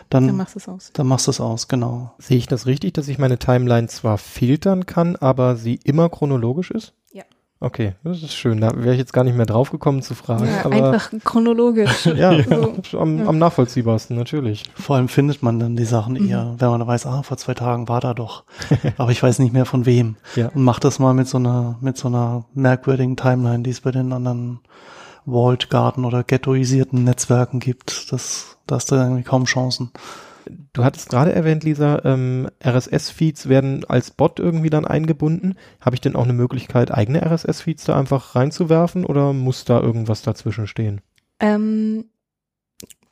dann, 0.10 0.28
dann 0.28 0.36
machst 0.38 0.56
du 0.56 0.60
es 0.60 0.68
aus. 0.68 0.92
dann 0.94 1.08
machst 1.08 1.28
du 1.28 1.32
es 1.32 1.40
aus, 1.40 1.68
genau. 1.68 2.14
Sehe 2.18 2.38
ich 2.38 2.48
das 2.48 2.66
richtig, 2.66 2.94
dass 2.94 3.08
ich 3.08 3.18
meine 3.20 3.38
Timeline 3.40 3.88
zwar 3.88 4.18
filtern 4.18 4.86
kann, 4.86 5.16
aber 5.16 5.56
sie 5.56 5.80
immer 5.84 6.10
chronologisch 6.10 6.72
ist? 6.72 6.94
Ja. 7.14 7.24
Okay, 7.62 7.94
das 8.04 8.22
ist 8.22 8.34
schön. 8.36 8.60
Da 8.62 8.76
wäre 8.76 8.92
ich 8.94 9.00
jetzt 9.00 9.14
gar 9.14 9.24
nicht 9.24 9.38
mehr 9.38 9.46
drauf 9.46 9.72
gekommen 9.72 10.02
zu 10.02 10.14
fragen. 10.14 10.46
Ja, 10.46 10.66
aber 10.66 10.92
einfach 10.94 11.10
chronologisch. 11.24 12.06
ja, 12.16 12.44
So. 12.44 13.00
am, 13.00 13.28
am 13.28 13.38
nachvollziehbarsten, 13.38 14.16
natürlich. 14.18 14.64
Vor 14.76 14.98
allem 14.98 15.08
findet 15.08 15.42
man 15.42 15.60
dann 15.60 15.76
die 15.78 15.86
Sachen 15.86 16.14
Mhm. 16.16 16.28
eher, 16.30 16.56
wenn 16.58 16.70
man 16.70 16.86
weiß, 16.86 17.06
ah, 17.06 17.24
vor 17.24 17.38
zwei 17.38 17.54
Tagen 17.54 17.88
war 17.88 18.02
da 18.02 18.14
doch, 18.14 18.44
aber 18.98 19.12
ich 19.12 19.24
weiß 19.24 19.40
nicht 19.40 19.54
mehr 19.54 19.66
von 19.66 19.86
wem. 19.86 20.18
Ja. 20.36 20.50
Und 20.50 20.64
mach 20.64 20.80
das 20.80 21.00
mal 21.00 21.14
mit 21.14 21.28
so 21.28 21.38
einer, 21.38 21.78
mit 21.80 21.98
so 21.98 22.10
einer 22.10 22.44
merkwürdigen 22.54 23.16
Timeline, 23.16 23.64
die 23.64 23.70
es 23.72 23.82
bei 23.82 23.92
den 23.92 24.12
anderen 24.12 24.60
Walled 25.26 25.70
Garden 25.70 26.06
oder 26.06 26.24
ghettoisierten 26.24 27.04
Netzwerken 27.04 27.60
gibt. 27.60 28.12
Das, 28.12 28.58
da 28.68 28.76
hast 28.76 28.92
du 28.92 28.96
irgendwie 28.96 29.24
kaum 29.24 29.46
Chancen. 29.46 29.92
Du 30.74 30.84
hattest 30.84 31.10
gerade 31.10 31.34
erwähnt, 31.34 31.64
Lisa, 31.64 32.02
ähm, 32.06 32.50
RSS-Feeds 32.64 33.50
werden 33.50 33.84
als 33.86 34.12
Bot 34.12 34.40
irgendwie 34.40 34.70
dann 34.70 34.86
eingebunden. 34.86 35.56
Habe 35.82 35.96
ich 35.96 36.02
denn 36.02 36.16
auch 36.16 36.24
eine 36.24 36.34
Möglichkeit, 36.34 36.92
eigene 36.92 37.24
RSS-Feeds 37.26 37.86
da 37.86 37.98
einfach 37.98 38.36
reinzuwerfen 38.36 39.06
oder 39.06 39.34
muss 39.34 39.66
da 39.66 39.80
irgendwas 39.80 40.22
dazwischen 40.22 40.68
stehen? 40.68 41.02
Ähm, 41.40 42.06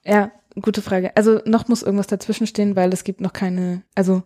ja, 0.03 0.31
gute 0.61 0.81
Frage. 0.81 1.15
Also 1.15 1.39
noch 1.45 1.67
muss 1.67 1.83
irgendwas 1.83 2.07
dazwischen 2.07 2.45
stehen, 2.45 2.75
weil 2.75 2.93
es 2.93 3.03
gibt 3.03 3.21
noch 3.21 3.33
keine, 3.33 3.83
also 3.95 4.23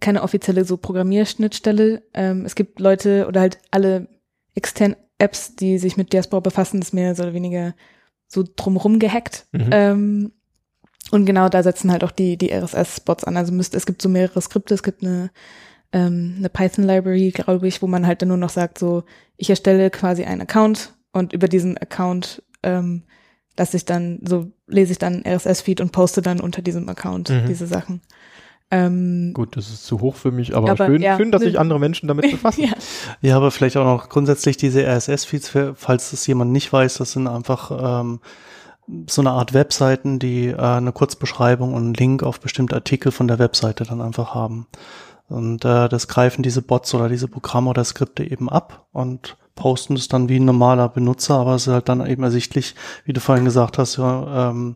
keine 0.00 0.22
offizielle 0.22 0.64
so 0.64 0.76
Programmierschnittstelle. 0.76 2.02
Ähm, 2.12 2.44
es 2.44 2.56
gibt 2.56 2.80
Leute 2.80 3.26
oder 3.28 3.40
halt 3.40 3.58
alle 3.70 4.08
externen 4.54 4.96
Apps, 5.24 5.56
die 5.56 5.78
sich 5.78 5.96
mit 5.96 6.12
Diaspora 6.12 6.40
befassen, 6.40 6.80
das 6.80 6.92
mehr 6.92 7.12
oder 7.12 7.32
weniger 7.32 7.74
so 8.28 8.44
drumrum 8.56 8.98
gehackt. 8.98 9.46
Mhm. 9.52 9.68
Ähm, 9.70 10.32
und 11.10 11.26
genau 11.26 11.48
da 11.48 11.62
setzen 11.62 11.90
halt 11.92 12.04
auch 12.04 12.10
die, 12.10 12.36
die 12.36 12.52
RSS-Spots 12.52 13.24
an. 13.24 13.36
Also 13.36 13.52
müsste, 13.52 13.76
es 13.76 13.86
gibt 13.86 14.00
so 14.00 14.08
mehrere 14.08 14.40
Skripte, 14.40 14.74
es 14.74 14.82
gibt 14.82 15.02
eine, 15.02 15.30
ähm, 15.92 16.36
eine 16.38 16.48
Python-Library, 16.48 17.30
glaube 17.30 17.68
ich, 17.68 17.82
wo 17.82 17.86
man 17.86 18.06
halt 18.06 18.22
dann 18.22 18.28
nur 18.28 18.38
noch 18.38 18.48
sagt, 18.50 18.78
so, 18.78 19.04
ich 19.36 19.50
erstelle 19.50 19.90
quasi 19.90 20.24
einen 20.24 20.42
Account 20.42 20.94
und 21.12 21.32
über 21.32 21.48
diesen 21.48 21.76
Account 21.78 22.42
ähm, 22.62 23.02
lasse 23.56 23.76
ich 23.76 23.84
dann, 23.84 24.20
so 24.24 24.50
lese 24.66 24.92
ich 24.92 24.98
dann 24.98 25.22
RSS-Feed 25.26 25.80
und 25.80 25.92
poste 25.92 26.22
dann 26.22 26.40
unter 26.40 26.62
diesem 26.62 26.88
Account 26.88 27.30
Mhm. 27.30 27.46
diese 27.46 27.66
Sachen. 27.66 28.00
Ähm, 28.70 29.32
Gut, 29.34 29.56
das 29.56 29.68
ist 29.68 29.86
zu 29.86 30.00
hoch 30.00 30.16
für 30.16 30.32
mich, 30.32 30.56
aber, 30.56 30.70
Aber, 30.70 30.86
schön, 30.86 31.02
ja, 31.02 31.16
schön, 31.16 31.30
dass 31.30 31.42
ne- 31.42 31.48
sich 31.48 31.58
andere 31.60 31.78
Menschen 31.78 32.08
damit 32.08 32.30
befassen. 32.30 32.64
ja, 32.64 32.72
Ja, 33.20 33.36
aber 33.36 33.50
vielleicht 33.50 33.76
auch 33.76 33.84
noch 33.84 34.08
grundsätzlich 34.08 34.56
diese 34.56 34.82
RSS-Feeds, 34.84 35.52
falls 35.76 36.10
das 36.10 36.26
jemand 36.26 36.50
nicht 36.52 36.72
weiß, 36.72 36.94
das 36.98 37.12
sind 37.12 37.28
einfach 37.28 38.02
ähm, 38.02 38.20
so 39.08 39.22
eine 39.22 39.30
Art 39.30 39.54
Webseiten, 39.54 40.18
die 40.18 40.48
äh, 40.48 40.56
eine 40.58 40.92
Kurzbeschreibung 40.92 41.72
und 41.74 41.82
einen 41.84 41.94
Link 41.94 42.22
auf 42.22 42.40
bestimmte 42.40 42.74
Artikel 42.74 43.12
von 43.12 43.28
der 43.28 43.38
Webseite 43.38 43.84
dann 43.84 44.00
einfach 44.00 44.34
haben. 44.34 44.66
Und 45.28 45.64
äh, 45.64 45.88
das 45.88 46.08
greifen 46.08 46.42
diese 46.42 46.60
Bots 46.62 46.92
oder 46.94 47.08
diese 47.08 47.28
Programme 47.28 47.70
oder 47.70 47.84
Skripte 47.84 48.24
eben 48.30 48.48
ab 48.50 48.86
und 48.92 49.36
posten 49.54 49.94
es 49.94 50.08
dann 50.08 50.28
wie 50.28 50.36
ein 50.40 50.44
normaler 50.44 50.88
Benutzer, 50.88 51.36
aber 51.36 51.54
es 51.54 51.66
ist 51.66 51.72
halt 51.72 51.88
dann 51.88 52.04
eben 52.06 52.24
ersichtlich, 52.24 52.74
wie 53.04 53.12
du 53.12 53.20
vorhin 53.20 53.44
gesagt 53.44 53.78
hast, 53.78 53.96
ja, 53.98 54.50
ähm, 54.50 54.74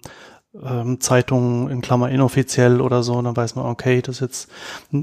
ähm, 0.55 1.01
Zeitungen 1.01 1.69
in 1.69 1.81
Klammer 1.81 2.11
inoffiziell 2.11 2.81
oder 2.81 3.03
so, 3.03 3.21
dann 3.21 3.37
weiß 3.37 3.55
man, 3.55 3.67
okay, 3.67 4.03
das 4.03 4.21
jetzt 4.21 4.49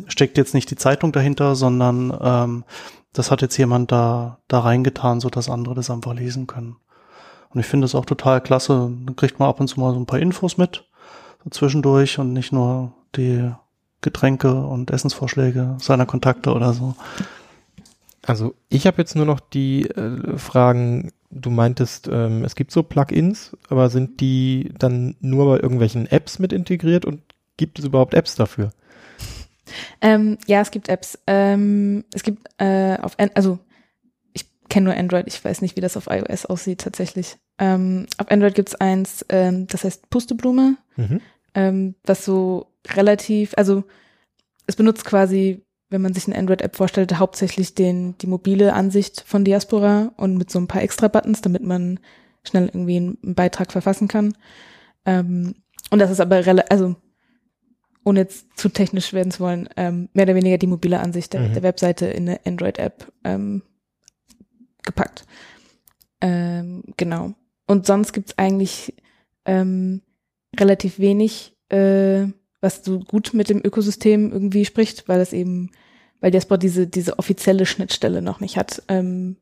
steckt 0.07 0.37
jetzt 0.37 0.53
nicht 0.53 0.69
die 0.71 0.75
Zeitung 0.75 1.11
dahinter, 1.11 1.55
sondern 1.55 2.17
ähm, 2.21 2.63
das 3.13 3.31
hat 3.31 3.41
jetzt 3.41 3.57
jemand 3.57 3.91
da 3.91 4.39
da 4.47 4.59
reingetan, 4.59 5.19
so 5.19 5.29
dass 5.29 5.49
andere 5.49 5.75
das 5.75 5.89
einfach 5.89 6.13
lesen 6.13 6.47
können. 6.47 6.77
Und 7.49 7.61
ich 7.61 7.65
finde 7.65 7.85
das 7.85 7.95
auch 7.95 8.05
total 8.05 8.41
klasse. 8.41 8.91
Dann 9.05 9.15
kriegt 9.15 9.39
man 9.39 9.47
ab 9.47 9.61
und 9.61 9.67
zu 9.67 9.79
mal 9.79 9.93
so 9.93 9.99
ein 9.99 10.05
paar 10.05 10.19
Infos 10.19 10.57
mit 10.57 10.83
so 11.43 11.49
zwischendurch 11.49 12.19
und 12.19 12.33
nicht 12.33 12.51
nur 12.51 12.91
die 13.15 13.49
Getränke 14.01 14.53
und 14.53 14.91
Essensvorschläge 14.91 15.77
seiner 15.79 16.05
Kontakte 16.05 16.53
oder 16.53 16.73
so. 16.73 16.95
Also 18.21 18.55
ich 18.69 18.87
habe 18.87 18.97
jetzt 18.97 19.15
nur 19.15 19.25
noch 19.25 19.39
die 19.39 19.89
äh, 19.89 20.37
Fragen, 20.37 21.11
du 21.35 21.49
meintest, 21.49 22.07
ähm, 22.11 22.43
es 22.43 22.55
gibt 22.55 22.71
so 22.71 22.81
Plugins, 22.81 23.55
aber 23.69 23.89
sind 23.89 24.21
die 24.21 24.73
dann 24.79 25.15
nur 25.19 25.45
bei 25.45 25.61
irgendwelchen 25.61 26.07
Apps 26.07 26.39
mit 26.39 26.53
integriert 26.53 27.05
und 27.05 27.21
gibt 27.57 27.77
es 27.79 27.85
überhaupt 27.85 28.13
Apps 28.13 28.35
dafür? 28.35 28.71
ähm, 30.01 30.37
ja, 30.47 30.61
es 30.61 30.71
gibt 30.71 30.89
Apps. 30.89 31.19
Ähm, 31.27 32.05
es 32.13 32.23
gibt 32.23 32.47
äh, 32.57 32.97
auf, 33.01 33.19
An 33.19 33.29
also 33.35 33.59
ich 34.33 34.45
kenne 34.69 34.85
nur 34.85 34.95
Android, 34.95 35.27
ich 35.27 35.43
weiß 35.43 35.61
nicht, 35.61 35.75
wie 35.75 35.81
das 35.81 35.97
auf 35.97 36.07
iOS 36.09 36.45
aussieht 36.45 36.81
tatsächlich. 36.81 37.37
Ähm, 37.59 38.07
auf 38.17 38.31
Android 38.31 38.55
gibt's 38.55 38.75
eins, 38.75 39.25
ähm, 39.29 39.67
das 39.67 39.83
heißt 39.83 40.09
Pusteblume. 40.09 40.77
Mhm. 40.97 41.21
ähm, 41.53 41.95
was 42.05 42.23
so 42.23 42.71
relativ, 42.93 43.53
also 43.57 43.83
es 44.67 44.75
benutzt 44.75 45.03
quasi, 45.05 45.64
wenn 45.89 46.01
man 46.01 46.13
sich 46.13 46.27
eine 46.27 46.37
Android-App 46.37 46.75
vorstellt, 46.75 47.17
hauptsächlich 47.17 47.75
den, 47.75 48.17
die 48.17 48.27
mobile 48.27 48.73
Ansicht 48.73 49.23
von 49.25 49.45
Diaspora 49.45 50.11
und 50.17 50.37
mit 50.37 50.49
so 50.49 50.59
ein 50.59 50.67
paar 50.67 50.81
extra 50.81 51.07
Buttons, 51.07 51.41
damit 51.41 51.63
man 51.63 51.99
schnell 52.43 52.65
irgendwie 52.65 52.97
einen, 52.97 53.35
Beitrag 53.35 53.71
verfassen 53.71 54.07
kann. 54.07 54.35
Ähm, 55.05 55.55
und 55.91 55.99
das 55.99 56.11
ist 56.11 56.19
aber 56.19 56.45
relativ, 56.45 56.71
also 56.71 56.95
ohne 58.03 58.21
jetzt 58.21 58.45
zu 58.57 58.69
technisch 58.69 59.13
werden 59.13 59.31
zu 59.31 59.39
wollen, 59.41 59.67
ähm, 59.77 60.09
mehr 60.13 60.25
oder 60.25 60.35
weniger 60.35 60.57
die 60.57 60.67
mobile 60.67 60.99
Ansicht 60.99 61.33
der, 61.33 61.41
Mhm. 61.41 61.53
der 61.53 61.63
Webseite 61.63 62.05
in 62.07 62.29
eine 62.29 62.39
Android-App 62.45 63.11
ähm, 63.23 63.63
gepackt. 64.83 65.25
Ähm, 66.21 66.83
genau. 66.97 67.33
Und 67.67 67.85
sonst 67.87 68.13
gibt's 68.13 68.37
eigentlich 68.37 68.95
ähm, 69.45 70.01
relativ 70.59 70.99
wenig, 70.99 71.55
äh, 71.69 72.27
was 72.65 72.83
so 72.83 72.99
gut 72.99 73.33
mit 73.33 73.49
dem 73.49 73.61
Ökosystem 73.63 74.31
irgendwie 74.31 74.65
spricht, 74.65 75.07
weil 75.07 75.21
es 75.21 75.31
eben, 75.31 75.71
weil 76.19 76.31
Diaspora 76.31 76.57
diese, 76.57 76.87
diese 76.87 77.19
offizielle 77.19 77.65
Schnittstelle 77.65 78.21
noch 78.21 78.39
nicht 78.39 78.57
hat. 78.57 78.81
Ähm, 78.87 79.37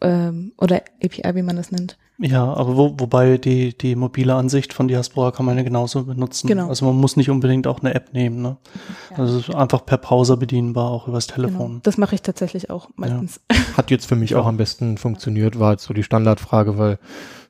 ähm, 0.00 0.52
oder 0.56 0.82
API, 1.02 1.34
wie 1.34 1.42
man 1.42 1.56
das 1.56 1.72
nennt. 1.72 1.98
Ja, 2.18 2.52
aber 2.52 2.76
wo, 2.76 2.94
wobei 2.98 3.38
die, 3.38 3.76
die 3.76 3.96
mobile 3.96 4.34
Ansicht 4.34 4.74
von 4.74 4.88
Diaspora 4.88 5.30
kann 5.30 5.46
man 5.46 5.56
ja 5.56 5.62
genauso 5.62 6.04
benutzen. 6.04 6.48
Genau. 6.48 6.68
Also 6.68 6.84
man 6.84 6.96
muss 6.96 7.16
nicht 7.16 7.30
unbedingt 7.30 7.66
auch 7.66 7.80
eine 7.80 7.94
App 7.94 8.12
nehmen. 8.12 8.42
Ne? 8.42 8.58
Ja. 9.10 9.16
Also 9.18 9.38
es 9.38 9.48
ist 9.48 9.54
einfach 9.54 9.86
per 9.86 9.96
Browser 9.96 10.36
bedienbar, 10.36 10.90
auch 10.90 11.08
übers 11.08 11.28
Genau. 11.28 11.48
Telefon. 11.48 11.80
Das 11.82 11.96
mache 11.96 12.14
ich 12.14 12.22
tatsächlich 12.22 12.68
auch 12.68 12.90
meistens. 12.96 13.40
Hat 13.74 13.90
jetzt 13.90 14.06
für 14.06 14.16
mich 14.16 14.34
auch 14.36 14.46
am 14.46 14.58
besten 14.58 14.98
funktioniert, 14.98 15.58
war 15.58 15.72
jetzt 15.72 15.84
so 15.84 15.94
die 15.94 16.02
Standardfrage, 16.02 16.76
weil 16.76 16.98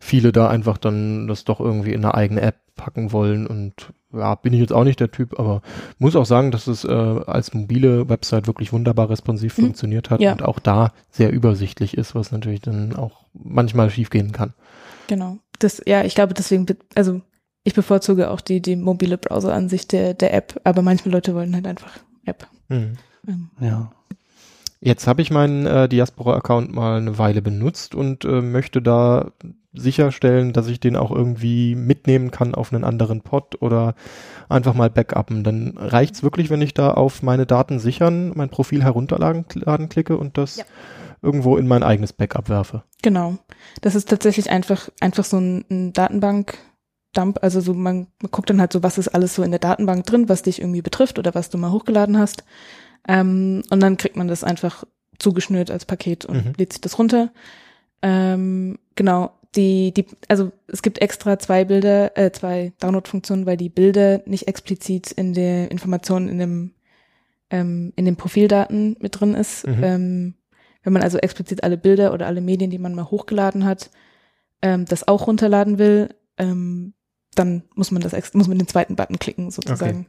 viele 0.01 0.33
da 0.33 0.49
einfach 0.49 0.79
dann 0.79 1.29
das 1.29 1.45
doch 1.45 1.61
irgendwie 1.61 1.93
in 1.93 2.05
eine 2.05 2.15
eigene 2.15 2.41
App 2.41 2.57
packen 2.75 3.13
wollen 3.13 3.47
und 3.47 3.93
ja, 4.13 4.35
bin 4.35 4.53
ich 4.55 4.59
jetzt 4.61 4.73
auch 4.73 4.83
nicht 4.83 4.99
der 4.99 5.13
Typ, 5.13 5.39
aber 5.39 5.63
muss 5.99 6.17
auch 6.17 6.25
sagen, 6.27 6.51
dass 6.51 6.67
es 6.67 6.85
äh, 6.85 6.89
als 6.91 7.55
mobile 7.55 8.09
Website 8.09 8.47
wirklich 8.49 8.73
wunderbar 8.73 9.09
responsiv 9.11 9.57
Mhm. 9.57 9.63
funktioniert 9.67 10.11
hat 10.11 10.21
Ja. 10.21 10.33
und 10.33 10.43
auch 10.43 10.59
da 10.59 10.93
sehr 11.11 11.31
übersichtlich 11.31 11.97
ist, 11.97 12.15
was 12.17 12.33
natürlich 12.33 12.63
dann 12.63 12.97
auch 12.97 13.27
manchmal 13.35 13.91
schiefgehen 13.91 14.33
kann. 14.33 14.55
Genau. 15.07 15.39
Das, 15.61 15.81
ja, 15.87 16.03
ich 16.03 16.15
glaube 16.17 16.35
deswegen, 16.35 16.67
also 16.97 17.21
ich 17.63 17.75
bevorzuge 17.75 18.31
auch 18.31 18.41
die, 18.41 18.63
die 18.63 18.75
mobile 18.77 19.19
Browser-Ansicht 19.19 19.93
der, 19.93 20.15
der 20.15 20.33
App, 20.35 20.61
aber 20.65 20.81
manche 20.83 21.09
Leute 21.11 21.35
wollen 21.35 21.55
halt 21.55 21.67
einfach 21.67 21.93
App. 22.25 22.49
Mhm. 22.69 22.95
Ähm, 23.29 23.51
Ja. 23.61 23.93
Jetzt 24.83 25.07
habe 25.07 25.21
ich 25.21 25.31
meinen 25.31 25.67
äh, 25.67 25.89
Diaspora-Account 25.91 26.75
mal 26.75 26.97
eine 26.97 27.19
Weile 27.19 27.43
benutzt 27.43 27.95
und 27.95 28.25
äh, 28.25 28.41
möchte 28.41 28.81
da 28.81 29.31
sicherstellen, 29.73 30.53
dass 30.53 30.67
ich 30.67 30.81
den 30.81 30.97
auch 30.97 31.11
irgendwie 31.13 31.75
mitnehmen 31.77 32.31
kann 32.31 32.55
auf 32.55 32.73
einen 32.73 32.85
anderen 32.85 33.21
Pod 33.21 33.61
oder 33.63 33.95
einfach 34.49 34.75
mal 34.75 34.91
backuppen. 34.91 35.45
Dann 35.45 35.75
reicht's 35.79 36.23
wirklich, 36.23 36.51
wenn 36.51 36.63
ich 36.63 36.75
da 36.75 36.91
auf 36.93 37.23
meine 37.23 37.47
Daten 37.47 37.79
sichern, 37.79 38.33
mein 38.35 38.49
Profil 38.49 38.83
herunterladen 38.83 39.45
laden 39.55 39.89
klicke 39.89 40.17
und 40.17 40.37
das 40.39 40.57
Ja. 40.57 40.65
irgendwo 41.23 41.57
in 41.57 41.69
mein 41.69 41.83
eigenes 41.85 42.13
Backup 42.13 42.49
werfe. 42.49 42.83
Genau. 43.03 43.39
Das 43.81 43.95
ist 43.95 44.09
tatsächlich 44.09 44.51
einfach, 44.51 44.89
einfach 45.01 45.25
so 45.25 45.39
ein, 45.39 45.65
ein 45.71 45.93
Datenbank-Dump. 45.93 47.39
Also 47.43 47.61
so, 47.61 47.73
man, 47.73 48.09
man 48.21 48.31
guckt 48.33 48.51
dann 48.51 48.61
halt 48.61 48.73
so, 48.73 48.83
was 48.83 48.99
ist 48.99 49.09
alles 49.09 49.35
so 49.37 49.43
in 49.45 49.51
der 49.53 49.61
Datenbank 49.61 50.05
drin, 50.07 50.29
was 50.29 50.43
dich 50.43 50.61
irgendwie 50.61 50.83
betrifft 50.83 51.19
oder 51.19 51.35
was 51.35 51.49
du 51.51 51.59
mal 51.59 51.71
hochgeladen 51.71 52.19
hast. 52.19 52.45
Ähm, 53.07 53.63
und 53.71 53.81
dann 53.81 53.97
kriegt 53.97 54.17
man 54.17 54.27
das 54.29 54.43
einfach 54.45 54.85
zugeschnürt 55.19 55.71
als 55.71 55.85
Paket 55.85 56.25
und 56.25 56.45
Mhm. 56.47 56.53
lädt 56.57 56.73
sich 56.73 56.81
das 56.81 56.99
runter. 56.99 57.31
Ähm, 58.03 58.79
genau. 58.97 59.33
Die, 59.57 59.93
die, 59.93 60.07
also 60.29 60.53
es 60.69 60.83
gibt 60.83 61.01
extra 61.01 61.39
zwei 61.39 61.65
Bilder, 61.65 62.17
äh, 62.17 62.31
zwei 62.31 62.73
Download-Funktionen, 62.79 63.47
weil 63.47 63.57
die 63.57 63.69
Bilder 63.69 64.23
nicht 64.25 64.47
explizit 64.47 65.11
in 65.11 65.35
der 65.35 65.71
Information 65.73 66.29
in 66.29 66.39
dem, 66.39 66.75
ähm, 67.51 67.93
in 67.97 68.05
den 68.05 68.17
Profildaten 68.17 68.97
mit 69.01 69.19
drin 69.19 69.35
ist. 69.35 69.67
Mhm. 69.67 69.83
Ähm, 69.83 70.35
wenn 70.83 70.93
man 70.93 71.03
also 71.03 71.19
explizit 71.19 71.65
alle 71.65 71.77
Bilder 71.77 72.13
oder 72.13 72.27
alle 72.27 72.41
Medien, 72.41 72.71
die 72.71 72.79
man 72.79 72.95
mal 72.95 73.11
hochgeladen 73.11 73.65
hat, 73.65 73.91
ähm, 74.63 74.85
das 74.85 75.09
auch 75.09 75.27
runterladen 75.27 75.79
will, 75.79 76.15
ähm, 76.39 76.95
dann 77.35 77.63
muss 77.75 77.91
man 77.91 78.03
das 78.03 78.13
muss 78.35 78.49
man 78.49 78.59
den 78.59 78.69
zweiten 78.69 78.97
Button 78.97 79.19
klicken 79.19 79.51
sozusagen. 79.51 80.07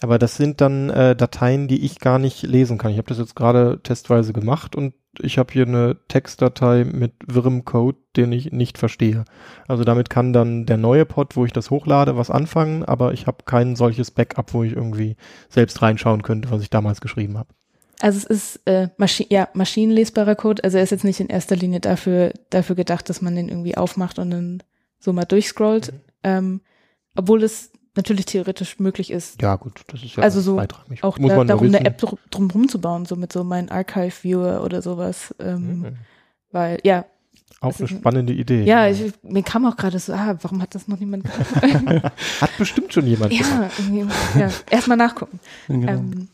Aber 0.00 0.18
das 0.18 0.36
sind 0.36 0.60
dann 0.60 0.90
äh, 0.90 1.16
Dateien, 1.16 1.68
die 1.68 1.84
ich 1.84 2.00
gar 2.00 2.18
nicht 2.18 2.42
lesen 2.42 2.78
kann. 2.78 2.92
Ich 2.92 2.98
habe 2.98 3.08
das 3.08 3.18
jetzt 3.18 3.36
gerade 3.36 3.80
testweise 3.82 4.32
gemacht 4.32 4.76
und 4.76 4.94
ich 5.20 5.38
habe 5.38 5.52
hier 5.52 5.66
eine 5.66 5.96
Textdatei 6.08 6.84
mit 6.84 7.12
wirrem 7.26 7.64
Code, 7.64 7.98
den 8.16 8.32
ich 8.32 8.52
nicht 8.52 8.78
verstehe. 8.78 9.24
Also 9.66 9.84
damit 9.84 10.10
kann 10.10 10.32
dann 10.32 10.66
der 10.66 10.76
neue 10.76 11.06
Pod, 11.06 11.36
wo 11.36 11.44
ich 11.44 11.52
das 11.52 11.70
hochlade, 11.70 12.16
was 12.16 12.30
anfangen, 12.30 12.84
aber 12.84 13.12
ich 13.12 13.26
habe 13.26 13.38
kein 13.44 13.76
solches 13.76 14.10
Backup, 14.10 14.52
wo 14.52 14.62
ich 14.62 14.72
irgendwie 14.72 15.16
selbst 15.48 15.80
reinschauen 15.82 16.22
könnte, 16.22 16.50
was 16.50 16.62
ich 16.62 16.70
damals 16.70 17.00
geschrieben 17.00 17.38
habe. 17.38 17.48
Also 18.00 18.18
es 18.18 18.24
ist 18.24 18.60
äh, 18.66 18.88
Maschi 18.98 19.26
ja, 19.30 19.48
maschinenlesbarer 19.54 20.34
Code, 20.34 20.62
also 20.64 20.76
er 20.76 20.84
ist 20.84 20.90
jetzt 20.90 21.04
nicht 21.04 21.20
in 21.20 21.28
erster 21.28 21.56
Linie 21.56 21.80
dafür, 21.80 22.32
dafür 22.50 22.76
gedacht, 22.76 23.08
dass 23.08 23.22
man 23.22 23.34
den 23.34 23.48
irgendwie 23.48 23.76
aufmacht 23.76 24.18
und 24.18 24.30
dann 24.30 24.62
so 24.98 25.12
mal 25.12 25.24
durchscrollt. 25.24 25.94
Ähm, 26.22 26.60
obwohl 27.14 27.42
es 27.42 27.70
natürlich 27.94 28.26
theoretisch 28.26 28.78
möglich 28.78 29.10
ist, 29.10 29.40
Ja 29.40 29.56
gut, 29.56 29.82
das 29.88 30.02
ist 30.02 30.16
ja 30.16 30.22
Also 30.22 30.40
so 30.40 30.56
beitragig. 30.56 31.02
auch 31.02 31.18
Muss 31.18 31.30
da, 31.30 31.36
man 31.38 31.46
darum 31.46 31.64
eine 31.64 31.74
wissen. 31.74 31.86
App 31.86 31.98
drum, 31.98 32.18
drum 32.30 32.50
rumzubauen, 32.50 33.06
so 33.06 33.16
mit 33.16 33.32
so 33.32 33.42
meinem 33.44 33.70
Archive-Viewer 33.70 34.62
oder 34.62 34.82
sowas. 34.82 35.34
Ähm, 35.38 35.80
Mhm. 35.80 35.96
Weil, 36.52 36.78
ja, 36.84 37.04
Auch 37.60 37.68
Das 37.70 37.80
eine 37.80 37.88
spannende 37.88 38.32
Idee. 38.34 38.64
Ja, 38.64 38.86
ich, 38.88 39.12
mir 39.22 39.42
kam 39.42 39.64
auch 39.66 39.76
gerade 39.76 39.98
so, 39.98 40.12
ah, 40.12 40.36
warum 40.42 40.60
hat 40.60 40.74
das 40.74 40.88
noch 40.88 40.98
niemand 41.00 41.24
gemacht? 41.24 42.02
Hat 42.40 42.50
bestimmt 42.58 42.92
schon 42.92 43.06
jemand 43.06 43.30
gemacht. 43.32 43.50
ja, 43.50 43.70
irgendwie, 43.78 44.12
ja, 44.38 44.50
erstmal 44.70 44.96
nachgucken. 44.98 45.40
Genau. 45.68 45.90
Ähm, 45.92 46.28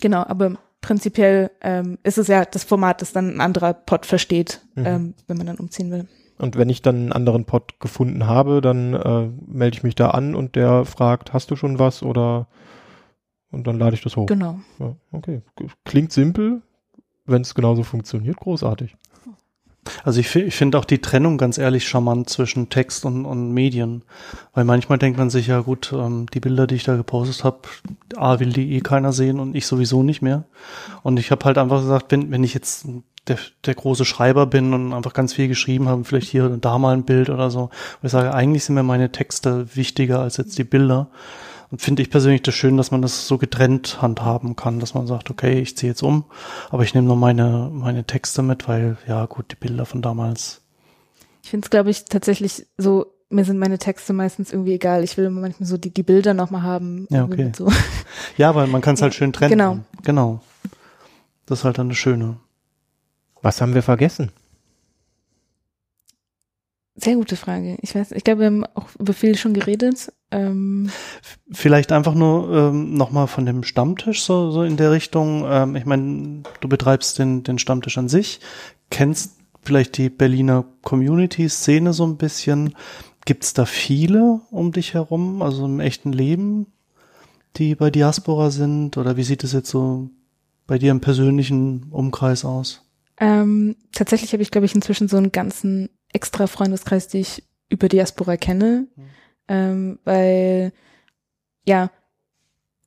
genau, 0.00 0.22
aber 0.24 0.56
prinzipiell 0.80 1.50
ähm, 1.60 1.98
ist 2.02 2.18
es 2.18 2.26
ja 2.26 2.44
das 2.44 2.64
Format, 2.64 3.00
das 3.00 3.12
dann 3.12 3.36
ein 3.36 3.40
anderer 3.40 3.74
Pod 3.74 4.06
versteht, 4.06 4.60
Mhm. 4.74 4.86
ähm, 4.86 5.14
wenn 5.28 5.36
man 5.36 5.46
dann 5.46 5.56
umziehen 5.58 5.90
will. 5.92 6.08
Und 6.40 6.56
wenn 6.56 6.70
ich 6.70 6.82
dann 6.82 6.96
einen 6.96 7.12
anderen 7.12 7.44
Pod 7.44 7.78
gefunden 7.80 8.26
habe, 8.26 8.60
dann 8.60 8.94
äh, 8.94 9.28
melde 9.46 9.76
ich 9.76 9.82
mich 9.82 9.94
da 9.94 10.10
an 10.10 10.34
und 10.34 10.56
der 10.56 10.84
fragt, 10.84 11.32
hast 11.32 11.50
du 11.50 11.56
schon 11.56 11.78
was 11.78 12.02
oder 12.02 12.46
und 13.50 13.66
dann 13.66 13.78
lade 13.78 13.94
ich 13.94 14.02
das 14.02 14.16
hoch. 14.16 14.26
Genau. 14.26 14.60
Ja, 14.78 14.94
okay. 15.12 15.42
Klingt 15.84 16.12
simpel, 16.12 16.62
wenn 17.26 17.42
es 17.42 17.54
genauso 17.54 17.82
funktioniert, 17.82 18.36
großartig. 18.36 18.96
Also 20.04 20.20
ich, 20.20 20.34
ich 20.36 20.54
finde 20.54 20.78
auch 20.78 20.84
die 20.84 21.00
Trennung 21.00 21.38
ganz 21.38 21.58
ehrlich 21.58 21.88
charmant 21.88 22.28
zwischen 22.28 22.68
Text 22.68 23.04
und, 23.04 23.24
und 23.24 23.52
Medien. 23.52 24.02
Weil 24.52 24.64
manchmal 24.64 24.98
denkt 24.98 25.18
man 25.18 25.30
sich, 25.30 25.46
ja 25.46 25.60
gut, 25.60 25.92
ähm, 25.92 26.26
die 26.32 26.40
Bilder, 26.40 26.66
die 26.66 26.76
ich 26.76 26.84
da 26.84 26.96
gepostet 26.96 27.44
habe, 27.44 27.60
A, 28.16 28.38
will 28.40 28.52
die 28.52 28.72
eh 28.74 28.80
keiner 28.80 29.12
sehen 29.12 29.40
und 29.40 29.56
ich 29.56 29.66
sowieso 29.66 30.02
nicht 30.02 30.22
mehr. 30.22 30.44
Und 31.02 31.18
ich 31.18 31.30
habe 31.30 31.44
halt 31.44 31.58
einfach 31.58 31.80
gesagt, 31.80 32.12
wenn, 32.12 32.30
wenn 32.30 32.44
ich 32.44 32.54
jetzt 32.54 32.86
der, 33.30 33.38
der 33.64 33.74
große 33.74 34.04
Schreiber 34.04 34.46
bin 34.46 34.74
und 34.74 34.92
einfach 34.92 35.14
ganz 35.14 35.32
viel 35.32 35.48
geschrieben 35.48 35.88
habe, 35.88 36.04
vielleicht 36.04 36.28
hier 36.28 36.44
und 36.44 36.64
da 36.64 36.78
mal 36.78 36.94
ein 36.94 37.04
Bild 37.04 37.30
oder 37.30 37.50
so, 37.50 37.70
wo 38.00 38.06
ich 38.06 38.12
sage, 38.12 38.34
eigentlich 38.34 38.64
sind 38.64 38.74
mir 38.74 38.82
meine 38.82 39.12
Texte 39.12 39.74
wichtiger 39.74 40.20
als 40.20 40.36
jetzt 40.36 40.58
die 40.58 40.64
Bilder. 40.64 41.08
Und 41.70 41.80
finde 41.80 42.02
ich 42.02 42.10
persönlich 42.10 42.42
das 42.42 42.54
schön, 42.54 42.76
dass 42.76 42.90
man 42.90 43.00
das 43.00 43.28
so 43.28 43.38
getrennt 43.38 44.02
handhaben 44.02 44.56
kann, 44.56 44.80
dass 44.80 44.94
man 44.94 45.06
sagt, 45.06 45.30
okay, 45.30 45.60
ich 45.60 45.76
ziehe 45.76 45.92
jetzt 45.92 46.02
um, 46.02 46.24
aber 46.70 46.82
ich 46.82 46.94
nehme 46.94 47.06
nur 47.06 47.16
meine, 47.16 47.70
meine 47.72 48.04
Texte 48.04 48.42
mit, 48.42 48.66
weil, 48.66 48.98
ja 49.06 49.24
gut, 49.26 49.52
die 49.52 49.56
Bilder 49.56 49.86
von 49.86 50.02
damals. 50.02 50.62
Ich 51.44 51.50
finde 51.50 51.66
es, 51.66 51.70
glaube 51.70 51.90
ich, 51.90 52.06
tatsächlich 52.06 52.66
so, 52.76 53.06
mir 53.28 53.44
sind 53.44 53.58
meine 53.58 53.78
Texte 53.78 54.12
meistens 54.12 54.52
irgendwie 54.52 54.74
egal. 54.74 55.04
Ich 55.04 55.16
will 55.16 55.26
immer 55.26 55.40
manchmal 55.40 55.68
so 55.68 55.76
die, 55.76 55.94
die 55.94 56.02
Bilder 56.02 56.34
nochmal 56.34 56.62
haben. 56.62 57.06
Ja, 57.10 57.24
okay. 57.24 57.52
So. 57.56 57.70
Ja, 58.36 58.56
weil 58.56 58.66
man 58.66 58.80
kann 58.80 58.94
es 58.94 59.02
halt 59.02 59.14
schön 59.14 59.32
trennen. 59.32 59.52
Genau. 59.52 59.78
Genau. 60.02 60.40
Das 61.46 61.60
ist 61.60 61.64
halt 61.64 61.78
dann 61.78 61.88
das 61.88 61.98
Schöne. 61.98 62.38
Was 63.42 63.60
haben 63.60 63.74
wir 63.74 63.82
vergessen? 63.82 64.30
Sehr 66.96 67.14
gute 67.14 67.36
Frage. 67.36 67.78
Ich 67.80 67.94
weiß, 67.94 68.12
ich 68.12 68.24
glaube, 68.24 68.40
wir 68.40 68.46
haben 68.46 68.64
auch 68.74 68.88
über 68.98 69.14
viel 69.14 69.36
schon 69.36 69.54
geredet. 69.54 70.12
Ähm, 70.30 70.90
Vielleicht 71.50 71.92
einfach 71.92 72.14
nur 72.14 72.52
ähm, 72.54 72.92
nochmal 72.94 73.26
von 73.26 73.46
dem 73.46 73.62
Stammtisch 73.62 74.22
so, 74.22 74.50
so 74.50 74.62
in 74.64 74.76
der 74.76 74.90
Richtung. 74.90 75.44
Ähm, 75.48 75.76
ich 75.76 75.86
meine, 75.86 76.42
du 76.60 76.68
betreibst 76.68 77.18
den, 77.18 77.42
den 77.42 77.58
Stammtisch 77.58 77.96
an 77.96 78.10
sich, 78.10 78.40
kennst 78.90 79.38
vielleicht 79.62 79.96
die 79.96 80.10
Berliner 80.10 80.64
Community-Szene 80.82 81.94
so 81.94 82.04
ein 82.04 82.18
bisschen. 82.18 82.74
Gibt's 83.24 83.54
da 83.54 83.64
viele 83.64 84.40
um 84.50 84.72
dich 84.72 84.92
herum, 84.92 85.40
also 85.40 85.64
im 85.64 85.80
echten 85.80 86.12
Leben, 86.12 86.66
die 87.56 87.74
bei 87.76 87.90
Diaspora 87.90 88.50
sind? 88.50 88.98
Oder 88.98 89.16
wie 89.16 89.24
sieht 89.24 89.44
es 89.44 89.52
jetzt 89.52 89.70
so 89.70 90.10
bei 90.66 90.78
dir 90.78 90.90
im 90.90 91.00
persönlichen 91.00 91.86
Umkreis 91.90 92.44
aus? 92.44 92.89
Ähm, 93.20 93.76
tatsächlich 93.92 94.32
habe 94.32 94.42
ich, 94.42 94.50
glaube 94.50 94.64
ich, 94.64 94.74
inzwischen 94.74 95.06
so 95.06 95.18
einen 95.18 95.30
ganzen 95.30 95.90
extra 96.12 96.46
Freundeskreis, 96.46 97.06
die 97.06 97.18
ich 97.18 97.44
über 97.68 97.88
Diaspora 97.88 98.36
kenne. 98.36 98.88
Ähm, 99.46 99.98
weil, 100.04 100.72
ja, 101.66 101.90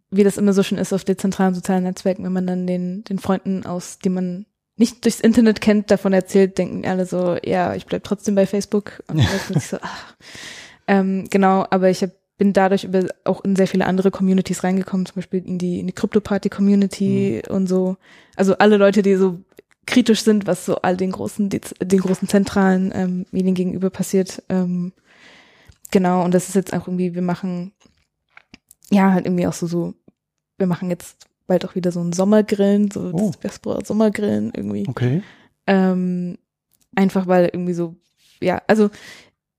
wie 0.09 0.23
das 0.23 0.38
immer 0.38 0.53
so 0.53 0.63
schon 0.63 0.77
ist 0.77 0.93
auf 0.93 1.03
dezentralen 1.03 1.55
sozialen 1.55 1.84
Netzwerken, 1.84 2.23
wenn 2.23 2.34
man 2.34 2.47
dann 2.47 2.67
den, 2.67 3.03
den 3.03 3.19
Freunden 3.19 3.65
aus, 3.65 3.99
die 3.99 4.09
man 4.09 4.45
nicht 4.75 5.05
durchs 5.05 5.19
Internet 5.19 5.61
kennt, 5.61 5.91
davon 5.91 6.13
erzählt, 6.13 6.57
denken 6.57 6.86
alle 6.86 7.05
so, 7.05 7.38
ja, 7.43 7.75
ich 7.75 7.86
bleib 7.86 8.03
trotzdem 8.03 8.34
bei 8.36 8.47
Facebook. 8.47 9.03
Und 9.07 9.17
dann 9.47 9.59
sich 9.59 9.69
so, 9.69 9.77
ach. 9.81 10.15
Ähm, 10.88 11.27
genau, 11.29 11.65
aber 11.69 11.89
ich 11.89 12.01
hab, 12.01 12.09
bin 12.38 12.53
dadurch 12.53 12.84
über, 12.84 13.05
auch 13.23 13.43
in 13.43 13.55
sehr 13.55 13.67
viele 13.67 13.86
andere 13.86 14.09
Communities 14.09 14.63
reingekommen, 14.63 15.05
zum 15.05 15.15
Beispiel 15.15 15.45
in 15.45 15.59
die, 15.59 15.79
in 15.79 15.88
die 15.88 15.93
Krypto-Party-Community 15.93 17.43
und 17.47 17.67
so. 17.67 17.97
Also 18.36 18.57
alle 18.57 18.77
Leute, 18.77 19.03
die 19.03 19.15
so 19.15 19.39
kritisch 19.86 20.23
sind, 20.23 20.47
was 20.47 20.65
so 20.65 20.77
all 20.77 20.97
den 20.97 21.11
großen, 21.11 21.49
den 21.49 21.99
großen 21.99 22.27
zentralen 22.27 22.91
ähm, 22.95 23.25
Medien 23.31 23.55
gegenüber 23.55 23.89
passiert. 23.89 24.43
Ähm, 24.49 24.93
genau, 25.91 26.23
und 26.23 26.34
das 26.34 26.49
ist 26.49 26.55
jetzt 26.55 26.73
auch 26.73 26.88
irgendwie, 26.88 27.15
wir 27.15 27.21
machen, 27.21 27.73
ja, 28.89 29.11
halt 29.11 29.25
irgendwie 29.25 29.47
auch 29.47 29.53
so, 29.53 29.67
so, 29.67 29.93
wir 30.57 30.67
machen 30.67 30.89
jetzt 30.89 31.27
bald 31.47 31.65
auch 31.65 31.75
wieder 31.75 31.91
so 31.91 32.01
ein 32.01 32.13
Sommergrillen, 32.13 32.91
so 32.91 33.11
Oh. 33.13 33.27
das 33.27 33.39
Diaspora 33.39 33.84
Sommergrillen 33.84 34.51
irgendwie. 34.55 34.86
Okay. 34.88 35.21
Ähm, 35.67 36.38
einfach 36.95 37.27
weil 37.27 37.45
irgendwie 37.45 37.73
so, 37.73 37.95
ja, 38.41 38.61
also 38.67 38.89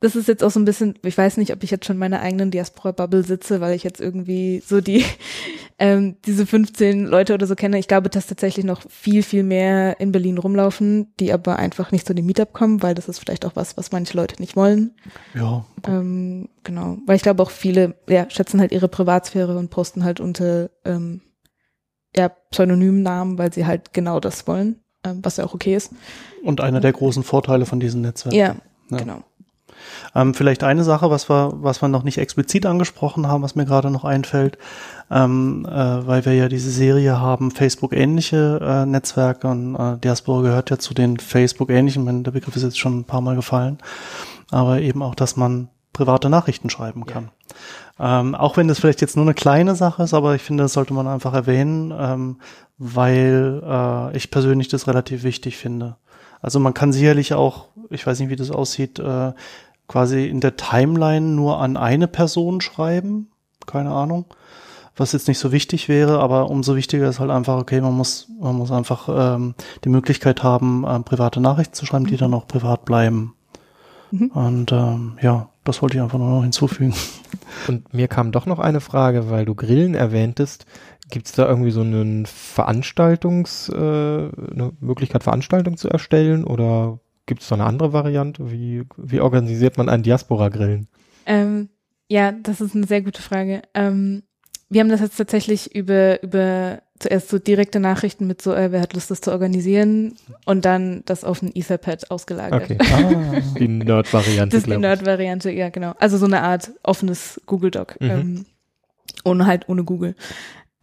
das 0.05 0.17
ist 0.17 0.29
jetzt 0.29 0.45
auch 0.45 0.51
so 0.51 0.61
ein 0.61 0.67
bisschen, 0.67 0.99
ich 1.03 1.17
weiß 1.17 1.39
nicht, 1.39 1.51
ob 1.53 1.63
ich 1.63 1.71
jetzt 1.71 1.87
schon 1.87 1.97
in 1.97 2.01
meiner 2.01 2.21
eigenen 2.21 2.51
Diaspora-Bubble 2.51 3.25
sitze, 3.25 3.63
weil 3.63 3.75
ich 3.75 3.85
jetzt 3.85 4.01
irgendwie 4.03 4.63
so 4.65 4.83
die, 4.83 5.03
ähm, 5.79 6.17
diese 6.27 6.45
15 6.45 7.07
Leute 7.07 7.33
oder 7.33 7.47
so 7.47 7.55
kenne. 7.55 7.79
Ich 7.79 7.89
glaube, 7.89 8.11
dass 8.11 8.27
tatsächlich 8.27 8.67
noch 8.67 8.83
viel, 8.91 9.23
viel 9.23 9.43
mehr 9.43 9.99
in 10.01 10.13
Berlin 10.13 10.37
rumlaufen, 10.37 11.15
die 11.21 11.33
aber 11.33 11.57
einfach 11.57 11.91
nicht 11.91 12.07
zu 12.07 12.15
dem 12.15 12.27
Meetup 12.27 12.53
kommen, 12.53 12.83
weil 12.83 12.95
das 12.95 13.09
ist 13.09 13.19
vielleicht 13.19 13.47
auch 13.47 13.53
was, 13.57 13.79
was 13.79 13.93
manche 13.93 14.15
Leute 14.15 14.41
nicht 14.41 14.57
wollen. 14.57 14.95
Ja. 15.35 15.65
Ähm, 15.87 16.51
genau, 16.65 16.99
weil 17.07 17.17
ich 17.17 17.23
glaube 17.23 17.43
auch 17.43 17.51
viele, 17.51 17.95
ja, 18.07 18.29
schätzen 18.29 18.61
halt 18.61 18.73
ihre 18.73 18.89
Privatsphäre 18.89 19.57
und 19.57 19.71
posten 19.71 20.05
halt 20.05 20.21
unter, 20.21 20.69
ähm, 20.85 21.23
ja, 22.15 22.29
pseudonymen 22.51 23.03
Namen, 23.03 23.39
weil 23.39 23.55
sie 23.55 23.65
halt 23.65 23.95
genau 23.95 24.21
das 24.21 24.47
wollen, 24.47 24.81
ähm, 25.03 25.21
was 25.23 25.39
ja 25.39 25.45
auch 25.47 25.55
okay 25.55 25.75
ist. 25.75 25.93
Und 26.43 26.61
einer 26.61 26.81
der 26.81 26.93
großen 26.93 27.23
Vorteile 27.23 27.65
von 27.65 27.81
diesen 27.81 28.03
Netzwerken. 28.03 28.39
Ja, 28.39 28.57
Ja. 28.91 28.99
genau. 28.99 29.25
Ähm, 30.15 30.35
vielleicht 30.35 30.65
eine 30.65 30.85
Sache, 30.85 31.11
was 31.11 31.29
wir, 31.29 31.53
was 31.55 31.83
wir 31.83 31.89
noch 31.89 32.03
nicht 32.03 32.19
explizit 32.19 32.67
angesprochen 32.67 33.29
haben, 33.29 33.43
was 33.43 33.55
mir 33.55 33.65
gerade 33.65 33.91
noch 33.91 34.05
einfällt, 34.05 34.59
ähm, 35.11 35.67
äh, 35.69 36.07
weil 36.07 36.25
wir 36.25 36.35
ja 36.35 36.49
diese 36.49 36.71
Serie 36.71 37.21
haben, 37.21 37.51
Facebook-ähnliche 37.51 38.61
äh, 38.63 38.87
Netzwerke 38.87 39.49
und 39.49 39.75
äh, 39.77 39.99
Diaspora 39.99 40.43
gehört 40.43 40.71
ja 40.71 40.79
zu 40.79 40.95
den 40.95 41.19
Facebook-ähnlichen, 41.19 42.25
der 42.25 42.33
Begriff 42.33 42.57
ist 42.57 42.63
jetzt 42.63 42.79
schon 42.79 43.01
ein 43.01 43.05
paar 43.05 43.21
Mal 43.21 43.37
gefallen, 43.37 43.79
aber 44.51 44.81
eben 44.81 45.03
auch, 45.03 45.15
dass 45.15 45.37
man 45.37 45.69
private 45.93 46.29
Nachrichten 46.29 46.69
schreiben 46.69 47.07
kann. 47.07 47.31
Ähm, 47.99 48.35
auch 48.35 48.57
wenn 48.57 48.69
das 48.69 48.81
vielleicht 48.81 49.01
jetzt 49.01 49.17
nur 49.17 49.25
eine 49.25 49.35
kleine 49.35 49.77
Sache 49.77 50.03
ist, 50.03 50.15
aber 50.15 50.35
ich 50.35 50.43
finde, 50.43 50.65
das 50.65 50.73
sollte 50.73 50.93
man 50.93 51.07
einfach 51.07 51.33
erwähnen, 51.33 51.95
ähm, 51.97 52.41
weil 52.77 53.63
äh, 53.65 54.17
ich 54.17 54.31
persönlich 54.31 54.69
das 54.69 54.89
relativ 54.89 55.23
wichtig 55.23 55.57
finde. 55.57 55.97
Also 56.43 56.61
man 56.61 56.75
kann 56.75 56.93
sicherlich 56.93 57.33
auch, 57.33 57.69
ich 57.89 58.07
weiß 58.07 58.19
nicht, 58.21 58.29
wie 58.29 58.37
das 58.37 58.51
aussieht, 58.51 58.99
äh, 58.99 59.33
quasi 59.89 60.27
in 60.27 60.41
der 60.41 60.57
Timeline 60.57 61.27
nur 61.27 61.61
an 61.61 61.77
eine 61.77 62.09
Person 62.09 62.61
schreiben. 62.61 63.31
Keine 63.67 63.91
Ahnung. 63.91 64.27
Was 64.97 65.13
jetzt 65.13 65.27
nicht 65.27 65.39
so 65.39 65.51
wichtig 65.51 65.89
wäre, 65.89 66.21
aber 66.21 66.51
umso 66.51 66.77
wichtiger 66.77 67.09
ist 67.09 67.19
halt 67.19 67.31
einfach, 67.31 67.59
okay, 67.59 67.81
man 67.81 67.95
muss, 67.95 68.29
man 68.41 68.55
muss 68.55 68.71
einfach 68.71 69.09
ähm, 69.09 69.55
die 69.83 69.89
Möglichkeit 69.89 70.45
haben, 70.45 70.85
ähm, 70.89 71.03
private 71.03 71.41
Nachrichten 71.41 71.75
zu 71.75 71.85
schreiben, 71.85 72.07
die 72.07 72.17
dann 72.17 72.33
auch 72.33 72.47
privat 72.47 72.85
bleiben. 72.85 73.35
Mhm. 74.13 74.29
Und 74.29 74.73
ähm, 74.73 75.19
ja, 75.21 75.49
das 75.65 75.83
wollte 75.83 75.97
ich 75.97 76.03
einfach 76.03 76.19
nur 76.19 76.31
noch 76.31 76.43
hinzufügen. 76.43 76.95
Und 77.69 77.93
mir 77.93 78.07
kam 78.07 78.31
doch 78.31 78.47
noch 78.47 78.61
eine 78.61 78.81
Frage, 78.81 79.31
weil 79.31 79.45
du 79.45 79.55
Grillen 79.55 79.95
erwähntest. 79.95 80.67
Gibt 81.11 81.27
es 81.27 81.33
da 81.33 81.49
irgendwie 81.49 81.71
so 81.71 81.81
einen 81.81 82.27
Veranstaltungs, 82.27 83.69
äh, 83.71 83.75
eine 83.75 84.73
Möglichkeit, 84.81 85.25
Veranstaltung 85.25 85.77
zu 85.77 85.89
erstellen? 85.89 86.45
Oder 86.45 87.01
gibt 87.27 87.43
es 87.43 87.49
da 87.49 87.55
eine 87.55 87.65
andere 87.65 87.93
Variante? 87.93 88.51
Wie, 88.51 88.85
wie 88.97 89.21
organisiert 89.21 89.79
man 89.79 89.89
einen 89.89 90.03
Diaspora-Grillen? 90.03 90.89
Ähm, 91.27 91.69
ja, 92.09 92.33
das 92.33 92.61
ist 92.61 92.75
eine 92.75 92.87
sehr 92.87 93.03
gute 93.03 93.23
Frage. 93.23 93.63
Ähm, 93.75 94.23
wir 94.69 94.81
haben 94.81 94.89
das 94.89 95.01
jetzt 95.01 95.17
tatsächlich 95.17 95.75
über, 95.75 96.23
über 96.23 96.83
zuerst 96.99 97.29
so 97.29 97.39
direkte 97.39 97.81
Nachrichten 97.81 98.27
mit 98.27 98.41
so, 98.41 98.55
äh, 98.55 98.73
wer 98.73 98.81
hat 98.81 98.95
Lust, 98.95 99.11
das 99.11 99.21
zu 99.21 99.31
organisieren 99.31 100.17
und 100.45 100.65
dann 100.65 101.03
das 101.07 101.25
auf 101.25 101.43
ein 101.43 101.51
Etherpad 101.55 102.11
ausgelagert. 102.11 102.71
Okay. 102.71 102.79
Ah, 102.81 103.41
die 103.59 103.69
Nerd-Variante, 103.69 104.57
Das 104.57 104.65
ist 104.65 104.73
die. 104.73 104.79
Nerd-Variante, 104.79 105.51
ja, 105.51 105.69
genau. 105.69 105.95
Also 105.99 106.19
so 106.19 106.27
eine 106.27 106.43
Art 106.43 106.73
offenes 106.83 107.41
Google 107.47 107.71
Doc. 107.71 108.01
Mhm. 108.01 108.11
Ähm, 108.11 108.47
ohne 109.25 109.47
halt, 109.47 109.69
ohne 109.69 109.85
Google. 109.85 110.15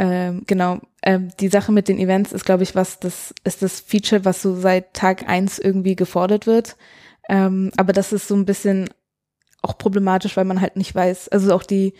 Ähm, 0.01 0.41
genau. 0.47 0.79
Ähm, 1.03 1.29
die 1.39 1.49
Sache 1.49 1.71
mit 1.71 1.87
den 1.87 1.99
Events 1.99 2.31
ist, 2.31 2.43
glaube 2.43 2.63
ich, 2.63 2.73
was, 2.73 2.99
das 2.99 3.35
ist 3.43 3.61
das 3.61 3.81
Feature, 3.81 4.25
was 4.25 4.41
so 4.41 4.55
seit 4.55 4.95
Tag 4.95 5.29
eins 5.29 5.59
irgendwie 5.59 5.95
gefordert 5.95 6.47
wird. 6.47 6.75
Ähm, 7.29 7.71
aber 7.77 7.93
das 7.93 8.11
ist 8.11 8.27
so 8.27 8.33
ein 8.33 8.45
bisschen 8.45 8.89
auch 9.61 9.77
problematisch, 9.77 10.35
weil 10.35 10.45
man 10.45 10.59
halt 10.59 10.75
nicht 10.75 10.95
weiß, 10.95 11.29
also 11.29 11.53
auch 11.53 11.61
die, 11.61 11.93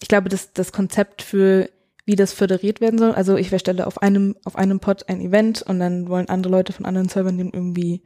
ich 0.00 0.06
glaube, 0.06 0.28
das, 0.28 0.52
das 0.52 0.70
Konzept 0.70 1.20
für 1.20 1.68
wie 2.04 2.14
das 2.14 2.32
föderiert 2.32 2.80
werden 2.80 2.98
soll. 2.98 3.10
Also 3.10 3.36
ich 3.36 3.52
erstelle 3.52 3.88
auf 3.88 4.00
einem, 4.02 4.36
auf 4.44 4.54
einem 4.54 4.78
Pod 4.78 5.08
ein 5.08 5.20
Event 5.20 5.62
und 5.62 5.80
dann 5.80 6.08
wollen 6.08 6.28
andere 6.28 6.52
Leute 6.52 6.72
von 6.72 6.86
anderen 6.86 7.08
Servern 7.08 7.38
den 7.38 7.50
irgendwie, 7.50 8.02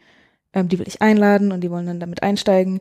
ähm, 0.54 0.68
die 0.68 0.78
will 0.78 0.88
ich 0.88 1.02
einladen 1.02 1.52
und 1.52 1.60
die 1.60 1.70
wollen 1.70 1.86
dann 1.86 2.00
damit 2.00 2.22
einsteigen. 2.22 2.80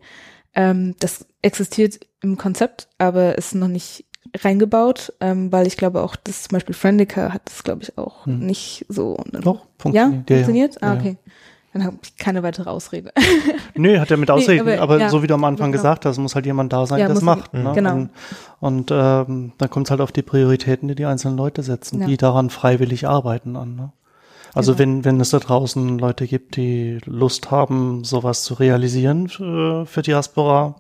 Ähm, 0.56 0.96
das 1.00 1.28
existiert 1.42 2.00
im 2.22 2.38
Konzept, 2.38 2.88
aber 2.98 3.38
ist 3.38 3.56
noch 3.56 3.68
nicht 3.68 4.06
reingebaut, 4.38 5.14
ähm, 5.20 5.52
weil 5.52 5.68
ich 5.68 5.78
glaube 5.78 6.02
auch, 6.02 6.16
dass 6.16 6.44
zum 6.44 6.56
Beispiel 6.56 6.76
Friendica 6.76 7.34
hat 7.34 7.42
das, 7.46 7.64
glaube 7.64 7.84
ich, 7.84 7.98
auch 7.98 8.26
Hm. 8.26 8.40
nicht 8.40 8.86
so. 8.90 9.18
Doch, 9.32 9.66
Ja, 9.94 10.04
funktioniert. 10.10 10.28
funktioniert? 10.28 10.74
Ja, 10.76 10.80
ah, 10.82 10.94
ja. 10.94 11.00
okay. 11.00 11.18
Dann 11.74 11.86
habe 11.86 11.98
ich 12.04 12.18
keine 12.18 12.44
weitere 12.44 12.70
Ausrede. 12.70 13.14
Nö, 13.76 13.98
hat 13.98 14.12
er 14.12 14.18
mit 14.18 14.30
Ausreden, 14.30 14.68
aber, 14.68 14.82
aber, 14.82 15.00
ja, 15.00 15.10
so 15.10 15.24
wie 15.24 15.28
du 15.28 15.34
am 15.36 15.44
Anfang 15.46 15.72
genau. 15.72 15.82
gesagt 15.82 16.06
hast, 16.06 16.18
muss 16.18 16.36
halt 16.36 16.46
jemand 16.46 16.74
da 16.74 16.86
sein, 16.86 17.00
der 17.00 17.08
das 17.08 17.22
macht. 17.22 17.54
Ne? 17.54 17.72
genau. 17.74 17.94
Und, 17.94 18.10
und 18.60 18.92
ähm, 18.92 19.54
dann 19.58 19.70
kommt 19.70 19.88
es 19.88 19.92
halt 19.92 20.02
auf 20.02 20.12
die 20.12 20.22
Prioritäten, 20.22 20.90
die 20.90 20.96
die 20.96 21.06
einzelnen 21.06 21.38
Leute 21.38 21.64
setzen, 21.64 22.06
die 22.06 22.18
daran 22.18 22.50
freiwillig 22.50 23.08
arbeiten 23.08 23.56
an. 23.56 23.76
Ne? 23.76 23.92
Also 24.54 24.74
Genau. 24.74 24.80
wenn, 24.80 25.06
wenn 25.06 25.22
es 25.22 25.30
da 25.30 25.40
draußen 25.40 25.98
Leute 25.98 26.28
gibt, 26.28 26.58
die 26.58 27.00
Lust 27.06 27.52
haben, 27.52 28.04
sowas 28.04 28.44
zu 28.44 28.56
realisieren 28.56 29.30
für, 29.30 29.86
für 29.86 30.02
Diaspora, 30.02 30.76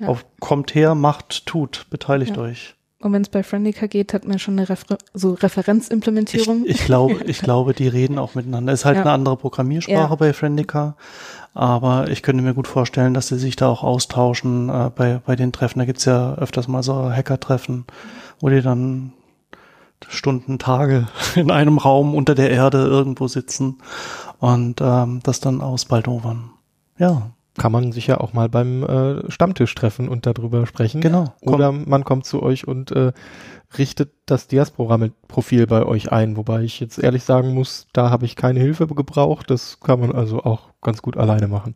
Ja. 0.00 0.08
auf, 0.08 0.24
kommt 0.40 0.74
her, 0.74 0.94
macht, 0.94 1.46
tut, 1.46 1.86
beteiligt 1.90 2.36
Ja. 2.36 2.42
euch. 2.42 2.74
Und 3.00 3.12
wenn 3.12 3.20
es 3.22 3.28
bei 3.28 3.42
Friendica 3.42 3.86
geht, 3.86 4.14
hat 4.14 4.26
man 4.26 4.38
schon 4.38 4.58
eine 4.58 4.66
Refer 4.68 4.96
so 5.12 5.34
Ich, 5.34 5.42
Referenzimplementierung. 5.42 6.64
ich 6.66 6.78
glaube, 6.86 7.22
ich 7.26 7.38
glaube, 7.40 7.74
die 7.74 7.86
reden 7.88 8.18
auch 8.18 8.34
miteinander. 8.34 8.72
Es 8.72 8.80
ist 8.80 8.84
halt 8.86 8.96
Ja. 8.96 9.02
eine 9.02 9.10
andere 9.12 9.36
Programmiersprache 9.36 10.10
Ja. 10.10 10.14
bei 10.14 10.32
Friendica, 10.32 10.96
aber 11.52 12.08
ich 12.10 12.22
könnte 12.22 12.42
mir 12.42 12.54
gut 12.54 12.66
vorstellen, 12.66 13.12
dass 13.12 13.28
sie 13.28 13.38
sich 13.38 13.56
da 13.56 13.68
auch 13.68 13.82
austauschen 13.84 14.70
äh, 14.70 14.90
bei, 14.94 15.20
bei 15.26 15.36
den 15.36 15.52
Treffen. 15.52 15.80
Da 15.80 15.84
gibt's 15.84 16.06
ja 16.06 16.34
öfters 16.36 16.66
mal 16.66 16.82
so 16.82 17.10
Hacker-Treffen, 17.12 17.84
wo 18.40 18.48
die 18.48 18.62
dann 18.62 19.12
Stunden, 20.08 20.58
Tage 20.58 21.06
in 21.34 21.50
einem 21.50 21.78
Raum 21.78 22.14
unter 22.14 22.34
der 22.34 22.50
Erde 22.50 22.78
irgendwo 22.86 23.28
sitzen 23.28 23.78
und 24.38 24.80
ähm, 24.80 25.20
das 25.22 25.40
dann 25.40 25.60
ausbaldowern. 25.60 26.50
Ja, 26.98 27.30
Kann 27.56 27.70
man 27.72 27.92
sich 27.92 28.08
ja 28.08 28.18
auch 28.18 28.32
mal 28.32 28.48
beim 28.48 28.82
äh, 28.82 29.30
Stammtisch 29.30 29.74
treffen 29.74 30.08
und 30.08 30.26
darüber 30.26 30.66
sprechen. 30.66 31.00
genau. 31.00 31.34
Komm, 31.44 31.54
Oder 31.54 31.72
man 31.72 32.04
kommt 32.04 32.26
zu 32.26 32.42
euch 32.42 32.66
und 32.66 32.90
äh, 32.90 33.12
richtet 33.78 34.12
das 34.26 34.48
Diaspora-Profil 34.48 35.66
bei 35.66 35.84
euch 35.84 36.10
ein, 36.12 36.36
wobei 36.36 36.62
ich 36.62 36.80
jetzt 36.80 36.98
ehrlich 36.98 37.24
sagen 37.24 37.54
muss, 37.54 37.86
da 37.92 38.10
habe 38.10 38.24
ich 38.24 38.36
keine 38.36 38.60
Hilfe 38.60 38.86
gebraucht. 38.86 39.50
Das 39.50 39.78
kann 39.80 40.00
man 40.00 40.12
also 40.12 40.42
auch 40.42 40.70
ganz 40.80 41.02
gut 41.02 41.16
alleine 41.16 41.48
machen. 41.48 41.74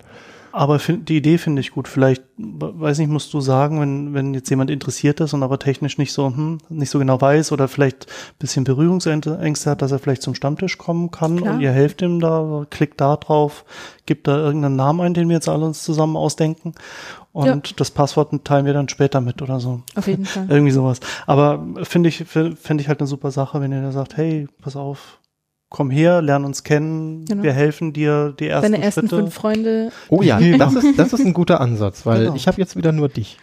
Aber 0.58 0.78
die 0.78 1.16
Idee 1.16 1.38
finde 1.38 1.60
ich 1.60 1.70
gut. 1.70 1.86
Vielleicht, 1.86 2.24
weiß 2.36 2.98
nicht, 2.98 3.08
musst 3.10 3.32
du 3.32 3.40
sagen, 3.40 3.80
wenn, 3.80 4.12
wenn 4.12 4.34
jetzt 4.34 4.50
jemand 4.50 4.70
interessiert 4.70 5.20
ist 5.20 5.32
und 5.32 5.44
aber 5.44 5.60
technisch 5.60 5.98
nicht 5.98 6.12
so, 6.12 6.26
hm, 6.26 6.58
nicht 6.68 6.90
so 6.90 6.98
genau 6.98 7.20
weiß 7.20 7.52
oder 7.52 7.68
vielleicht 7.68 8.06
ein 8.06 8.34
bisschen 8.40 8.64
Berührungsängste 8.64 9.70
hat, 9.70 9.82
dass 9.82 9.92
er 9.92 10.00
vielleicht 10.00 10.22
zum 10.22 10.34
Stammtisch 10.34 10.76
kommen 10.76 11.12
kann 11.12 11.36
Klar. 11.36 11.54
und 11.54 11.60
ihr 11.60 11.70
helft 11.70 12.02
ihm 12.02 12.18
da, 12.18 12.66
klickt 12.70 13.00
da 13.00 13.14
drauf, 13.14 13.64
gibt 14.04 14.26
da 14.26 14.36
irgendeinen 14.36 14.74
Namen 14.74 15.00
ein, 15.00 15.14
den 15.14 15.28
wir 15.28 15.36
jetzt 15.36 15.48
alle 15.48 15.64
uns 15.64 15.84
zusammen 15.84 16.16
ausdenken 16.16 16.74
und 17.32 17.46
Ja. 17.68 17.74
das 17.76 17.92
Passwort 17.92 18.44
teilen 18.44 18.66
wir 18.66 18.72
dann 18.72 18.88
später 18.88 19.20
mit 19.20 19.40
oder 19.42 19.60
so. 19.60 19.82
Auf 19.94 20.08
jeden 20.08 20.24
Fall. 20.24 20.46
Irgendwie 20.50 20.72
sowas. 20.72 20.98
Aber 21.26 21.64
finde 21.84 22.08
ich, 22.08 22.24
finde 22.24 22.56
ich 22.80 22.88
halt 22.88 22.98
eine 22.98 23.06
super 23.06 23.30
Sache, 23.30 23.60
wenn 23.60 23.70
ihr 23.70 23.82
da 23.82 23.92
sagt, 23.92 24.16
hey, 24.16 24.48
pass 24.60 24.74
auf, 24.74 25.17
komm 25.70 25.90
her, 25.90 26.22
lern 26.22 26.44
uns 26.44 26.62
kennen, 26.64 27.24
Genau. 27.26 27.42
wir 27.42 27.52
helfen 27.52 27.92
dir, 27.92 28.34
die 28.38 28.48
ersten 28.48 28.72
Deine 28.72 28.84
ersten 28.84 29.00
Schritte. 29.08 29.16
fünf 29.22 29.34
Freunde. 29.34 29.92
Oh 30.08 30.22
ja, 30.22 30.38
das 30.58 30.74
ist, 30.74 30.98
das 30.98 31.12
ist 31.12 31.20
ein 31.26 31.34
guter 31.34 31.60
Ansatz, 31.60 32.06
weil 32.06 32.24
Genau. 32.24 32.34
ich 32.36 32.46
habe 32.48 32.58
jetzt 32.60 32.76
wieder 32.76 32.92
nur 32.92 33.08
dich. 33.08 33.38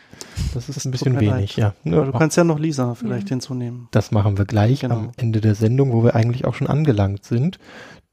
Das 0.54 0.68
ist 0.68 0.84
ein 0.86 0.92
bisschen 0.92 1.20
wenig, 1.20 1.56
leid. 1.58 1.74
ja. 1.86 1.94
Aber 1.98 2.06
du 2.08 2.12
kannst 2.12 2.36
ja 2.36 2.44
noch 2.44 2.60
Lisa 2.60 2.94
vielleicht 2.96 3.28
Ja. 3.30 3.36
hinzunehmen. 3.36 3.88
Das 3.92 4.12
machen 4.12 4.38
wir 4.38 4.46
gleich 4.46 4.82
Genau. 4.82 4.96
am 4.96 5.12
Ende 5.18 5.40
der 5.40 5.56
Sendung, 5.56 5.94
wo 5.94 6.04
wir 6.04 6.16
eigentlich 6.16 6.46
auch 6.46 6.54
schon 6.56 6.68
angelangt 6.68 7.24
sind. 7.26 7.58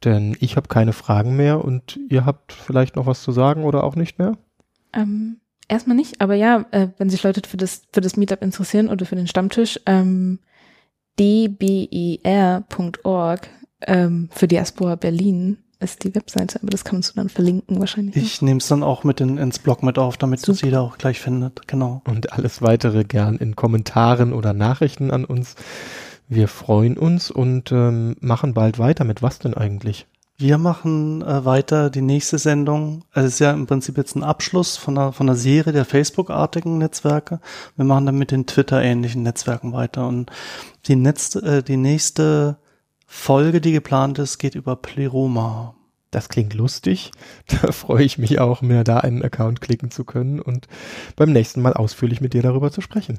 Denn 0.04 0.36
ich 0.40 0.56
habe 0.56 0.68
keine 0.68 0.92
Fragen 0.92 1.36
mehr 1.36 1.64
und 1.64 1.98
ihr 2.08 2.24
habt 2.26 2.52
vielleicht 2.52 2.96
noch 2.96 3.06
was 3.06 3.22
zu 3.22 3.32
sagen 3.32 3.64
oder 3.64 3.82
auch 3.84 3.96
nicht 3.96 4.18
mehr? 4.18 4.36
Ähm, 4.92 5.38
erstmal 5.68 5.96
nicht, 5.96 6.20
aber 6.20 6.34
ja, 6.34 6.64
äh, 6.72 6.88
wenn 6.98 7.08
sich 7.08 7.22
Leute 7.22 7.40
für 7.48 7.56
das, 7.56 7.82
für 7.92 8.00
das 8.00 8.16
Meetup 8.16 8.42
interessieren 8.42 8.88
oder 8.88 9.06
für 9.06 9.16
den 9.16 9.26
Stammtisch, 9.28 9.80
ähm, 9.86 10.38
dber.org 12.22 13.48
ähm, 13.86 14.28
für 14.32 14.48
Diaspora 14.48 14.96
Berlin 14.96 15.58
ist 15.82 16.04
die 16.04 16.14
Webseite, 16.14 16.60
aber 16.62 16.70
das 16.70 16.84
kannst 16.84 17.10
du 17.10 17.14
dann 17.16 17.28
verlinken 17.28 17.80
wahrscheinlich. 17.80 18.14
ne? 18.14 18.22
Ich 18.22 18.40
nehme 18.40 18.58
es 18.58 18.68
dann 18.68 18.82
auch 18.82 19.04
mit 19.04 19.20
in, 19.20 19.36
ins 19.38 19.58
Blog 19.58 19.82
mit 19.82 19.98
auf, 19.98 20.16
damit 20.16 20.40
das 20.40 20.58
Super. 20.58 20.66
jeder 20.66 20.80
auch 20.82 20.96
gleich 20.98 21.20
findet. 21.20 21.66
Genau. 21.66 22.02
Und 22.06 22.32
alles 22.32 22.62
weitere 22.62 23.04
gern 23.04 23.36
in 23.36 23.56
Kommentaren 23.56 24.32
oder 24.32 24.52
Nachrichten 24.52 25.10
an 25.10 25.24
uns. 25.24 25.56
Wir 26.28 26.48
freuen 26.48 26.96
uns 26.96 27.30
und 27.30 27.72
ähm, 27.72 28.16
machen 28.20 28.54
bald 28.54 28.78
weiter. 28.78 29.04
Mit 29.04 29.22
was 29.22 29.38
denn 29.38 29.54
eigentlich? 29.54 30.06
Wir 30.38 30.58
machen 30.58 31.22
äh, 31.22 31.44
weiter 31.44 31.90
die 31.90 32.00
nächste 32.00 32.38
Sendung. 32.38 33.04
Also 33.12 33.26
es 33.26 33.34
ist 33.34 33.38
ja 33.40 33.52
im 33.52 33.66
Prinzip 33.66 33.96
jetzt 33.98 34.16
ein 34.16 34.24
Abschluss 34.24 34.76
von 34.76 34.96
einer, 34.96 35.12
von 35.12 35.28
einer 35.28 35.36
Serie 35.36 35.72
der 35.72 35.84
Facebook-artigen 35.84 36.78
Netzwerke. 36.78 37.40
Wir 37.76 37.84
machen 37.84 38.06
dann 38.06 38.16
mit 38.16 38.30
den 38.30 38.46
Twitter-ähnlichen 38.46 39.22
Netzwerken 39.22 39.72
weiter. 39.72 40.08
Und 40.08 40.30
die, 40.86 40.96
Netz, 40.96 41.36
äh, 41.36 41.62
die 41.62 41.76
nächste 41.76 42.56
Folge, 43.14 43.60
die 43.60 43.72
geplant 43.72 44.18
ist, 44.18 44.38
geht 44.38 44.54
über 44.54 44.74
Pleroma. 44.74 45.74
Das 46.10 46.30
klingt 46.30 46.54
lustig. 46.54 47.12
Da 47.62 47.70
freue 47.70 48.04
ich 48.04 48.16
mich 48.16 48.40
auch, 48.40 48.62
mir 48.62 48.84
da 48.84 48.98
einen 48.98 49.22
Account 49.22 49.60
klicken 49.60 49.90
zu 49.90 50.04
können 50.04 50.40
und 50.40 50.66
beim 51.14 51.30
nächsten 51.30 51.60
Mal 51.60 51.74
ausführlich 51.74 52.22
mit 52.22 52.32
dir 52.32 52.40
darüber 52.42 52.72
zu 52.72 52.80
sprechen. 52.80 53.18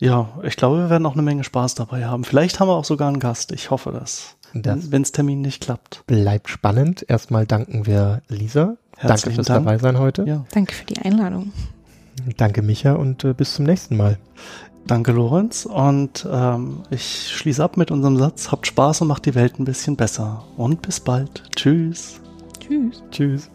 Ja, 0.00 0.30
ich 0.42 0.56
glaube, 0.56 0.78
wir 0.78 0.90
werden 0.90 1.04
auch 1.06 1.12
eine 1.12 1.22
Menge 1.22 1.44
Spaß 1.44 1.74
dabei 1.74 2.06
haben. 2.06 2.24
Vielleicht 2.24 2.58
haben 2.58 2.68
wir 2.68 2.74
auch 2.74 2.86
sogar 2.86 3.08
einen 3.08 3.20
Gast. 3.20 3.52
Ich 3.52 3.70
hoffe 3.70 3.92
das. 3.92 4.36
Das 4.54 4.90
Wenn 4.90 5.02
es 5.02 5.12
Termin 5.12 5.42
nicht 5.42 5.62
klappt. 5.62 6.04
bleibt 6.06 6.48
spannend. 6.48 7.04
Erstmal 7.06 7.46
danken 7.46 7.84
wir 7.86 8.22
Lisa. 8.28 8.76
Danke 8.96 9.08
Herzlichen 9.08 9.34
fürs 9.36 9.46
Dank. 9.46 9.66
dabei 9.66 9.78
sein 9.78 9.98
heute. 9.98 10.24
Ja. 10.24 10.46
Danke 10.52 10.74
für 10.74 10.86
die 10.86 10.98
Einladung. 10.98 11.52
Danke 12.38 12.62
Micha 12.62 12.94
und 12.94 13.24
äh, 13.24 13.34
bis 13.34 13.54
zum 13.54 13.66
nächsten 13.66 13.96
Mal. 13.96 14.18
Danke, 14.86 15.12
Lorenz. 15.12 15.66
Und 15.66 16.26
ähm, 16.30 16.80
ich 16.90 17.28
schließe 17.28 17.62
ab 17.62 17.76
mit 17.76 17.90
unserem 17.90 18.16
Satz. 18.16 18.50
Habt 18.50 18.66
Spaß 18.66 19.02
und 19.02 19.08
macht 19.08 19.26
die 19.26 19.34
Welt 19.34 19.58
ein 19.58 19.64
bisschen 19.64 19.96
besser. 19.96 20.44
Und 20.56 20.82
bis 20.82 21.00
bald. 21.00 21.44
Tschüss. 21.54 22.20
Tschüss. 22.60 23.02
Tschüss. 23.10 23.50